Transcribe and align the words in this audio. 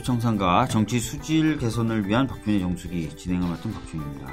표창상과 0.00 0.66
정치 0.66 0.98
수질 0.98 1.58
개선을 1.58 2.08
위한 2.08 2.26
박준의 2.26 2.60
정수기 2.60 3.10
진행을 3.16 3.48
맡은 3.48 3.72
박준입니다. 3.72 4.32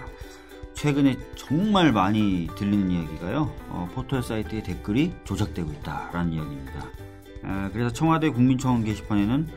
최근에 0.74 1.18
정말 1.36 1.92
많이 1.92 2.48
들리는 2.56 2.90
이야기가요. 2.92 3.54
어, 3.70 3.90
포털 3.94 4.24
사이트의 4.24 4.64
댓글이 4.64 5.12
조작되고 5.26 5.72
있다라는 5.74 6.34
이야기입니다. 6.34 6.90
아, 7.44 7.70
그래서 7.74 7.92
청와대 7.92 8.30
국민청원 8.30 8.84
게시판에는 8.84 9.48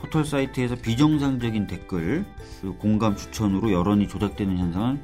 포털 0.00 0.24
사이트에서 0.24 0.76
비정상적인 0.76 1.66
댓글, 1.66 2.26
그리고 2.60 2.76
공감 2.76 3.16
추천으로 3.16 3.72
여론이 3.72 4.08
조작되는 4.08 4.58
현상을 4.58 5.00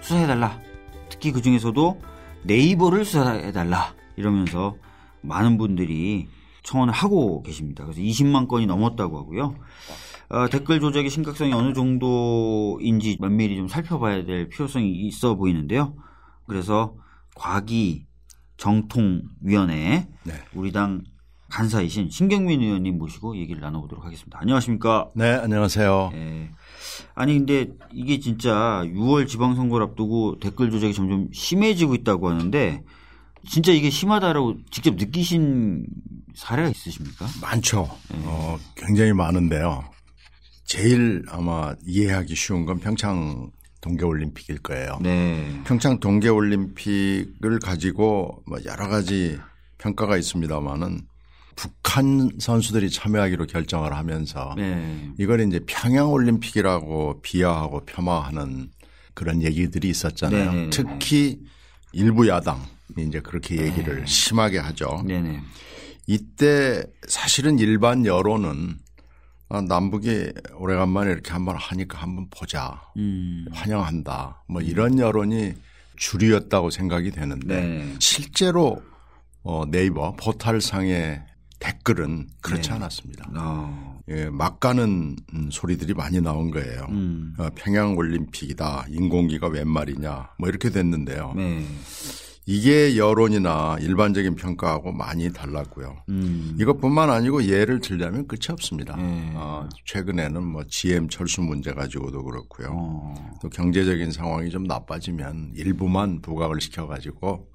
수사해달라. 0.00 0.58
특히 1.10 1.32
그 1.32 1.42
중에서도 1.42 2.00
네이버를 2.44 3.04
수사해달라. 3.04 3.92
이러면서 4.16 4.76
많은 5.20 5.58
분들이 5.58 6.28
청원을 6.68 6.92
하고 6.92 7.42
계십니다. 7.42 7.84
그래서 7.84 8.00
20만 8.02 8.46
건이 8.46 8.66
넘었다고 8.66 9.18
하고요. 9.18 9.54
어, 10.28 10.48
댓글 10.50 10.80
조작의 10.80 11.08
심각성이 11.08 11.54
어느 11.54 11.72
정도인지 11.72 13.16
면밀히 13.20 13.56
좀 13.56 13.68
살펴봐야 13.68 14.26
될 14.26 14.50
필요성이 14.50 14.90
있어 15.06 15.34
보이는데요. 15.36 15.94
그래서 16.46 16.94
과기 17.34 18.06
정통위원회 18.58 20.08
네. 20.24 20.34
우리 20.54 20.70
당 20.70 21.02
간사이신 21.48 22.10
신경민 22.10 22.60
의원님 22.60 22.98
모시고 22.98 23.38
얘기를 23.38 23.62
나눠보도록 23.62 24.04
하겠습니다. 24.04 24.38
안녕하십니까? 24.38 25.08
네, 25.14 25.32
안녕하세요. 25.32 26.10
예. 26.12 26.50
아니 27.14 27.38
근데 27.38 27.68
이게 27.94 28.18
진짜 28.18 28.82
6월 28.84 29.26
지방선거를 29.26 29.86
앞두고 29.86 30.38
댓글 30.40 30.70
조작이 30.70 30.92
점점 30.92 31.28
심해지고 31.32 31.94
있다고 31.94 32.28
하는데 32.28 32.84
진짜 33.48 33.72
이게 33.72 33.90
심하다라고 33.90 34.56
직접 34.70 34.94
느끼신 34.94 35.86
사례가 36.34 36.68
있으십니까? 36.68 37.26
많죠. 37.40 37.88
어, 38.24 38.58
굉장히 38.76 39.12
많은데요. 39.12 39.84
제일 40.64 41.24
아마 41.30 41.74
이해하기 41.86 42.34
쉬운 42.34 42.66
건 42.66 42.78
평창 42.78 43.50
동계올림픽일 43.80 44.58
거예요. 44.58 44.98
네. 45.00 45.60
평창 45.64 45.98
동계올림픽을 45.98 47.58
가지고 47.60 48.42
뭐 48.46 48.58
여러 48.66 48.88
가지 48.88 49.38
평가가 49.78 50.16
있습니다만은 50.16 51.00
북한 51.56 52.30
선수들이 52.38 52.90
참여하기로 52.90 53.46
결정을 53.46 53.92
하면서 53.92 54.54
네. 54.56 55.10
이걸 55.18 55.40
이제 55.40 55.60
평양올림픽이라고 55.66 57.20
비하하고 57.22 57.84
폄하하는 57.84 58.70
그런 59.14 59.42
얘기들이 59.42 59.88
있었잖아요. 59.88 60.52
네네네. 60.52 60.70
특히 60.70 61.40
일부 61.92 62.28
야당 62.28 62.62
이 62.96 63.02
이제 63.02 63.20
그렇게 63.20 63.56
얘기를 63.56 64.06
심하게 64.06 64.58
하죠. 64.58 65.02
네네. 65.06 65.40
이때 66.06 66.84
사실은 67.06 67.58
일반 67.58 68.06
여론은 68.06 68.78
아, 69.50 69.60
남북이 69.62 70.32
오래간만에 70.56 71.10
이렇게 71.10 71.32
한번 71.32 71.56
하니까 71.56 71.98
한번 71.98 72.28
보자. 72.30 72.82
음. 72.96 73.46
환영한다. 73.52 74.44
뭐 74.48 74.60
이런 74.60 74.98
여론이 74.98 75.54
주류였다고 75.96 76.70
생각이 76.70 77.10
되는데 77.10 77.60
네. 77.60 77.94
실제로 77.98 78.82
어, 79.42 79.64
네이버 79.66 80.14
포탈상의 80.16 81.22
댓글은 81.60 82.28
그렇지 82.40 82.68
네. 82.68 82.74
않았습니다. 82.76 83.30
어. 83.36 83.98
예, 84.10 84.30
막 84.30 84.60
가는 84.60 85.16
음, 85.34 85.50
소리들이 85.50 85.92
많이 85.94 86.20
나온 86.20 86.50
거예요. 86.50 86.86
음. 86.90 87.34
어, 87.38 87.48
평양 87.54 87.96
올림픽이다. 87.96 88.86
인공기가 88.88 89.48
웬 89.48 89.68
말이냐. 89.68 90.30
뭐 90.38 90.48
이렇게 90.48 90.70
됐는데요. 90.70 91.34
네. 91.36 91.66
이게 92.50 92.96
여론이나 92.96 93.76
일반적인 93.78 94.34
평가하고 94.34 94.90
많이 94.90 95.30
달랐고요. 95.30 95.98
음. 96.08 96.56
이것뿐만 96.58 97.10
아니고 97.10 97.44
예를 97.44 97.80
들자면 97.80 98.26
끝이 98.26 98.46
없습니다. 98.48 98.96
네. 98.96 99.32
어, 99.34 99.68
최근에는 99.84 100.42
뭐 100.42 100.64
GM 100.66 101.10
철수 101.10 101.42
문제 101.42 101.72
가지고도 101.72 102.24
그렇고요. 102.24 102.68
어. 102.72 103.14
또 103.42 103.50
경제적인 103.50 104.12
상황이 104.12 104.48
좀 104.48 104.64
나빠지면 104.64 105.52
일부만 105.56 106.22
부각을 106.22 106.62
시켜가지고 106.62 107.50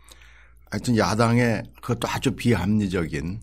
하여튼 0.69 0.95
야당의 0.95 1.63
그것도 1.81 2.07
아주 2.07 2.35
비합리적인 2.35 3.39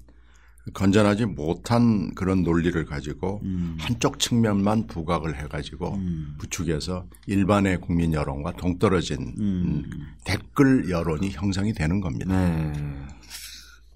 건전하지 0.73 1.27
못한 1.27 2.15
그런 2.15 2.43
논리를 2.43 2.85
가지고 2.85 3.41
음. 3.45 3.77
한쪽 3.79 4.19
측면만 4.19 4.87
부각을 4.87 5.41
해가지고 5.41 5.99
부추겨서 6.39 7.07
일반의 7.27 7.81
국민 7.81 8.13
여론과 8.13 8.53
동떨어진 8.53 9.35
음, 9.39 9.85
댓글 10.25 10.91
여론이 10.91 11.31
형성이 11.31 11.73
되는 11.73 12.01
겁니다. 12.01 12.35
네. 12.35 12.73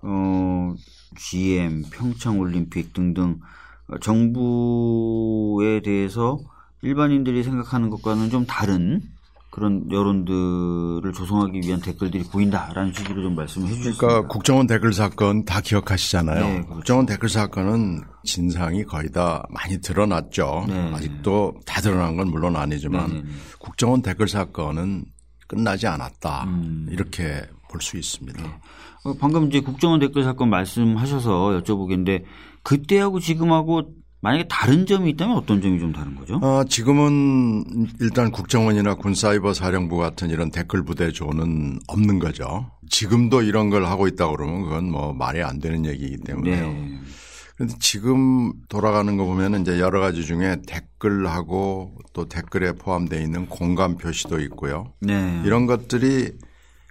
어, 0.02 0.74
GM, 1.16 1.84
평창올림픽 1.90 2.92
등등 2.92 3.40
어, 3.86 3.98
정부에 3.98 5.80
대해서 5.80 6.38
일반인들이 6.82 7.42
생각하는 7.42 7.90
것과는 7.90 8.30
좀 8.30 8.44
다른 8.46 9.00
그런 9.54 9.88
여론들을 9.88 11.12
조성하기 11.12 11.60
위한 11.60 11.80
댓글들이 11.80 12.24
보인다라는 12.24 12.92
식으로 12.92 13.22
좀 13.22 13.36
말씀을 13.36 13.68
해주셨습니다. 13.68 13.98
그러니까 14.04 14.26
국정원 14.28 14.66
댓글 14.66 14.92
사건 14.92 15.44
다 15.44 15.60
기억하시잖아요. 15.60 16.44
네, 16.44 16.54
그렇죠. 16.54 16.74
국정원 16.74 17.06
댓글 17.06 17.28
사건은 17.28 18.00
진상이 18.24 18.82
거의 18.82 19.12
다 19.12 19.46
많이 19.50 19.80
드러났죠. 19.80 20.64
네. 20.66 20.92
아직도 20.92 21.54
다 21.66 21.80
드러난 21.80 22.16
건 22.16 22.30
물론 22.30 22.56
아니지만 22.56 23.06
네, 23.06 23.14
네, 23.14 23.22
네. 23.22 23.28
국정원 23.60 24.02
댓글 24.02 24.26
사건은 24.26 25.04
끝나지 25.46 25.86
않았다. 25.86 26.44
음. 26.48 26.88
이렇게 26.90 27.42
볼 27.70 27.80
수 27.80 27.96
있습니다. 27.96 28.42
어, 29.04 29.14
방금 29.20 29.46
이제 29.46 29.60
국정원 29.60 30.00
댓글 30.00 30.24
사건 30.24 30.50
말씀하셔서 30.50 31.60
여쭤보겠는데 31.60 32.24
그때하고 32.64 33.20
지금하고 33.20 33.92
만약에 34.24 34.46
다른 34.48 34.86
점이 34.86 35.10
있다면 35.10 35.36
어떤 35.36 35.60
점이 35.60 35.78
좀 35.78 35.92
다른 35.92 36.14
거죠? 36.14 36.36
어, 36.36 36.64
지금은 36.64 37.62
일단 38.00 38.30
국정원이나 38.30 38.94
군사이버 38.94 39.52
사령부 39.52 39.98
같은 39.98 40.30
이런 40.30 40.50
댓글 40.50 40.82
부대조는 40.82 41.80
없는 41.86 42.18
거죠. 42.20 42.70
지금도 42.88 43.42
이런 43.42 43.68
걸 43.68 43.84
하고 43.84 44.08
있다 44.08 44.30
그러면 44.30 44.62
그건 44.62 44.90
뭐 44.90 45.12
말이 45.12 45.42
안 45.42 45.60
되는 45.60 45.84
얘기이기 45.84 46.16
때문에요. 46.24 46.66
네. 46.66 46.98
그런데 47.56 47.74
지금 47.80 48.54
돌아가는 48.70 49.14
거 49.18 49.26
보면 49.26 49.60
이제 49.60 49.78
여러 49.78 50.00
가지 50.00 50.24
중에 50.24 50.56
댓글하고 50.66 51.94
또 52.14 52.26
댓글에 52.26 52.72
포함되어 52.72 53.20
있는 53.20 53.44
공감 53.44 53.98
표시도 53.98 54.40
있고요. 54.40 54.94
네. 55.00 55.42
이런 55.44 55.66
것들이 55.66 56.32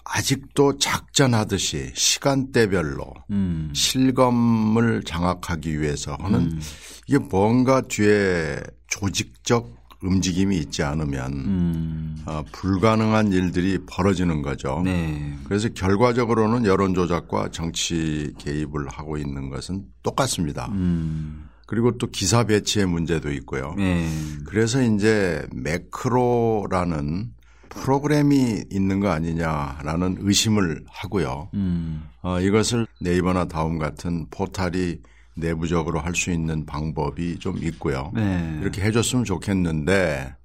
아직도 0.06 0.78
작전하듯이 0.78 1.92
시간대별로 1.96 3.12
음. 3.32 3.72
실검을 3.74 5.02
장악하기 5.04 5.82
위해서 5.82 6.16
하는 6.20 6.60
이게 7.08 7.18
뭔가 7.18 7.81
뒤에 7.81 8.62
조직적 8.88 9.84
움직임이 10.03 10.58
있지 10.58 10.84
않으면 10.84 11.31
음. 11.34 12.18
어, 12.25 12.44
불가능한 12.52 13.31
일들이 13.31 13.80
벌어지는 13.86 14.41
거죠. 14.41 14.81
네. 14.84 15.34
그래서 15.46 15.69
결과적으로는 15.69 16.66
여론 16.66 16.94
조작과 16.94 17.50
정치 17.52 18.34
개입을 18.38 18.90
하고 18.90 19.18
있는 19.18 19.50
것은 19.50 19.86
똑같습니다. 20.03 20.68
음. 20.74 21.50
그리고 21.66 21.97
또 21.97 22.08
기사 22.08 22.44
배치의 22.44 22.86
문제도 22.86 23.31
있고요. 23.31 23.74
네. 23.78 24.08
그래서 24.46 24.81
이제 24.81 25.46
매크로라는 25.53 27.31
프로그램이 27.70 28.66
있는 28.70 29.00
거 29.00 29.09
아니냐라는 29.09 30.18
의심을 30.20 30.84
하고요. 30.88 31.50
음. 31.53 32.03
어, 32.22 32.40
이것을 32.40 32.85
네이버나 33.00 33.46
다음 33.46 33.80
같은 33.80 34.28
포탈이 34.30 34.97
내부적으로 35.36 36.00
할 36.00 36.14
수 36.16 36.32
있는 36.32 36.66
방법이 36.66 37.40
좀 37.40 37.58
있고요. 37.64 38.12
네. 38.14 38.60
이렇게 38.62 38.82
해줬으면 38.82 39.26
좋겠는데 39.26 40.35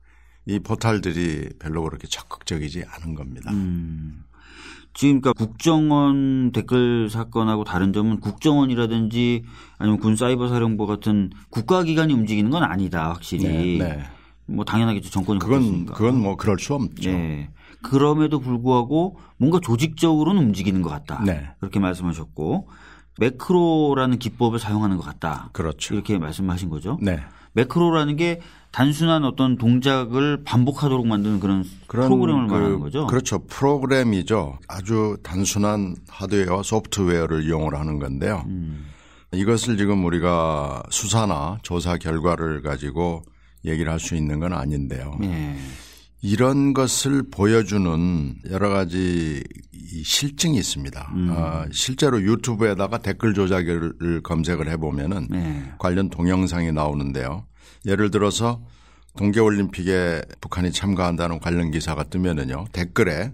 이 0.46 0.58
포탈들이 0.60 1.50
별로 1.58 1.82
그렇게 1.82 2.08
적극적이지 2.08 2.84
않은 2.90 3.14
겁니다. 3.14 3.52
음. 3.52 4.24
지금 4.94 5.20
그러니까 5.20 5.32
국정원 5.44 6.50
댓글 6.52 7.08
사건하고 7.10 7.64
다른 7.64 7.92
점은 7.92 8.18
국정원이라든지 8.20 9.44
아니면 9.76 10.00
군 10.00 10.16
사이버 10.16 10.48
사령부 10.48 10.86
같은 10.86 11.30
국가기관이 11.50 12.12
움직이는 12.14 12.50
건 12.50 12.64
아니다 12.64 13.10
확실히. 13.10 13.78
네, 13.78 13.78
네. 13.78 14.02
뭐 14.46 14.64
당연하겠죠 14.64 15.10
정권이 15.10 15.38
그건 15.38 15.60
바뀌었으니까. 15.60 15.94
그건 15.94 16.20
뭐 16.20 16.36
그럴 16.36 16.58
수 16.58 16.74
없죠. 16.74 17.10
네. 17.10 17.50
그럼에도 17.82 18.40
불구하고 18.40 19.18
뭔가 19.36 19.60
조직적으로는 19.60 20.42
움직이는 20.42 20.82
것 20.82 20.88
같다. 20.88 21.22
네. 21.24 21.46
그렇게 21.60 21.78
말씀하셨고 21.78 22.68
매크로라는 23.18 24.18
기법을 24.18 24.58
사용하는 24.58 24.96
것 24.96 25.04
같다. 25.04 25.50
그렇죠. 25.52 25.94
이렇게 25.94 26.18
말씀하신 26.18 26.70
거죠. 26.70 26.98
네. 27.02 27.20
매크로라는 27.52 28.16
게 28.16 28.40
단순한 28.70 29.24
어떤 29.24 29.56
동작을 29.56 30.42
반복하도록 30.44 31.06
만드는 31.06 31.40
그런, 31.40 31.64
프로그램을 31.88 32.46
그, 32.46 32.52
말하는 32.52 32.80
거죠. 32.80 33.06
그렇죠. 33.06 33.38
프로그램이죠. 33.46 34.58
아주 34.68 35.16
단순한 35.22 35.96
하드웨어와 36.08 36.62
소프트웨어를 36.62 37.44
이용을 37.44 37.74
하는 37.78 37.98
건데요. 37.98 38.44
음. 38.46 38.86
이것을 39.32 39.76
지금 39.76 40.04
우리가 40.04 40.82
수사나 40.90 41.58
조사 41.62 41.96
결과를 41.96 42.62
가지고 42.62 43.22
얘기를 43.64 43.90
할 43.90 43.98
수 43.98 44.14
있는 44.14 44.38
건 44.40 44.52
아닌데요. 44.52 45.16
네. 45.20 45.56
이런 46.20 46.74
것을 46.74 47.24
보여주는 47.30 48.34
여러 48.50 48.68
가지 48.68 49.42
이 49.72 50.02
실증이 50.02 50.58
있습니다. 50.58 51.12
음. 51.14 51.34
아, 51.36 51.66
실제로 51.72 52.20
유튜브에다가 52.20 52.98
댓글 52.98 53.34
조작을 53.34 54.22
검색을 54.22 54.68
해보면은 54.70 55.28
네. 55.30 55.72
관련 55.78 56.10
동영상이 56.10 56.72
나오는데요. 56.72 57.46
예를 57.86 58.10
들어서 58.10 58.60
동계올림픽에 59.16 60.22
북한이 60.40 60.72
참가한다는 60.72 61.40
관련 61.40 61.70
기사가 61.70 62.04
뜨면은요 62.04 62.66
댓글에 62.72 63.32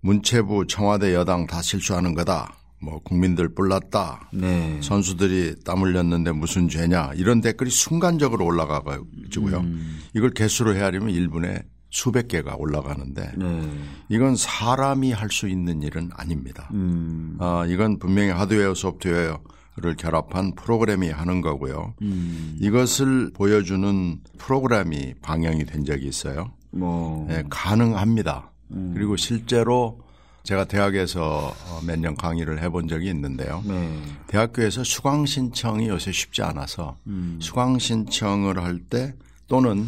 문체부 0.00 0.66
청와대 0.68 1.14
여당 1.14 1.46
다 1.46 1.62
실수하는 1.62 2.14
거다. 2.14 2.56
뭐 2.80 3.00
국민들 3.00 3.48
뿔났다. 3.54 4.28
네. 4.32 4.78
선수들이 4.82 5.56
땀 5.64 5.82
흘렸는데 5.82 6.32
무슨 6.32 6.68
죄냐 6.68 7.12
이런 7.16 7.40
댓글이 7.40 7.70
순간적으로 7.70 8.44
올라가가지고요. 8.44 9.58
음. 9.58 10.00
이걸 10.14 10.30
개수로 10.30 10.74
헤아리면 10.74 11.08
1분에 11.08 11.64
수백 11.94 12.26
개가 12.26 12.56
올라가는데 12.58 13.32
네. 13.36 13.70
이건 14.08 14.34
사람이 14.34 15.12
할 15.12 15.30
수 15.30 15.48
있는 15.48 15.80
일은 15.80 16.10
아닙니다. 16.14 16.68
음. 16.72 17.36
아, 17.38 17.64
이건 17.68 18.00
분명히 18.00 18.30
하드웨어 18.30 18.74
소프트웨어를 18.74 19.94
결합한 19.96 20.56
프로그램이 20.56 21.10
하는 21.10 21.40
거고요. 21.40 21.94
음. 22.02 22.56
이것을 22.60 23.30
보여주는 23.32 24.18
프로그램이 24.38 25.14
방영이 25.22 25.64
된 25.66 25.84
적이 25.84 26.06
있어요. 26.08 26.50
뭐. 26.72 27.26
네, 27.28 27.44
가능합니다. 27.48 28.50
그리고 28.92 29.16
실제로 29.16 30.00
제가 30.42 30.64
대학에서 30.64 31.54
몇 31.86 31.96
년 32.00 32.16
강의를 32.16 32.60
해본 32.60 32.88
적이 32.88 33.10
있는데요. 33.10 33.62
네. 33.64 34.02
대학교에서 34.26 34.82
수강 34.82 35.26
신청이 35.26 35.88
요새 35.88 36.10
쉽지 36.10 36.42
않아서 36.42 36.96
음. 37.06 37.38
수강 37.40 37.78
신청을 37.78 38.60
할 38.62 38.80
때 38.90 39.14
또는 39.46 39.86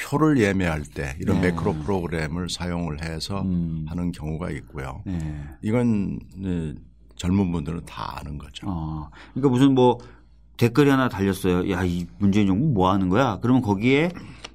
표를 0.00 0.38
예매할 0.38 0.82
때 0.82 1.16
이런 1.20 1.40
네. 1.40 1.50
매크로 1.50 1.74
프로그램을 1.74 2.48
사용을 2.48 3.02
해서 3.02 3.42
음. 3.42 3.84
하는 3.88 4.12
경우가 4.12 4.50
있고요. 4.50 5.02
네. 5.06 5.44
이건 5.62 6.18
네, 6.36 6.74
젊은 7.16 7.52
분들은 7.52 7.84
다 7.86 8.18
아는 8.18 8.38
거죠. 8.38 8.66
어. 8.68 9.08
그러니까 9.32 9.50
무슨 9.50 9.74
뭐 9.74 9.98
댓글이 10.56 10.88
하나 10.90 11.08
달렸어요. 11.08 11.70
야, 11.70 11.84
이 11.84 12.06
문재인 12.18 12.46
정부 12.46 12.66
뭐 12.68 12.90
하는 12.90 13.08
거야? 13.08 13.38
그러면 13.40 13.62
거기에 13.62 14.10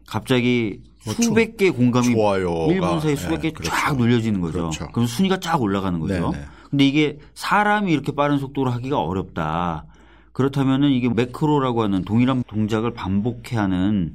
갑자기 0.06 0.81
수백 1.01 1.57
개 1.57 1.69
공감이 1.69 2.09
뭐 2.09 2.38
좋아요가, 2.39 2.74
1분 2.74 3.01
사이에 3.01 3.15
수백 3.15 3.44
예, 3.44 3.51
개쫙 3.51 3.85
그렇죠. 3.85 3.95
눌려지는 3.95 4.42
거죠. 4.42 4.59
그렇죠. 4.59 4.88
그럼 4.92 5.07
순위가 5.07 5.39
쫙 5.39 5.62
올라가는 5.62 5.97
거죠. 6.00 6.31
네네. 6.31 6.45
근데 6.69 6.85
이게 6.85 7.19
사람이 7.33 7.92
이렇게 7.92 8.12
빠른 8.12 8.38
속도로 8.38 8.69
하기가 8.71 9.00
어렵다. 9.00 9.85
그렇다면은 10.33 10.92
이게 10.92 11.09
매크로라고 11.09 11.83
하는 11.83 12.03
동일한 12.03 12.44
동작을 12.47 12.94
반복해 12.94 13.57
하는 13.57 14.13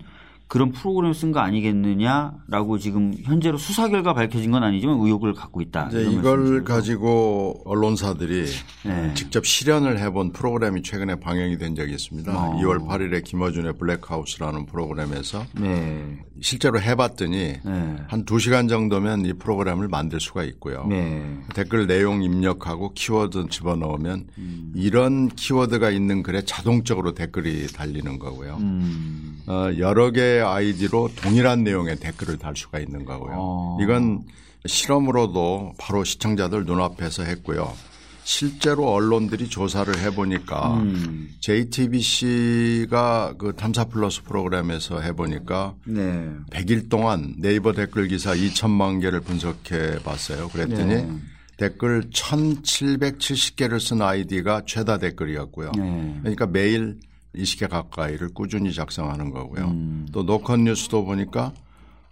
그런 0.55 0.71
프로그램을 0.71 1.15
쓴 1.15 1.33
거 1.33 1.41
아니겠느냐라고 1.41 2.79
지금 2.79 3.13
현재로 3.25 3.59
수사 3.59 3.89
결과 3.89 4.15
밝혀진 4.15 4.53
건 4.53 4.63
아니지만 4.63 5.01
의혹을 5.01 5.35
갖고 5.35 5.61
있다. 5.61 5.89
이제 5.89 6.03
이걸. 6.09 6.63
가지고 6.63 7.61
언론사들이 7.65 8.47
네. 8.85 9.15
직접 9.15 9.45
실현을 9.45 9.99
해본 9.99 10.31
프로그램이 10.31 10.83
최근에 10.83 11.17
방영이 11.17 11.59
된 11.59 11.75
적이 11.75 11.95
있습니다. 11.95 12.33
어. 12.33 12.61
2월 12.61 12.87
8일에 12.87 13.25
김어준의 13.25 13.73
블랙하우스라는 13.79 14.67
프로그램에서 14.67 15.45
네. 15.61 16.21
실제로 16.41 16.81
해봤더니 16.81 17.55
네. 17.65 17.97
한 18.07 18.25
2시간 18.25 18.69
정도면 18.69 19.27
이 19.27 19.33
프로그램을 19.33 19.89
만들 19.89 20.21
수가 20.21 20.45
있고요. 20.45 20.87
네. 20.89 21.37
댓글 21.57 21.89
내용 21.89 22.23
입력하고 22.23 22.93
키워드 22.95 23.49
집어넣으면 23.51 24.29
음. 24.39 24.73
이런 24.77 25.29
키워드가 25.31 25.91
있는 25.91 26.23
글에 26.23 26.43
자동적으로 26.45 27.13
댓글이 27.13 27.67
달리는 27.73 28.21
거고요. 28.21 28.59
음. 28.61 29.43
어, 29.47 29.69
여러 29.79 30.11
개의 30.13 30.44
아이디로 30.45 31.11
동일한 31.17 31.65
내용의 31.65 31.97
댓글을 31.97 32.39
달 32.39 32.55
수가 32.57 32.79
있는 32.79 33.05
거고요. 33.05 33.35
어. 33.37 33.79
이건 33.81 34.23
실험으로도 34.67 35.75
바로 35.79 36.05
시청자들 36.05 36.65
눈앞에서 36.65 37.23
했고요. 37.25 37.73
실제로 38.25 38.91
언론들이 38.91 39.49
조사를 39.51 39.99
해보니까 39.99 40.79
음. 40.79 41.29
JTBC가 41.41 43.35
그 43.39 43.55
탐사 43.55 43.85
플러스 43.85 44.23
프로그램에서 44.23 45.01
해보니까 45.01 45.75
네. 45.85 46.31
100일 46.51 46.89
동안 46.89 47.35
네이버 47.37 47.73
댓글 47.75 48.09
기사 48.09 48.35
2천만 48.35 49.03
개를 49.03 49.21
분석해 49.21 49.99
봤어요. 50.03 50.49
그랬더니 50.49 50.95
네. 50.95 51.09
댓글 51.59 52.09
1770개를 52.11 53.79
쓴 53.79 54.01
아이디가 54.01 54.63
최다 54.67 54.99
댓글이었고요. 54.99 55.73
네. 55.77 56.19
그러니까 56.21 56.47
매일 56.47 56.99
20개 57.37 57.69
가까이를 57.69 58.29
꾸준히 58.35 58.73
작성하는 58.73 59.31
거고요. 59.31 59.67
음. 59.67 60.07
또 60.13 60.23
노컷 60.23 60.61
뉴스도 60.61 61.05
보니까 61.05 61.53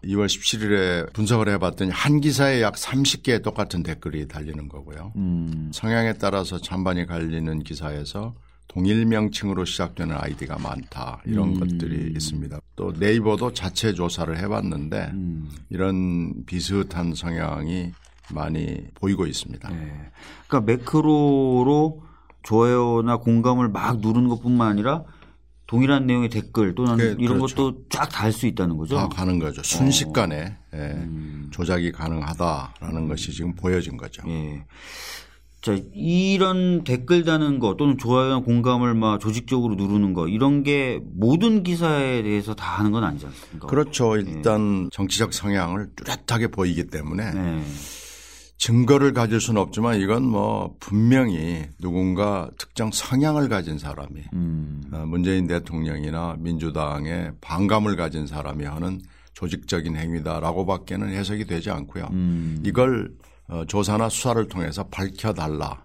2월 0.05 0.27
17일에 0.27 1.13
분석을 1.13 1.49
해봤더니 1.51 1.91
한 1.91 2.21
기사에 2.21 2.61
약 2.61 2.75
30개의 2.75 3.43
똑같은 3.43 3.83
댓글이 3.83 4.29
달리는 4.29 4.69
거고요. 4.69 5.13
음. 5.17 5.71
성향에 5.73 6.15
따라서 6.15 6.59
찬반이 6.59 7.07
갈리는 7.07 7.63
기사에서 7.63 8.35
동일 8.69 9.05
명칭으로 9.07 9.65
시작되는 9.65 10.17
아이디가 10.19 10.59
많다 10.59 11.21
이런 11.27 11.51
음. 11.51 11.61
것들이 11.61 12.13
있습니다. 12.13 12.59
또 12.75 12.93
네이버도 12.99 13.53
자체 13.53 13.93
조사를 13.93 14.37
해봤는데 14.39 15.11
음. 15.13 15.51
이런 15.69 16.45
비슷한 16.47 17.15
성향이 17.15 17.93
많이 18.31 18.83
보이고 18.95 19.27
있습니다. 19.27 19.69
네. 19.69 20.11
그러니까 20.49 20.73
매크로로 20.73 22.03
좋아요나 22.43 23.19
공감을 23.19 23.69
막 23.69 24.01
누르는 24.01 24.29
것뿐만 24.29 24.69
아니라 24.69 25.05
동일한 25.67 26.07
내용의 26.07 26.29
댓글 26.29 26.75
또는 26.75 26.97
네, 26.99 27.15
이런 27.19 27.39
그렇죠. 27.39 27.57
것도 27.57 27.79
쫙 27.89 28.11
달 28.11 28.31
수 28.33 28.47
있다는 28.47 28.77
거죠. 28.77 28.97
다 28.97 29.09
가는 29.09 29.39
거죠. 29.39 29.63
순식간에 29.63 30.57
예, 30.75 30.77
음. 30.79 31.49
조작이 31.51 31.93
가능하다라는 31.93 33.09
것이 33.09 33.33
지금 33.33 33.55
보여진 33.55 33.97
거죠. 33.97 34.23
예. 34.29 34.65
자, 35.63 35.79
이런 35.95 36.83
댓글 36.83 37.25
다는 37.25 37.61
거 37.61 37.77
또는 37.77 37.97
좋아요나 37.97 38.41
공감을 38.41 38.95
막 38.95 39.21
조직적으로 39.21 39.77
누르는 39.77 40.13
거 40.13 40.27
이런 40.27 40.65
게 40.65 41.01
모든 41.15 41.63
기사에 41.63 42.23
대해서 42.23 42.53
다 42.55 42.79
하는 42.81 42.91
건 42.91 43.05
아니지 43.05 43.27
않습니까? 43.27 43.69
그렇죠. 43.69 44.17
일단 44.17 44.89
정치적 44.93 45.33
성향을 45.33 45.91
뚜렷하게 45.95 46.49
보이기 46.49 46.89
때문에 46.89 47.31
네. 47.33 47.63
증거를 48.63 49.13
가질 49.13 49.41
수는 49.41 49.61
없지만 49.61 49.99
이건 49.99 50.23
뭐 50.23 50.77
분명히 50.79 51.69
누군가 51.81 52.49
특정 52.59 52.93
성향을 52.93 53.49
가진 53.49 53.77
사람이 53.77 54.23
음. 54.35 54.85
어, 54.93 55.05
문재인 55.05 55.49
대통령이나 55.49 56.37
민주당의 56.39 57.33
반감을 57.41 57.97
가진 57.97 58.29
사람이 58.29 58.65
하는 58.65 59.01
조직적인 59.33 59.97
행위다라고밖에는 59.97 61.09
해석이 61.09 61.47
되지 61.47 61.71
않고요. 61.71 62.09
음. 62.13 62.63
이걸 62.65 63.13
어, 63.49 63.65
조사나 63.65 64.09
수사를 64.09 64.47
통해서 64.47 64.85
밝혀달라. 64.85 65.85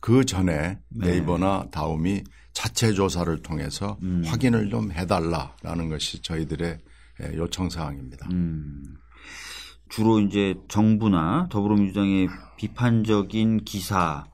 그 0.00 0.24
전에 0.24 0.80
네. 0.88 1.06
네이버나 1.06 1.68
다음이 1.70 2.24
자체 2.52 2.92
조사를 2.94 3.42
통해서 3.42 3.96
음. 4.02 4.24
확인을 4.26 4.70
좀 4.70 4.90
해달라라는 4.90 5.88
것이 5.88 6.20
저희들의 6.20 6.78
예, 7.22 7.36
요청 7.36 7.70
사항입니다. 7.70 8.26
음. 8.32 8.82
주로 9.92 10.20
이제 10.20 10.54
정부나 10.68 11.48
더불어민주당의 11.50 12.28
비판적인 12.56 13.64
기사 13.64 14.24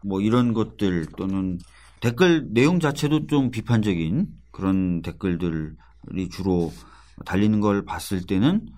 뭐 0.00 0.20
이런 0.20 0.52
것들 0.52 1.06
또는 1.16 1.58
댓글 1.98 2.46
내용 2.52 2.78
자체도 2.78 3.26
좀 3.26 3.50
비판적인 3.50 4.28
그런 4.52 5.02
댓글들이 5.02 6.28
주로 6.30 6.72
달리는 7.24 7.60
걸 7.60 7.84
봤을 7.84 8.26
때는 8.26 8.68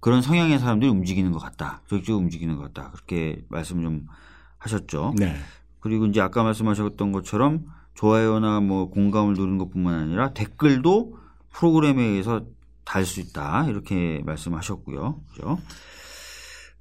그런 0.00 0.22
성향의 0.22 0.58
사람들이 0.60 0.90
움직이는 0.90 1.30
것 1.32 1.40
같다. 1.40 1.82
적극적으로 1.88 2.22
움직이는 2.22 2.56
것 2.56 2.72
같다. 2.72 2.90
그렇게 2.92 3.44
말씀 3.50 3.82
좀 3.82 4.06
하셨죠. 4.56 5.12
네. 5.18 5.36
그리고 5.80 6.06
이제 6.06 6.22
아까 6.22 6.42
말씀하셨던 6.42 7.12
것처럼 7.12 7.66
좋아요나 7.92 8.60
뭐 8.60 8.88
공감을 8.88 9.34
누르는 9.34 9.58
것 9.58 9.70
뿐만 9.70 9.92
아니라 9.92 10.32
댓글도 10.32 11.18
프로그램에 11.52 12.02
의해서 12.02 12.46
달 12.86 13.04
수 13.04 13.20
있다 13.20 13.66
이렇게 13.68 14.22
말씀하셨고요. 14.24 15.20
그죠? 15.32 15.58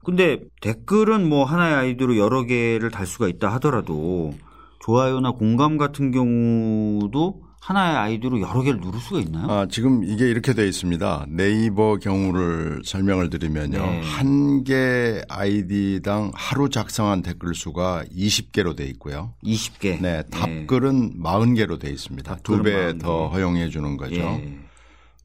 근데 0.05 0.39
댓글은 0.61 1.27
뭐 1.27 1.43
하나의 1.43 1.75
아이디로 1.75 2.15
여러 2.17 2.45
개를 2.45 2.91
달 2.91 3.05
수가 3.07 3.27
있다 3.27 3.51
하더라도 3.55 4.33
좋아요나 4.79 5.31
공감 5.31 5.77
같은 5.77 6.11
경우도 6.11 7.41
하나의 7.59 7.97
아이디로 7.97 8.39
여러 8.41 8.61
개를 8.61 8.79
누를 8.79 8.99
수가 8.99 9.19
있나요? 9.21 9.49
아, 9.49 9.67
지금 9.67 10.03
이게 10.03 10.29
이렇게 10.29 10.53
되어 10.53 10.65
있습니다. 10.65 11.25
네이버 11.29 11.97
경우를 11.97 12.83
설명을 12.85 13.31
드리면요. 13.31 13.79
네. 13.79 14.01
한개 14.03 15.23
아이디당 15.27 16.31
하루 16.35 16.69
작성한 16.69 17.23
댓글 17.23 17.55
수가 17.55 18.03
20개로 18.15 18.75
돼 18.75 18.85
있고요. 18.89 19.33
20개. 19.43 19.99
네, 19.99 20.21
답글은 20.29 21.19
40개로 21.23 21.79
돼 21.79 21.89
있습니다. 21.89 22.35
두배40더 22.43 23.01
개. 23.01 23.33
허용해 23.33 23.69
주는 23.69 23.97
거죠. 23.97 24.13
예. 24.21 24.64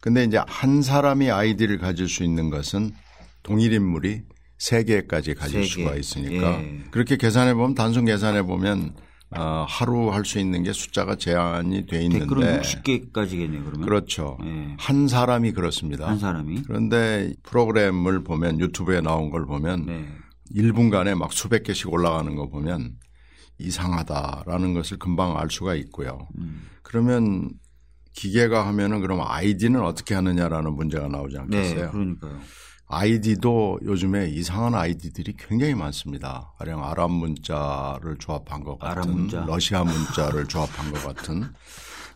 근데 0.01 0.25
이제 0.25 0.41
한 0.47 0.83
사람이 0.83 1.31
아이디를 1.31 1.79
가질 1.79 2.09
수 2.09 2.25
있는 2.25 2.51
것은 2.51 2.93
동일 3.43 3.73
인물이 3.73 4.23
세 4.59 4.85
개까지 4.85 5.35
가질 5.35 5.65
세 5.67 5.77
개. 5.77 5.83
수가 5.85 5.97
있으니까 5.97 6.61
예. 6.63 6.85
그렇게 6.91 7.17
계산해 7.17 7.55
보면 7.55 7.75
단순 7.75 8.05
계산해 8.05 8.43
보면 8.43 8.95
어, 9.37 9.65
하루 9.69 10.11
할 10.13 10.25
수 10.25 10.39
있는 10.41 10.63
게 10.65 10.73
숫자가 10.73 11.15
제한이 11.17 11.87
돼 11.87 12.03
있는데 12.03 12.21
댓글은 12.27 12.61
60개까지겠네요. 12.63 13.65
그러면 13.65 13.81
그렇죠. 13.83 14.37
예. 14.45 14.75
한 14.79 15.07
사람이 15.09 15.53
그렇습니다. 15.53 16.09
한 16.09 16.19
사람이. 16.19 16.63
그런데 16.67 17.33
프로그램을 17.45 18.25
보면 18.25 18.59
유튜브에 18.61 19.01
나온 19.01 19.31
걸 19.31 19.47
보면 19.47 19.87
네. 19.87 20.09
1분간에 20.57 21.15
막 21.17 21.33
수백 21.33 21.63
개씩 21.63 21.93
올라가는 21.93 22.35
거 22.35 22.49
보면 22.49 22.97
이상하다라는 23.59 24.75
것을 24.75 24.99
금방 24.99 25.37
알 25.39 25.51
수가 25.51 25.75
있고요. 25.77 26.27
음. 26.39 26.63
그러면 26.83 27.51
기계가 28.13 28.67
하면은 28.69 29.01
그럼 29.01 29.21
아이디는 29.27 29.81
어떻게 29.83 30.15
하느냐라는 30.15 30.75
문제가 30.75 31.09
나오지 31.09 31.39
않겠어요? 31.39 31.85
네, 31.87 31.91
그러니까요. 31.91 32.39
아이디도 32.93 33.81
요즘에 33.85 34.29
이상한 34.31 34.75
아이디들이 34.75 35.35
굉장히 35.39 35.75
많습니다. 35.75 36.53
가령 36.59 36.85
아랍 36.85 37.11
문자를 37.11 38.17
조합한 38.19 38.65
것 38.65 38.79
같은 38.81 39.13
문자. 39.13 39.45
러시아 39.47 39.85
문자를 39.85 40.47
조합한 40.47 40.93
것 40.93 41.07
같은 41.07 41.45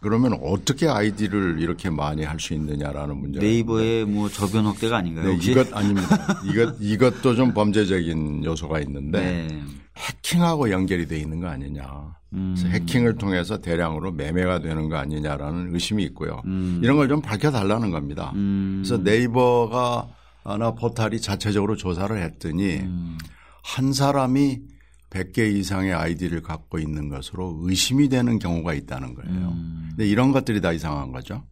그러면 0.00 0.38
어떻게 0.42 0.88
아이디를 0.88 1.60
이렇게 1.60 1.88
많이 1.90 2.24
할 2.24 2.38
수 2.40 2.52
있느냐라는 2.54 3.16
문제가 3.16 3.42
네이버의 3.44 4.04
뭐 4.04 4.28
저변 4.28 4.66
확대가 4.66 4.96
아닌가요? 4.98 5.28
네? 5.28 5.38
이것 5.40 5.72
아닙니다. 5.72 6.40
이것 6.44 6.76
이것도 6.80 7.36
좀 7.36 7.54
범죄적인 7.54 8.44
요소가 8.44 8.80
있는데 8.80 9.20
네. 9.48 9.62
해킹하고 9.96 10.70
연결이 10.70 11.06
돼 11.06 11.18
있는 11.18 11.40
거 11.40 11.46
아니냐. 11.48 12.16
음. 12.34 12.54
그래서 12.56 12.68
해킹을 12.68 13.16
통해서 13.16 13.58
대량으로 13.58 14.12
매매가 14.12 14.60
되는 14.60 14.88
거 14.88 14.96
아니냐라는 14.96 15.74
의심이 15.74 16.02
있고요. 16.04 16.42
음. 16.46 16.80
이런 16.82 16.96
걸 16.96 17.08
좀 17.08 17.20
밝혀달라는 17.22 17.90
겁니다. 17.90 18.32
음. 18.34 18.82
그래서 18.84 19.02
네이버가 19.02 20.08
나 20.58 20.74
포탈이 20.74 21.20
자체적으로 21.20 21.76
조사를 21.76 22.20
했더니 22.22 22.76
음. 22.80 23.18
한 23.62 23.92
사람이 23.92 24.60
100개 25.10 25.54
이상의 25.54 25.92
아이디를 25.94 26.42
갖고 26.42 26.78
있는 26.78 27.08
것으로 27.08 27.58
의심이 27.62 28.08
되는 28.08 28.38
경우가 28.38 28.74
있다는 28.74 29.14
거예요. 29.14 29.48
음. 29.50 29.86
근데 29.90 30.06
이런 30.06 30.32
것들이 30.32 30.60
다 30.60 30.72
이상한 30.72 31.12
거죠. 31.12 31.44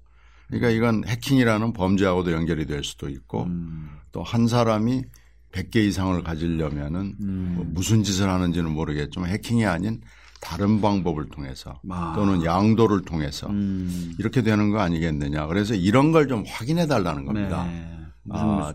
그러니까 0.48 0.70
이건 0.70 1.04
해킹이라는 1.06 1.72
범죄하고도 1.72 2.32
연결이 2.32 2.66
될 2.66 2.82
수도 2.84 3.08
있고 3.08 3.44
음. 3.44 3.88
또한 4.10 4.48
사람이 4.48 5.04
100개 5.52 5.76
이상을 5.76 6.22
가지려면은 6.22 7.14
음. 7.20 7.52
뭐 7.56 7.64
무슨 7.68 8.02
짓을 8.02 8.28
하는지는 8.28 8.70
모르겠지만 8.70 9.30
해킹이 9.30 9.64
아닌 9.64 10.00
다른 10.42 10.80
방법을 10.80 11.28
통해서 11.28 11.80
아. 11.88 12.12
또는 12.16 12.44
양도를 12.44 13.02
통해서 13.02 13.46
음. 13.48 14.14
이렇게 14.18 14.42
되는 14.42 14.70
거 14.70 14.80
아니겠느냐. 14.80 15.46
그래서 15.46 15.74
이런 15.74 16.10
걸 16.10 16.26
좀 16.26 16.42
확인해 16.46 16.86
달라는 16.88 17.24
겁니다. 17.24 17.64
네. 17.64 17.98
아. 18.30 18.72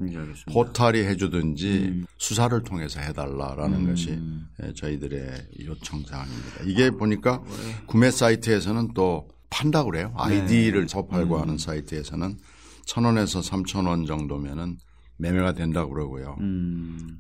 포탈이 0.52 1.00
해주든지 1.00 1.86
음. 1.90 2.06
수사를 2.18 2.62
통해서 2.64 3.00
해달라라는 3.02 3.88
것이 3.88 4.20
예, 4.64 4.74
저희들의 4.74 5.48
요청 5.66 6.04
사항입니다. 6.04 6.64
이게 6.66 6.90
보니까 6.90 7.42
구매 7.86 8.12
사이트에서는 8.12 8.94
또 8.94 9.28
판다고 9.50 9.92
그래요. 9.92 10.14
아이디를 10.16 10.88
접팔고 10.88 11.38
하는 11.40 11.58
사이트에서는 11.58 12.38
천 12.86 13.04
원에서 13.06 13.42
삼천 13.42 13.86
원 13.86 14.06
정도면은 14.06 14.78
매매가 15.18 15.54
된다고 15.54 15.94
그러고요. 15.94 16.38
음. 16.40 17.18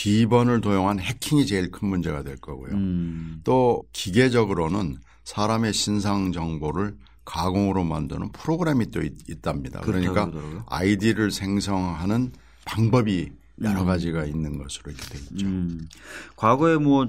비번을 0.00 0.62
도용한 0.62 0.98
해킹이 0.98 1.44
제일 1.44 1.70
큰 1.70 1.88
문제가 1.88 2.22
될 2.22 2.36
거고요. 2.36 2.72
음. 2.72 3.42
또 3.44 3.84
기계적으로는 3.92 4.96
사람의 5.24 5.74
신상 5.74 6.32
정보를 6.32 6.96
가공으로 7.26 7.84
만드는 7.84 8.32
프로그램이 8.32 8.90
또 8.90 9.02
있. 9.02 9.12
그렇다고 9.42 9.84
그러니까 9.84 10.30
그러더라고요. 10.30 10.64
아이디를 10.68 11.30
생성하는 11.30 12.32
방법이 12.64 13.30
여러 13.62 13.84
가지가 13.84 14.24
있는 14.24 14.56
것으로 14.56 14.90
이렇게 14.90 15.06
돼 15.06 15.18
있죠. 15.18 15.46
음. 15.46 15.86
과거에 16.34 16.78
뭐 16.78 17.06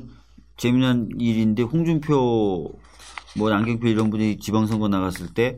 재미난 0.58 1.08
일인데 1.18 1.64
홍준표 1.64 2.74
뭐 3.38 3.52
안경표 3.54 3.88
이런 3.88 4.10
분이 4.10 4.40
지방선거 4.40 4.90
나갔을 4.90 5.34
때 5.34 5.58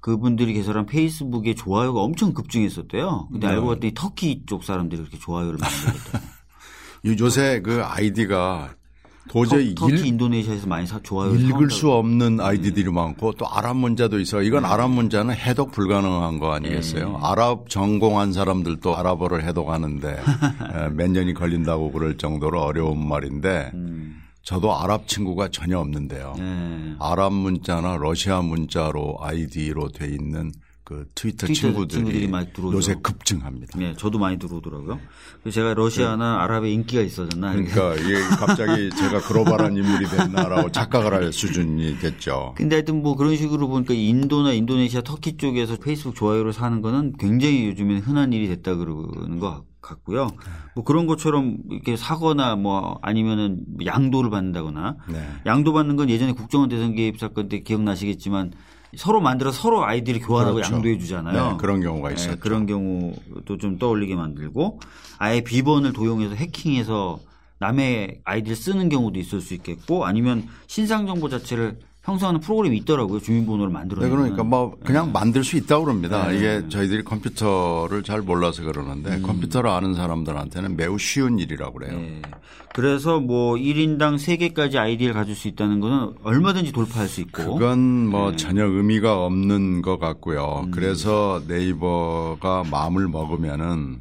그분들이 0.00 0.54
개설한 0.54 0.86
페이스북에 0.86 1.54
좋아요가 1.54 2.00
엄청 2.00 2.32
급증했었대요. 2.32 3.28
근데 3.30 3.48
네. 3.48 3.52
알고 3.52 3.66
봤더니 3.66 3.92
터키 3.94 4.44
쪽 4.46 4.64
사람들이 4.64 5.02
그렇게 5.02 5.18
좋아요를 5.18 5.58
많이 5.58 5.74
했대요. 5.74 6.29
요- 7.06 7.14
요새 7.18 7.60
그 7.62 7.82
아이디가 7.82 8.74
도저히 9.28 9.74
터, 9.76 9.86
키 9.86 9.94
읽, 9.94 10.06
인도네시아에서 10.06 10.66
많이 10.66 10.86
사, 10.86 10.98
좋아요를 11.02 11.40
읽을 11.40 11.70
수 11.70 11.92
없는 11.92 12.40
아이디들이 12.40 12.90
많고 12.90 13.32
또 13.34 13.46
아랍 13.48 13.76
문자도 13.76 14.18
있어. 14.18 14.42
이건 14.42 14.64
아랍 14.64 14.90
문자는 14.90 15.34
해독 15.34 15.70
불가능한 15.70 16.38
거 16.40 16.52
아니겠어요? 16.52 17.20
아랍 17.22 17.68
전공한 17.68 18.32
사람들도 18.32 18.96
아랍어를 18.96 19.44
해독하는데 19.46 20.08
에, 20.18 20.88
몇 20.90 21.10
년이 21.10 21.34
걸린다고 21.34 21.92
그럴 21.92 22.16
정도로 22.16 22.60
어려운 22.60 23.06
말인데 23.06 23.70
저도 24.42 24.76
아랍 24.76 25.06
친구가 25.06 25.48
전혀 25.50 25.78
없는데요. 25.78 26.34
네. 26.36 26.94
아랍 26.98 27.32
문자나 27.32 27.98
러시아 27.98 28.40
문자로 28.42 29.18
아이디로 29.20 29.90
돼 29.90 30.06
있는 30.08 30.50
그 30.90 31.06
트위터, 31.14 31.46
트위터 31.46 31.60
친구들이, 31.68 31.98
친구들이 31.98 32.26
많이 32.26 32.52
들어오죠. 32.52 32.76
요새 32.76 32.96
급증합니다. 33.00 33.78
네, 33.78 33.94
저도 33.96 34.18
많이 34.18 34.40
들어오더라고요. 34.40 34.98
제가 35.48 35.74
러시아나 35.74 36.42
아랍에 36.42 36.72
인기가 36.72 37.00
있어졌나. 37.00 37.52
그러니까 37.52 37.94
이게 37.94 38.18
갑자기 38.20 38.90
제가 38.98 39.20
글로벌한 39.20 39.76
인물이 39.76 40.06
됐나라고 40.06 40.72
착각을 40.72 41.14
할 41.14 41.32
수준이 41.32 42.00
됐죠. 42.00 42.54
근데 42.56 42.74
하여튼 42.74 43.02
뭐 43.02 43.14
그런 43.14 43.36
식으로 43.36 43.68
보니까 43.68 43.94
인도나 43.94 44.52
인도네시아, 44.52 45.02
터키 45.02 45.36
쪽에서 45.36 45.76
페이스북 45.76 46.16
좋아요를 46.16 46.52
사는 46.52 46.82
거는 46.82 47.12
굉장히 47.20 47.68
요즘엔 47.68 47.98
흔한 47.98 48.32
일이 48.32 48.48
됐다 48.48 48.74
그러는 48.74 49.38
것 49.38 49.64
같고요. 49.80 50.32
뭐 50.74 50.82
그런 50.82 51.06
것처럼 51.06 51.58
이렇게 51.70 51.96
사거나 51.96 52.56
뭐 52.56 52.98
아니면은 53.00 53.60
양도를 53.84 54.28
받는다거나 54.30 54.96
네. 55.08 55.22
양도 55.46 55.72
받는 55.72 55.94
건 55.94 56.10
예전에 56.10 56.32
국정원 56.32 56.68
대선 56.68 56.96
개입 56.96 57.20
사건 57.20 57.48
때 57.48 57.60
기억나시겠지만 57.60 58.50
서로 58.96 59.20
만들어 59.20 59.52
서로 59.52 59.84
아이디를 59.84 60.20
교환하고 60.20 60.56
그렇죠. 60.56 60.74
양도해 60.74 60.98
주잖아요. 60.98 61.52
네, 61.52 61.56
그런 61.58 61.80
경우가 61.80 62.08
네, 62.08 62.14
있었죠. 62.14 62.40
그런 62.40 62.66
경우도 62.66 63.58
좀 63.58 63.78
떠올리게 63.78 64.14
만들고 64.16 64.80
아예 65.18 65.42
비번을 65.42 65.92
도용해서 65.92 66.34
해킹해서 66.34 67.20
남의 67.58 68.20
아이디를 68.24 68.56
쓰는 68.56 68.88
경우도 68.88 69.18
있을 69.18 69.40
수 69.40 69.54
있겠고 69.54 70.06
아니면 70.06 70.48
신상 70.66 71.06
정보 71.06 71.28
자체를 71.28 71.78
형성하는 72.02 72.40
프로그램이 72.40 72.78
있더라고요. 72.78 73.20
주민번호를 73.20 73.70
만들어. 73.72 74.02
네, 74.02 74.08
그러니까 74.08 74.42
뭐 74.42 74.74
그냥 74.84 75.12
만들 75.12 75.44
수 75.44 75.56
있다고 75.56 75.84
그럽니다. 75.84 76.28
네. 76.28 76.36
이게 76.36 76.68
저희들이 76.68 77.04
컴퓨터를 77.04 78.02
잘 78.02 78.22
몰라서 78.22 78.62
그러는데 78.62 79.16
음. 79.16 79.22
컴퓨터를 79.22 79.68
아는 79.68 79.94
사람들한테는 79.94 80.76
매우 80.76 80.98
쉬운 80.98 81.38
일이라고 81.38 81.74
그래요. 81.74 81.98
네. 81.98 82.22
그래서 82.72 83.20
뭐 83.20 83.56
1인당 83.56 84.14
3개까지 84.14 84.76
아이디를 84.76 85.12
가질 85.12 85.34
수 85.34 85.48
있다는 85.48 85.80
거는 85.80 86.14
얼마든지 86.22 86.72
돌파할 86.72 87.06
수 87.08 87.20
있고. 87.20 87.54
그건 87.54 88.06
뭐 88.06 88.30
네. 88.30 88.36
전혀 88.36 88.64
의미가 88.64 89.24
없는 89.24 89.82
것 89.82 89.98
같고요. 89.98 90.62
음. 90.66 90.70
그래서 90.70 91.42
네이버가 91.48 92.64
마음을 92.70 93.08
먹으면은 93.08 94.00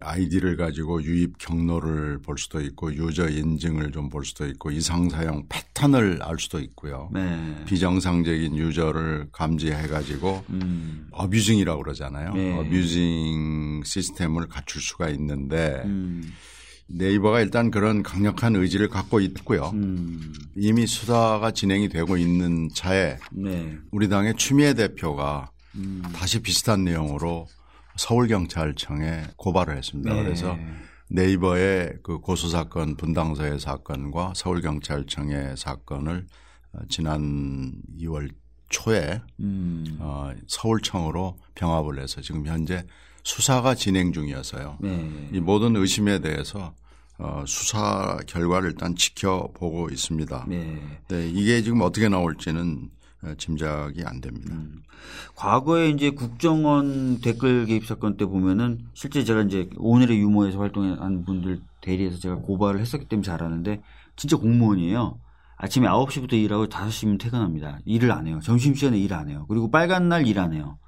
아이디를 0.00 0.56
가지고 0.56 1.02
유입 1.02 1.38
경로를 1.38 2.18
볼 2.20 2.36
수도 2.38 2.60
있고 2.60 2.94
유저 2.94 3.28
인증을 3.30 3.90
좀 3.92 4.04
볼 4.14 4.24
수도 4.24 4.46
있고 4.46 4.70
이상 4.70 5.08
사용 5.08 5.46
패턴을 5.48 6.20
알 6.22 6.38
수도 6.38 6.60
있고요. 6.60 7.08
네. 7.12 7.64
비정상적인 7.64 8.56
유저를 8.56 9.28
감지해 9.32 9.88
가지고 9.88 10.44
음. 10.50 11.08
어뷰징이라고 11.10 11.82
그러잖아요. 11.82 12.34
네. 12.34 12.52
어뷰징 12.58 13.82
시스템을 13.84 14.46
갖출 14.48 14.80
수가 14.82 15.08
있는데 15.10 15.82
음. 15.86 16.32
네이버가 16.86 17.40
일단 17.40 17.70
그런 17.70 18.02
강력한 18.02 18.54
의지를 18.56 18.88
갖고 18.88 19.18
있고요. 19.20 19.70
음. 19.74 20.34
이미 20.54 20.86
수사가 20.86 21.50
진행이 21.50 21.88
되고 21.88 22.16
있는 22.16 22.68
차에 22.74 23.16
네. 23.32 23.76
우리 23.90 24.08
당의 24.08 24.34
추미애 24.36 24.74
대표가 24.74 25.50
음. 25.76 26.02
다시 26.14 26.40
비슷한 26.40 26.84
내용으로 26.84 27.48
서울경찰청에 27.96 29.24
고발을 29.36 29.76
했습니다. 29.76 30.12
네. 30.12 30.22
그래서 30.22 30.56
네이버의 31.10 31.98
그 32.02 32.18
고소 32.18 32.48
사건 32.48 32.96
분당서의 32.96 33.60
사건과 33.60 34.32
서울경찰청의 34.34 35.56
사건을 35.56 36.26
어, 36.72 36.78
지난 36.88 37.72
2월 38.00 38.30
초에 38.68 39.20
음. 39.40 39.98
어, 40.00 40.32
서울청으로 40.48 41.38
병합을 41.54 42.00
해서 42.00 42.20
지금 42.20 42.46
현재 42.46 42.84
수사가 43.22 43.74
진행 43.74 44.12
중이어서요. 44.12 44.78
네. 44.80 45.28
이 45.32 45.40
모든 45.40 45.76
의심에 45.76 46.20
대해서 46.20 46.74
어, 47.18 47.44
수사 47.46 48.18
결과를 48.26 48.70
일단 48.70 48.96
지켜보고 48.96 49.90
있습니다. 49.90 50.46
네. 50.48 50.80
네, 51.08 51.28
이게 51.28 51.62
지금 51.62 51.80
어떻게 51.82 52.08
나올지는 52.08 52.90
어, 52.90 53.03
짐작이 53.38 54.02
안 54.04 54.20
됩니다. 54.20 54.54
음. 54.54 54.82
과거에 55.34 55.90
이제 55.90 56.10
국정원 56.10 57.20
댓글 57.20 57.66
개입 57.66 57.86
사건 57.86 58.16
때 58.16 58.24
보면은 58.26 58.80
실제 58.94 59.24
제가 59.24 59.42
이제 59.42 59.68
오늘의 59.76 60.18
유머에서 60.18 60.58
활동한 60.58 61.24
분들 61.24 61.60
대리해서 61.80 62.18
제가 62.18 62.36
고발을 62.36 62.80
했었기 62.80 63.06
때문에 63.06 63.24
잘 63.24 63.42
아는데 63.42 63.82
진짜 64.16 64.36
공무원이에요. 64.36 65.18
아침에 65.56 65.86
9시부터 65.88 66.32
일하고 66.34 66.66
5시면 66.66 67.18
퇴근합니다. 67.20 67.78
일을 67.84 68.12
안 68.12 68.26
해요. 68.26 68.40
점심시간에 68.42 68.98
일 68.98 69.12
안 69.14 69.28
해요. 69.28 69.46
그리고 69.48 69.70
빨간 69.70 70.08
날 70.08 70.24
일 70.26 70.38
안 70.38 70.52
해요. 70.52 70.78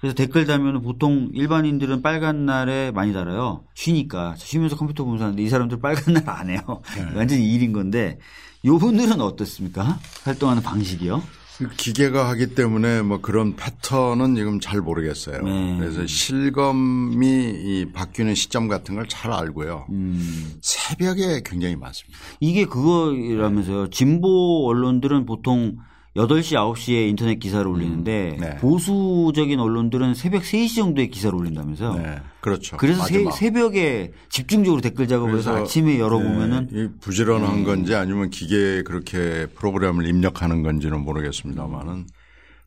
그래서 0.00 0.14
댓글 0.14 0.44
달면은 0.44 0.82
보통 0.82 1.30
일반인들은 1.32 2.02
빨간 2.02 2.44
날에 2.44 2.90
많이 2.90 3.12
달아요. 3.14 3.64
쉬니까. 3.74 4.34
쉬면서 4.36 4.76
컴퓨터 4.76 5.02
보면서 5.04 5.24
하는데 5.24 5.42
이 5.42 5.48
사람들 5.48 5.80
빨간 5.80 6.14
날 6.14 6.28
안 6.28 6.50
해요. 6.50 6.58
완전히 7.16 7.52
일인 7.54 7.72
건데 7.72 8.18
요 8.66 8.78
분들은 8.78 9.20
어떻습니까? 9.20 9.98
활동하는 10.24 10.62
방식이요? 10.62 11.22
그 11.58 11.68
기계가 11.76 12.28
하기 12.30 12.54
때문에 12.54 13.02
뭐 13.02 13.20
그런 13.20 13.54
패턴은 13.54 14.34
지금 14.34 14.58
잘 14.60 14.80
모르겠어요. 14.80 15.42
네. 15.42 15.76
그래서 15.78 16.04
실검이 16.06 17.26
이 17.26 17.86
바뀌는 17.92 18.34
시점 18.34 18.66
같은 18.68 18.96
걸 18.96 19.04
잘 19.08 19.30
알고요. 19.32 19.86
음. 19.90 20.54
새벽에 20.62 21.42
굉장히 21.44 21.76
많습니다. 21.76 22.18
이게 22.40 22.64
그거라면서요. 22.64 23.90
진보 23.90 24.66
언론들은 24.68 25.26
보통 25.26 25.76
8시, 26.16 26.54
9시에 26.54 27.08
인터넷 27.08 27.40
기사를 27.40 27.66
올리는데 27.66 28.36
네. 28.38 28.56
보수적인 28.56 29.58
언론들은 29.58 30.14
새벽 30.14 30.42
3시 30.42 30.76
정도에 30.76 31.08
기사를 31.08 31.36
올린다면서요. 31.36 31.94
네, 31.94 32.20
그렇죠. 32.40 32.76
그래서 32.76 33.00
마지막. 33.02 33.32
새, 33.32 33.50
벽에 33.50 34.12
집중적으로 34.28 34.80
댓글 34.80 35.08
작업을 35.08 35.38
해서 35.38 35.56
아침에 35.56 35.98
열어보면은 35.98 36.68
네, 36.70 36.82
이 36.84 36.88
부지런한 37.00 37.64
건지 37.64 37.94
아니면 37.94 38.30
기계에 38.30 38.82
그렇게 38.82 39.46
프로그램을 39.54 40.06
입력하는 40.06 40.62
건지는 40.62 41.00
모르겠습니다만은 41.00 42.06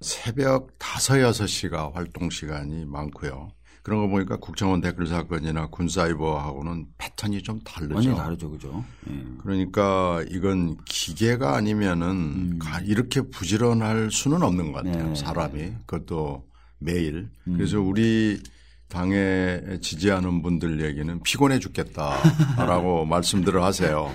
새벽 0.02 0.64
5, 0.64 0.78
6시가 0.80 1.94
활동 1.94 2.30
시간이 2.30 2.86
많고요. 2.86 3.52
그런 3.88 4.02
거 4.02 4.08
보니까 4.10 4.36
국정원 4.36 4.82
댓글 4.82 5.08
사건이나 5.08 5.68
군사이버하고는 5.68 6.88
패턴이 6.98 7.42
좀 7.42 7.62
다르죠. 7.62 7.96
완전히 7.96 8.18
다르죠. 8.18 8.52
그죠? 8.52 8.84
예. 9.10 9.14
그러니까 9.42 10.22
이건 10.30 10.76
기계가 10.84 11.56
아니면은 11.56 12.60
가- 12.60 12.82
이렇게 12.82 13.22
부지런할 13.22 14.12
수는 14.12 14.44
없는 14.44 14.74
것 14.74 14.84
같아요. 14.84 15.06
음. 15.06 15.10
네. 15.14 15.16
사람이. 15.16 15.72
그것도 15.86 16.44
매일. 16.80 17.30
음. 17.48 17.54
그래서 17.56 17.80
우리 17.80 18.44
당에 18.90 19.62
지지하는 19.82 20.42
분들 20.42 20.84
얘기는 20.84 21.24
피곤해 21.24 21.60
죽겠다라고 21.60 23.06
말씀들을 23.08 23.64
하세요. 23.64 24.12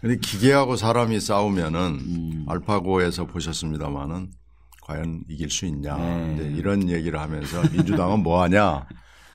근데 0.00 0.16
기계하고 0.16 0.76
사람이 0.76 1.20
싸우면은 1.20 1.80
음. 2.00 2.46
알파고에서 2.48 3.26
보셨습니다마는 3.26 4.30
과연 4.86 5.24
이길 5.28 5.50
수 5.50 5.66
있냐. 5.66 5.96
네. 5.96 6.34
이제 6.34 6.44
이런 6.56 6.88
얘기를 6.88 7.18
하면서 7.20 7.60
민주당은 7.72 8.22
뭐 8.22 8.40
하냐. 8.42 8.86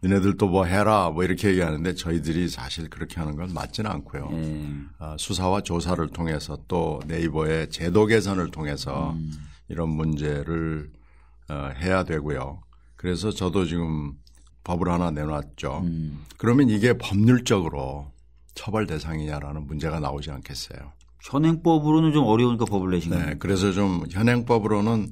니네들도 0.01 0.48
뭐 0.48 0.63
해라. 0.63 1.10
뭐 1.10 1.25
이렇게 1.25 1.50
얘기하는데 1.50 1.93
저희들이 1.93 2.48
사실 2.48 2.89
그렇게 2.89 3.20
하는 3.20 3.36
건 3.36 3.53
맞지는 3.53 3.91
않고요. 3.91 4.29
예. 4.31 4.70
아, 4.98 5.15
수사와 5.20 5.62
조사를 5.62 6.08
통해서 6.10 6.58
또 6.70 7.01
네이버의 7.05 7.70
제도 7.70 8.05
개선을 8.05 8.50
통해서 8.51 9.15
이런 9.67 9.89
문제를 9.89 10.89
어, 11.50 11.70
해야 11.81 12.03
되고요. 12.05 12.62
그래서 12.96 13.29
저도 13.29 13.65
지금 13.65 14.13
법을 14.63 14.88
하나 14.89 15.12
내놨죠. 15.12 15.86
그러면 16.38 16.70
이게 16.70 16.98
법률적으로 16.98 18.12
처벌 18.55 18.88
대상이냐라는 18.88 19.67
문제가 19.67 20.00
나오지 20.00 20.31
않겠어요. 20.31 20.93
현행법으로는 21.24 22.13
좀 22.13 22.25
어려우니까 22.25 22.66
법을 22.66 22.92
내신 22.92 23.12
거예요. 23.12 23.25
네, 23.25 23.36
그래서 23.38 23.72
좀 23.72 24.04
현행법으로는 24.10 25.12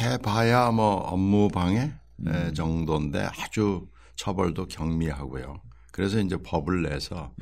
해봐야 0.00 0.70
뭐 0.70 0.96
업무 0.96 1.48
방해 1.48 1.92
네, 2.16 2.52
정도인데 2.52 3.28
아주 3.38 3.86
처벌도 4.16 4.66
경미하고요. 4.66 5.60
그래서 5.92 6.18
이제 6.18 6.36
법을 6.36 6.82
내서 6.82 7.32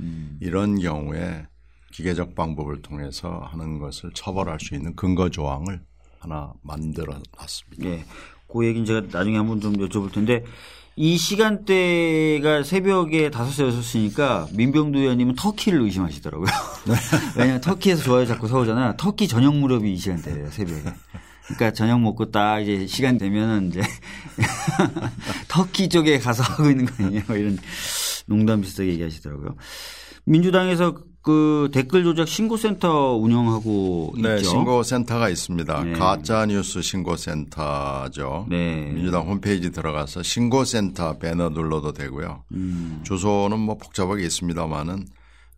이런 0.40 0.78
경우에 0.78 1.46
기계적 1.92 2.34
방법을 2.34 2.82
통해서 2.82 3.38
하는 3.50 3.78
것을 3.78 4.10
처벌할 4.14 4.58
수 4.60 4.74
있는 4.74 4.94
근거 4.96 5.28
조항을 5.28 5.82
하나 6.18 6.52
만들어 6.62 7.18
놨습니다. 7.38 7.88
예. 7.88 8.04
그 8.48 8.66
얘기는 8.66 8.84
제가 8.84 9.00
나중에 9.10 9.36
한번 9.38 9.60
좀 9.60 9.72
여쭤볼 9.74 10.12
텐데 10.12 10.44
이 10.94 11.16
시간대가 11.16 12.62
새벽에 12.62 13.30
5시, 13.30 14.12
6시니까 14.12 14.54
민병두 14.54 14.98
의원님은 14.98 15.36
터키를 15.36 15.80
의심하시더라고요. 15.80 16.46
왜냐하면 17.36 17.60
터키에서 17.62 18.02
좋아요 18.02 18.26
자꾸 18.26 18.46
사오잖아요. 18.46 18.94
터키 18.98 19.26
저녁 19.26 19.56
무렵이 19.56 19.94
이 19.94 19.96
시간대래요, 19.96 20.50
새벽에. 20.50 20.82
그러니까 21.44 21.72
저녁 21.72 22.00
먹고 22.00 22.30
딱 22.30 22.60
이제 22.60 22.86
시간 22.86 23.16
되면은 23.18 23.68
이제 23.68 23.80
터키 25.48 25.88
쪽에 25.88 26.18
가서 26.18 26.42
하고 26.42 26.70
있는 26.70 26.84
거 26.86 27.04
아니냐 27.04 27.24
뭐 27.26 27.36
이런 27.36 27.58
농담 28.26 28.60
비슷하게 28.60 28.90
얘기하시더라고요. 28.90 29.56
민주당에서 30.24 30.94
그 31.22 31.70
댓글 31.72 32.02
조작 32.02 32.26
신고센터 32.26 33.14
운영하고 33.16 34.14
네, 34.20 34.38
있죠. 34.38 34.50
신고센터가 34.50 35.28
있습니다. 35.28 35.84
네. 35.84 35.92
가짜 35.92 36.46
뉴스 36.46 36.82
신고센터죠. 36.82 38.46
네. 38.50 38.90
민주당 38.92 39.28
홈페이지 39.28 39.70
들어가서 39.70 40.24
신고센터 40.24 41.18
배너 41.18 41.50
눌러도 41.50 41.92
되고요. 41.92 42.42
음. 42.52 43.00
주소는 43.04 43.60
뭐 43.60 43.76
복잡하게 43.78 44.26
있습니다만은 44.26 45.06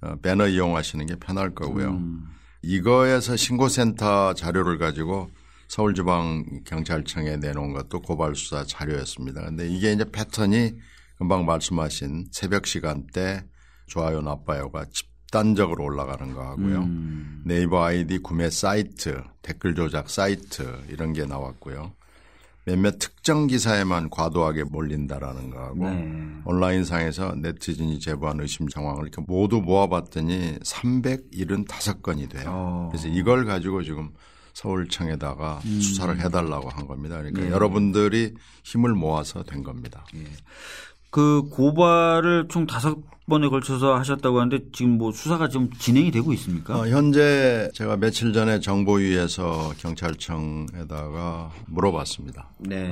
어, 0.03 0.17
배너 0.23 0.49
이용하시는 0.49 1.07
게 1.07 1.17
편할 1.17 1.55
거고요. 1.55 1.93
음. 1.93 2.25
이거에서 2.63 3.37
신고센터 3.37 4.35
자료를 4.35 4.77
가지고 4.77 5.31
서울지방경찰청에 5.69 7.39
내놓은 7.39 7.73
것도 7.73 8.03
고발수사 8.03 8.65
자료였습니다. 8.67 9.43
근데 9.47 9.67
이게 9.67 9.93
이제 9.93 10.05
패턴이 10.05 10.75
금방 11.17 11.47
말씀하신 11.47 12.27
새벽 12.33 12.67
시간대 12.67 13.45
좋아요, 13.87 14.21
나빠요가 14.21 14.85
집 14.93 15.14
단적으로 15.35 15.83
올라가는 15.83 16.33
거 16.33 16.43
하고요. 16.43 16.85
음. 16.85 17.43
네이버 17.45 17.83
아이디 17.83 18.19
구매 18.19 18.51
사이트, 18.51 19.21
댓글 19.43 19.75
조작 19.75 20.09
사이트 20.09 20.63
이런 20.89 21.13
게 21.13 21.27
나왔고요. 21.27 21.93
몇몇 22.65 22.99
특정 23.01 23.49
기사에만 23.49 24.11
과도하게 24.11 24.63
몰린다라는 24.65 25.51
거하고 25.51 25.91
네. 25.91 26.41
온라인상에서 26.45 27.35
네티즌이 27.35 27.99
제보한 27.99 28.41
의심 28.41 28.69
상황을 28.69 29.03
이렇게 29.03 29.23
모두 29.27 29.61
모아봤더니 29.61 30.61
375건이 30.61 32.31
돼요. 32.31 32.45
어. 32.47 32.89
그래서 32.93 33.09
이걸 33.09 33.45
가지고 33.45 33.83
지금 33.83 34.11
서울청에다가 34.55 35.61
음. 35.65 35.81
수사를 35.81 36.17
해달라고 36.21 36.69
한 36.69 36.87
겁니다. 36.87 37.19
그러니까 37.19 37.43
네. 37.43 37.51
여러분들이 37.51 38.35
힘을 38.63 38.95
모아서 38.95 39.43
된 39.43 39.65
겁니다. 39.65 40.07
그 41.15 41.49
고발을 41.49 42.49
총 42.49 42.67
다섯 42.67 42.99
번에 43.29 43.49
걸쳐서 43.49 43.95
하셨다고 43.95 44.41
하는데 44.41 44.65
지금 44.73 44.99
뭐 44.99 45.13
수사가 45.13 45.49
좀 45.49 45.71
진행이 45.71 46.11
되고 46.11 46.33
있습니까? 46.33 46.77
어, 46.77 46.89
현재 46.89 47.71
제가 47.73 47.99
며칠 47.99 48.33
전에 48.33 48.59
정보위에서 48.59 49.75
경찰청에다가 49.79 51.53
물어봤습니다. 51.69 52.51
네. 52.59 52.91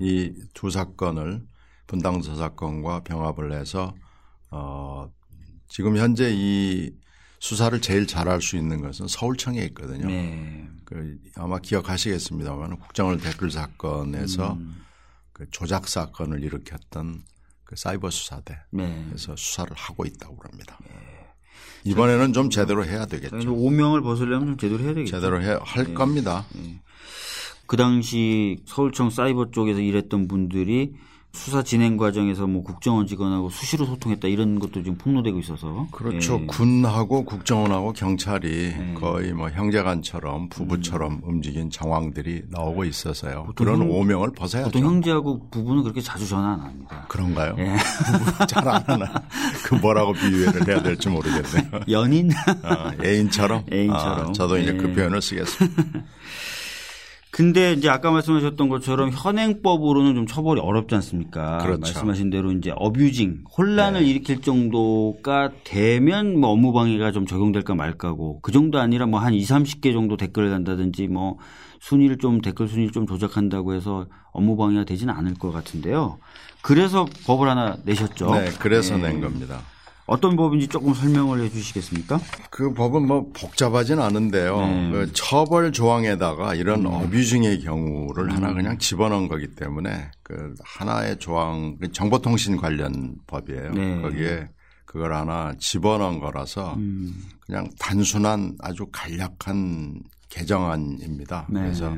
이두 0.00 0.70
사건을 0.70 1.42
분당서 1.86 2.34
사건과 2.34 3.04
병합을 3.04 3.52
해서 3.52 3.94
어, 4.50 5.08
지금 5.68 5.98
현재 5.98 6.32
이 6.34 6.90
수사를 7.38 7.80
제일 7.80 8.08
잘할 8.08 8.42
수 8.42 8.56
있는 8.56 8.80
것은 8.82 9.06
서울청에 9.06 9.60
있거든요. 9.66 10.08
네. 10.08 10.68
그 10.84 11.16
아마 11.36 11.60
기억하시겠습니다만 11.60 12.78
국정원 12.80 13.18
댓글 13.18 13.52
사건에서 13.52 14.54
음. 14.54 14.86
그 15.36 15.44
조작 15.50 15.86
사건을 15.86 16.42
일으켰던 16.42 17.22
그 17.64 17.76
사이버 17.76 18.08
수사대 18.08 18.58
네. 18.70 19.06
에서 19.12 19.36
수사를 19.36 19.70
하고 19.76 20.06
있다고 20.06 20.38
합니다. 20.42 20.78
이번에는 21.84 22.32
좀 22.32 22.48
제대로 22.48 22.86
해야 22.86 23.04
되겠죠. 23.04 23.54
오명을 23.54 24.00
벗으려면 24.00 24.46
좀 24.46 24.56
제대로 24.56 24.82
해야 24.82 24.94
되겠죠. 24.94 25.10
제대로 25.10 25.42
해, 25.42 25.58
할 25.60 25.92
겁니다. 25.92 26.46
그 27.66 27.76
당시 27.76 28.62
서울청 28.64 29.10
사이버 29.10 29.50
쪽에서 29.50 29.80
일했던 29.80 30.26
분들이 30.26 30.94
수사 31.36 31.62
진행 31.62 31.96
과정에서 31.96 32.46
뭐 32.46 32.62
국정원 32.62 33.06
직원하고 33.06 33.50
수시로 33.50 33.84
소통했다 33.86 34.26
이런 34.28 34.58
것도 34.58 34.82
지금 34.82 34.96
폭로되고 34.98 35.38
있어서 35.40 35.86
그렇죠. 35.92 36.40
예. 36.42 36.46
군하고 36.46 37.24
국정원하고 37.24 37.92
경찰이 37.92 38.94
거의 38.98 39.32
뭐 39.32 39.48
형제간처럼 39.50 40.48
부부처럼 40.48 41.20
움직인 41.24 41.70
정황들이 41.70 42.44
나오고 42.50 42.84
있어서요. 42.84 43.48
그런 43.54 43.80
형- 43.82 43.90
오명을 43.90 44.32
벗어야죠. 44.32 44.70
보통 44.70 44.84
형제하고 44.90 45.48
부부는 45.50 45.82
그렇게 45.82 46.00
자주 46.00 46.26
전화 46.26 46.54
안 46.54 46.60
합니다. 46.60 47.04
그런가요? 47.08 47.54
예. 47.58 47.76
잘 48.48 48.66
안 48.66 48.82
하나. 48.86 49.06
그 49.64 49.74
뭐라고 49.76 50.12
비유를 50.14 50.66
해야 50.66 50.82
될지 50.82 51.08
모르겠네요. 51.08 51.80
연인? 51.90 52.30
아, 52.62 52.92
애인처럼? 53.04 53.64
애인처럼. 53.72 54.28
아, 54.30 54.32
저도 54.32 54.58
이제 54.58 54.72
그 54.72 54.88
예. 54.88 54.92
표현을 54.94 55.22
쓰겠습니다. 55.22 55.82
근데 57.36 57.74
이제 57.74 57.90
아까 57.90 58.10
말씀하셨던 58.12 58.70
것처럼 58.70 59.10
현행법으로는 59.10 60.14
좀 60.14 60.26
처벌이 60.26 60.58
어렵지 60.58 60.94
않습니까? 60.94 61.58
그렇죠. 61.58 61.80
말씀하신 61.82 62.30
대로 62.30 62.50
이제 62.52 62.72
어뷰징, 62.74 63.44
혼란을 63.58 64.06
일으킬 64.06 64.40
정도가 64.40 65.50
되면 65.62 66.40
뭐 66.40 66.48
업무 66.48 66.72
방해가 66.72 67.12
좀 67.12 67.26
적용될까 67.26 67.74
말까고 67.74 68.40
그 68.40 68.52
정도 68.52 68.78
아니라 68.78 69.04
뭐 69.04 69.20
한 69.20 69.34
2, 69.34 69.42
30개 69.42 69.92
정도 69.92 70.16
댓글을 70.16 70.48
단다든지 70.48 71.08
뭐 71.08 71.36
순위를 71.80 72.16
좀 72.16 72.40
댓글 72.40 72.68
순위를 72.68 72.90
좀 72.90 73.06
조작한다고 73.06 73.74
해서 73.74 74.06
업무 74.32 74.56
방해가 74.56 74.84
되지는 74.84 75.12
않을 75.12 75.34
것 75.34 75.52
같은데요. 75.52 76.16
그래서 76.62 77.04
법을 77.26 77.50
하나 77.50 77.76
내셨죠. 77.84 78.30
네, 78.34 78.50
그래서 78.58 78.96
네. 78.96 79.10
낸 79.10 79.20
겁니다. 79.20 79.60
어떤 80.06 80.36
법인지 80.36 80.68
조금 80.68 80.94
설명을 80.94 81.40
해 81.40 81.48
주시겠습니까? 81.48 82.20
그 82.50 82.72
법은 82.72 83.06
뭐 83.06 83.30
복잡하진 83.32 83.98
않은데요. 83.98 84.56
네. 84.60 84.90
그 84.92 85.12
처벌 85.12 85.72
조항에다가 85.72 86.54
이런 86.54 86.86
어뷰징의 86.86 87.60
경우를 87.60 88.32
하나 88.32 88.52
그냥 88.52 88.78
집어넣은 88.78 89.28
거기 89.28 89.48
때문에 89.48 90.10
그 90.22 90.54
하나의 90.62 91.18
조항, 91.18 91.76
그 91.80 91.90
정보통신 91.90 92.56
관련 92.56 93.16
법이에요. 93.26 93.72
네. 93.72 94.00
거기에 94.00 94.48
그걸 94.84 95.12
하나 95.12 95.52
집어넣은 95.58 96.20
거라서 96.20 96.74
음. 96.74 97.12
그냥 97.44 97.68
단순한 97.78 98.56
아주 98.60 98.86
간략한 98.92 100.02
개정안입니다. 100.28 101.46
네. 101.50 101.60
그래서 101.60 101.94